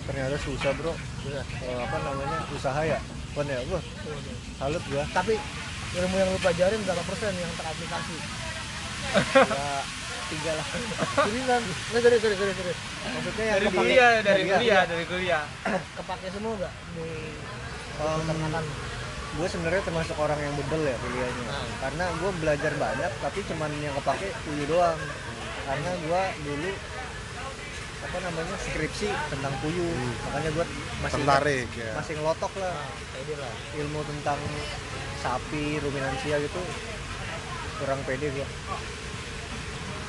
Ternyata 0.04 0.36
susah 0.38 0.72
bro. 0.74 0.92
Susah. 1.22 1.44
Eh, 1.62 1.78
apa 1.78 1.96
namanya? 2.00 2.38
Usaha 2.50 2.80
ya? 2.82 2.98
Kan 3.30 3.46
ya? 3.46 3.60
Gue 3.64 3.80
salut 4.58 4.82
gue 4.84 5.04
tapi 5.10 5.34
ilmu 5.90 6.14
yang 6.14 6.28
lu 6.28 6.38
pelajarin 6.38 6.80
berapa 6.82 7.02
persen 7.02 7.32
yang 7.32 7.52
teraplikasi? 7.56 8.16
Ya 9.10 9.70
tiga 10.30 10.52
lah. 10.54 10.66
Seriusan? 11.26 11.60
Nggak, 11.90 12.02
serius, 12.04 12.20
serius, 12.22 12.38
serius, 12.38 12.56
serius. 12.56 12.78
maksudnya 13.02 13.42
yang 13.42 13.54
dari 13.56 13.66
kepake- 13.66 13.78
kuliah 13.80 14.10
dari 14.22 14.42
Iya, 14.42 14.54
kuliah. 14.54 14.82
dari 14.86 15.04
kuliah. 15.06 15.42
Kepake 15.98 16.26
semua 16.30 16.52
nggak 16.54 16.74
di 16.94 17.08
Um, 18.00 18.16
peternakan 18.24 18.64
gue 19.30 19.46
sebenarnya 19.46 19.82
termasuk 19.86 20.16
orang 20.18 20.38
yang 20.42 20.54
bebel 20.58 20.82
ya 20.90 20.96
pilihannya 20.98 21.44
Nah. 21.46 21.66
karena 21.86 22.04
gue 22.18 22.30
belajar 22.42 22.72
banyak 22.74 23.12
tapi 23.22 23.38
cuman 23.46 23.70
yang 23.78 23.94
kepake 24.02 24.26
puyuh 24.42 24.66
doang. 24.66 24.98
Karena 25.70 25.90
gue 26.02 26.22
dulu 26.50 26.70
apa 28.00 28.16
namanya 28.26 28.56
skripsi 28.58 29.08
tentang 29.30 29.54
puyuh 29.62 29.92
makanya 30.26 30.50
gue 30.50 30.66
masih 31.04 31.22
tertarik 31.22 31.68
ya. 31.78 31.90
masih 31.94 32.12
ngelotok 32.18 32.52
lah. 32.58 32.74
Nah, 32.74 32.90
pede 33.14 33.34
lah. 33.38 33.54
Ilmu 33.78 34.00
tentang 34.02 34.40
sapi 35.22 35.78
ruminansia 35.78 36.36
gitu 36.42 36.60
kurang 37.78 38.00
pede 38.02 38.34
gue 38.34 38.42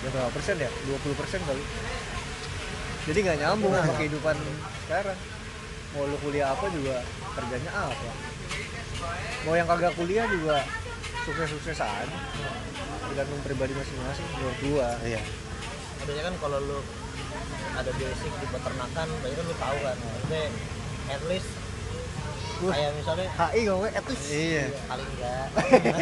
ya 0.01 0.09
berapa 0.09 0.33
persen 0.33 0.57
ya? 0.57 0.71
20 0.89 1.13
persen 1.13 1.39
kali. 1.45 1.61
Jadi 3.05 3.19
nggak 3.21 3.37
nyambung 3.37 3.69
sama 3.69 3.93
kehidupan 4.01 4.33
sekarang. 4.89 5.19
Mau 5.93 6.09
lu 6.09 6.17
kuliah 6.25 6.49
apa 6.57 6.65
juga 6.73 7.05
kerjanya 7.37 7.69
apa 7.69 8.09
mau 9.41 9.53
yang 9.53 9.65
kagak 9.65 9.93
kuliah 9.95 10.25
juga 10.27 10.61
sukses-sukses 11.23 11.77
aja 11.77 12.17
tergantung 13.01 13.41
pribadi 13.43 13.73
masing-masing 13.75 14.23
menurut 14.31 14.57
gua. 14.63 14.89
Iya. 15.03 15.21
Maksudnya 15.99 16.23
kan 16.23 16.35
kalau 16.39 16.57
lu 16.63 16.79
ada 17.71 17.91
basic 17.93 18.31
di 18.31 18.47
peternakan, 18.47 19.07
berarti 19.19 19.35
kan 19.35 19.45
lu 19.45 19.55
tahu 19.59 19.77
kan. 19.83 19.97
Maksudnya 19.99 20.43
at 21.11 21.21
least 21.27 21.49
Wah. 22.61 22.71
kayak 22.71 22.91
misalnya 22.95 23.27
HI 23.35 23.59
ngomongnya 23.67 23.91
at 23.93 24.05
least. 24.07 24.25
Iya. 24.31 24.63
Paling 24.87 25.07
enggak 25.11 25.45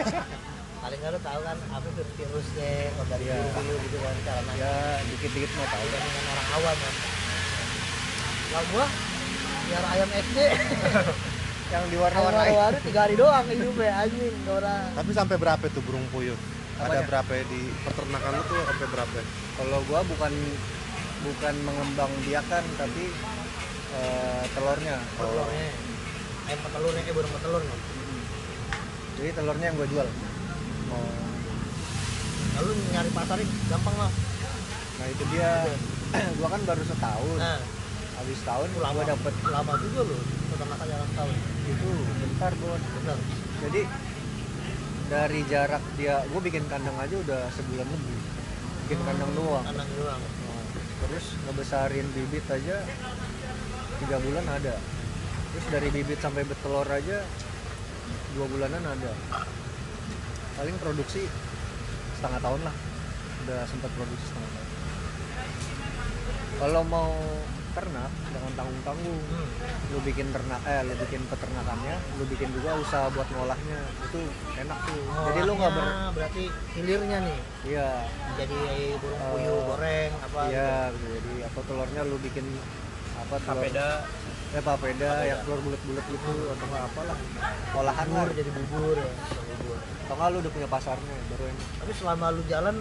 paling 0.84 1.00
enggak 1.02 1.12
lu 1.12 1.22
tahu 1.22 1.40
kan 1.44 1.58
apa 1.60 1.86
itu 1.90 2.04
virusnya 2.16 2.72
kalau 2.94 3.08
dari 3.10 3.24
Iya. 3.26 3.38
dulu 3.52 3.74
gitu 3.84 3.98
kan 4.00 4.16
cara 4.24 4.42
nanya 4.48 4.60
ya 4.62 4.74
dikit-dikit 5.10 5.52
mah 5.58 5.68
tahu. 5.68 5.86
Dengan 5.90 6.26
orang 6.30 6.48
awam 6.56 6.78
kan 6.78 6.96
lah 8.50 8.64
gua 8.74 8.86
biar 9.70 9.84
ayam 9.94 10.10
SD 10.10 10.38
yang 11.70 11.86
ayam 11.86 11.94
diwarna-warnain 11.94 12.54
baru 12.58 12.78
tiga 12.82 13.00
hari 13.06 13.14
doang 13.14 13.46
hidupnya 13.46 13.94
anjing 13.94 14.36
orang. 14.50 14.90
Tapi 14.98 15.12
sampai 15.14 15.36
berapa 15.38 15.64
tuh 15.70 15.82
burung 15.86 16.06
puyuh? 16.10 16.34
Ada 16.82 16.82
Apanya? 16.82 17.06
berapa 17.06 17.32
ya 17.38 17.44
di 17.46 17.62
peternakan 17.86 18.32
lu 18.34 18.44
tuh 18.50 18.60
sampai 18.66 18.88
berapa? 18.90 19.14
Ya? 19.14 19.26
kalau 19.60 19.80
gua 19.86 20.00
bukan 20.08 20.34
bukan 21.20 21.56
mengembang 21.62 22.12
biakan 22.26 22.64
tapi 22.74 23.04
eh, 23.94 24.44
telurnya. 24.58 24.98
Telurnya. 25.14 25.70
Ayam 26.50 26.60
petelurnya 26.66 27.02
kayak 27.06 27.16
burung 27.22 27.34
petelur 27.38 27.62
nih 27.62 27.80
jadi 29.20 29.30
telurnya 29.36 29.66
yang 29.70 29.78
gua 29.78 29.88
jual. 29.92 30.08
Lalu 32.60 32.72
nyari 32.92 33.10
pasarin 33.14 33.50
gampang 33.70 33.98
lah 34.00 34.12
nah 35.00 35.08
itu 35.08 35.24
dia. 35.32 35.52
Gua 36.42 36.50
kan 36.52 36.60
baru 36.68 36.84
setahun. 36.84 37.38
Nah. 37.40 37.62
Habis 38.20 38.36
setahun 38.44 38.68
itu 38.68 38.80
lama. 38.84 39.00
gua 39.00 39.06
dapet 39.16 39.34
lama 39.48 39.74
juga 39.80 40.02
loh 40.12 40.20
peternakan 40.50 40.86
jalan 40.90 41.10
tahun 41.16 41.59
itu 41.70 41.92
bentar 42.26 42.52
bon 42.58 42.82
bener 42.82 43.20
jadi 43.60 43.82
dari 45.10 45.42
jarak 45.50 45.82
dia 45.98 46.22
gua 46.30 46.42
bikin 46.42 46.70
kandang 46.70 46.94
aja 47.02 47.18
udah 47.18 47.42
sebulan 47.58 47.88
lebih. 47.90 48.20
Bikin 48.86 49.02
kandang 49.04 49.32
doang. 49.34 49.66
Kandang 49.66 49.90
doang. 49.98 50.22
Nah, 50.22 50.64
terus 51.06 51.34
ngebesarin 51.50 52.08
bibit 52.14 52.46
aja 52.46 52.78
tiga 54.06 54.18
bulan 54.22 54.46
ada. 54.46 54.78
Terus 55.50 55.66
dari 55.74 55.90
bibit 55.90 56.22
sampai 56.22 56.46
betelor 56.46 56.86
aja 56.86 57.26
dua 58.38 58.46
bulanan 58.54 58.86
ada. 58.86 59.12
Paling 60.62 60.78
produksi 60.78 61.26
setengah 62.22 62.40
tahun 62.46 62.62
lah. 62.70 62.76
Udah 63.50 63.62
sempat 63.66 63.90
produksi 63.98 64.26
setengah 64.30 64.52
tahun. 64.54 64.70
Kalau 66.60 66.84
mau 66.86 67.18
ternak 67.74 68.12
jangan 68.34 68.52
tanggung 68.58 68.82
tanggung 68.86 69.20
hmm. 69.20 69.94
lu 69.94 70.00
bikin 70.06 70.28
ternak 70.30 70.62
eh 70.66 70.82
lu 70.86 70.94
bikin 70.98 71.22
peternakannya 71.30 71.96
lu 72.18 72.24
bikin 72.28 72.50
juga 72.54 72.70
usaha 72.78 73.08
buat 73.14 73.28
ngolahnya. 73.30 73.80
Itu 74.10 74.22
enak 74.60 74.78
tuh. 74.86 75.02
Jadi 75.32 75.40
lu 75.46 75.54
nggak 75.58 75.72
ber 75.74 75.84
Ngolahnya 75.86 76.10
berarti 76.16 76.44
hilirnya 76.78 77.18
nih? 77.26 77.38
Iya. 77.66 77.90
Jadi 78.40 78.60
burung 78.98 79.20
Eh, 79.20 79.30
puyuh 79.34 79.60
goreng 79.68 80.12
apa 80.20 80.40
iya 80.50 80.74
gitu. 80.94 81.06
jadi 81.14 81.34
apa 81.50 81.60
telurnya 81.68 82.02
lu 82.06 82.16
bikin 82.20 82.46
apa 83.20 83.36
telur? 83.44 83.56
Papeda. 83.62 83.90
Ya 84.50 84.62
papeda 84.66 85.12
yang 85.30 85.40
telur 85.46 85.60
bulat-bulat 85.62 86.06
gitu 86.10 86.32
atau 86.58 86.66
nggak 86.70 86.84
apalah. 86.90 87.18
Olahan 87.78 88.08
lah. 88.10 88.26
jadi 88.34 88.50
bubur 88.50 88.98
ya 88.98 89.14
bubur. 89.58 89.78
Atau 89.78 90.14
nggak 90.18 90.30
lu 90.34 90.38
udah 90.42 90.52
punya 90.54 90.68
pasarnya 90.70 91.16
baru 91.30 91.44
enak 91.54 91.68
tapi 91.80 91.92
selama 91.94 92.26
lu 92.34 92.42
jalan 92.50 92.76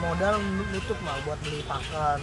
modal 0.00 0.34
nutup 0.72 0.98
mah 1.04 1.18
buat 1.26 1.38
beli 1.44 1.60
pakan 1.66 2.20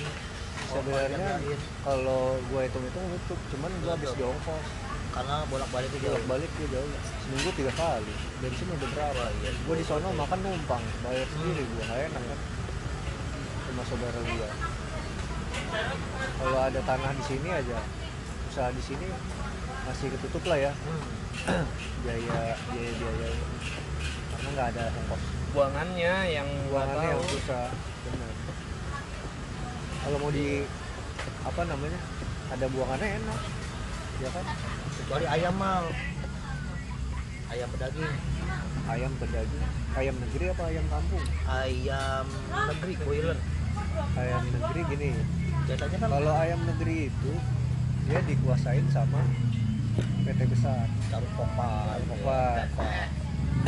sebenarnya 0.67 1.39
kalau 1.81 2.35
gua 2.51 2.61
hitung-hitung 2.67 3.05
nutup 3.07 3.39
cuman 3.55 3.71
gua 3.83 3.91
habis 3.95 4.11
di 4.13 4.23
ongkos 4.23 4.67
karena 5.17 5.35
bolak 5.49 5.69
balik 5.73 5.89
itu 5.89 6.05
bolak 6.05 6.25
balik 6.29 6.51
dia 6.61 6.77
jauh. 6.77 6.93
Seminggu 7.25 7.49
tiga 7.57 7.73
kali. 7.73 8.13
Bensin 8.37 8.69
udah 8.69 8.89
berapa? 8.93 9.23
Iya. 9.41 9.51
gua 9.65 9.75
di 9.79 9.85
sono 9.87 10.13
makan 10.13 10.39
numpang. 10.45 10.83
Bayar 11.01 11.25
sendiri 11.33 11.65
gua 11.73 11.83
nggak 11.89 11.99
enak 12.11 12.21
kan? 12.21 12.39
Sama 13.65 13.83
saudara 13.89 14.19
gua. 14.21 14.49
Kalau 16.37 16.59
ada 16.61 16.79
tanah 16.85 17.11
di 17.17 17.23
sini 17.25 17.49
aja. 17.49 17.77
Usaha 18.53 18.69
di 18.69 18.83
sini 18.85 19.07
masih 19.89 20.07
ketutup 20.13 20.43
lah 20.45 20.69
ya. 20.69 20.71
Hmm. 21.49 21.65
biaya 22.05 22.53
biaya 22.69 22.91
biaya. 23.01 23.27
Karena 24.37 24.47
nggak 24.53 24.67
ada 24.75 24.83
ongkos. 25.01 25.23
Buangannya 25.57 26.13
yang 26.29 26.49
buangannya 26.69 27.09
yang 27.17 27.25
susah. 27.25 27.73
Benar 28.05 28.46
kalau 30.07 30.23
mau 30.23 30.31
di 30.31 30.63
apa 31.43 31.61
namanya 31.67 31.99
ada 32.47 32.65
buangannya 32.71 33.07
enak 33.19 33.39
ya 34.23 34.29
kan? 34.31 34.45
Kecuali 35.03 35.25
ayam 35.27 35.55
mal. 35.59 35.83
Ayam 37.51 37.67
pedaging. 37.75 38.13
Ayam 38.87 39.11
pedaging. 39.19 39.65
Ayam 39.99 40.15
negeri 40.23 40.45
apa 40.55 40.63
ayam 40.71 40.85
kampung? 40.87 41.25
Ayam 41.43 42.25
negeri 42.71 42.93
boiler. 43.03 43.37
Ayam 44.15 44.43
negeri 44.47 44.81
gini. 44.95 45.11
Biasanya 45.67 45.97
kan 45.99 46.09
kalau 46.15 46.33
ayam 46.39 46.59
negeri 46.63 47.11
itu 47.11 47.31
dia 48.07 48.19
dikuasain 48.23 48.87
sama 48.95 49.19
PT 50.23 50.39
besar. 50.47 50.87
Taruh 51.11 51.31
popan 51.35 51.99
Popan. 52.15 52.63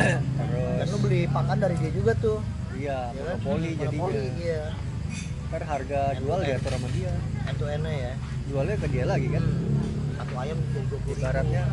dan 0.00 0.88
terus 0.88 0.88
lu 0.88 0.98
beli 1.04 1.28
pakan 1.28 1.56
dari 1.60 1.76
dia 1.76 1.92
juga 1.92 2.16
tuh. 2.16 2.40
Iya 2.72 3.12
ya 3.12 3.22
kan? 3.28 3.36
monopoli 3.44 3.70
jadi 3.76 3.96
monopoli 4.00 4.28
iya 4.40 4.64
kan 5.50 5.62
harga 5.66 6.00
jual 6.22 6.38
diatur 6.46 6.72
sama 6.78 6.88
dia. 6.94 7.12
Itu 7.50 7.64
enak 7.66 7.92
ya? 7.92 8.12
Jualnya 8.46 8.76
ke 8.78 8.86
dia 8.86 9.04
lagi 9.04 9.28
kan? 9.34 9.44
Hmm. 9.44 10.14
satu 10.20 10.34
ayam 10.38 10.58
ibaratnya. 11.10 11.64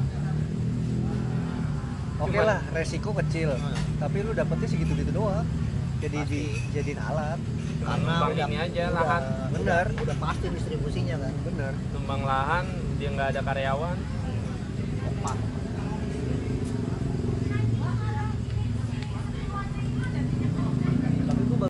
Oke 2.18 2.40
lah 2.42 2.60
resiko 2.74 3.14
kecil. 3.14 3.54
Hmm. 3.54 3.78
tapi 4.02 4.22
lu 4.26 4.34
dapetnya 4.34 4.68
segitu 4.70 4.94
gitu 4.98 5.12
doang. 5.14 5.46
Jadi 5.98 6.18
Pasti. 6.22 6.42
dijadiin 6.74 7.02
alat. 7.02 7.40
Karena 7.78 8.14
udah 8.30 8.46
ini 8.50 8.58
aja, 8.58 8.84
udah- 8.90 8.96
lahan. 9.02 9.24
Bener. 9.54 9.86
udah, 9.94 10.04
udah 10.06 10.18
pasti 10.22 10.46
distribusinya 10.54 11.16
kan? 11.22 11.34
Bener. 11.46 11.74
Tumbang 11.94 12.22
lahan 12.26 12.66
dia 12.98 13.10
nggak 13.14 13.28
ada 13.38 13.42
karyawan. 13.46 13.98
Popan 15.02 15.38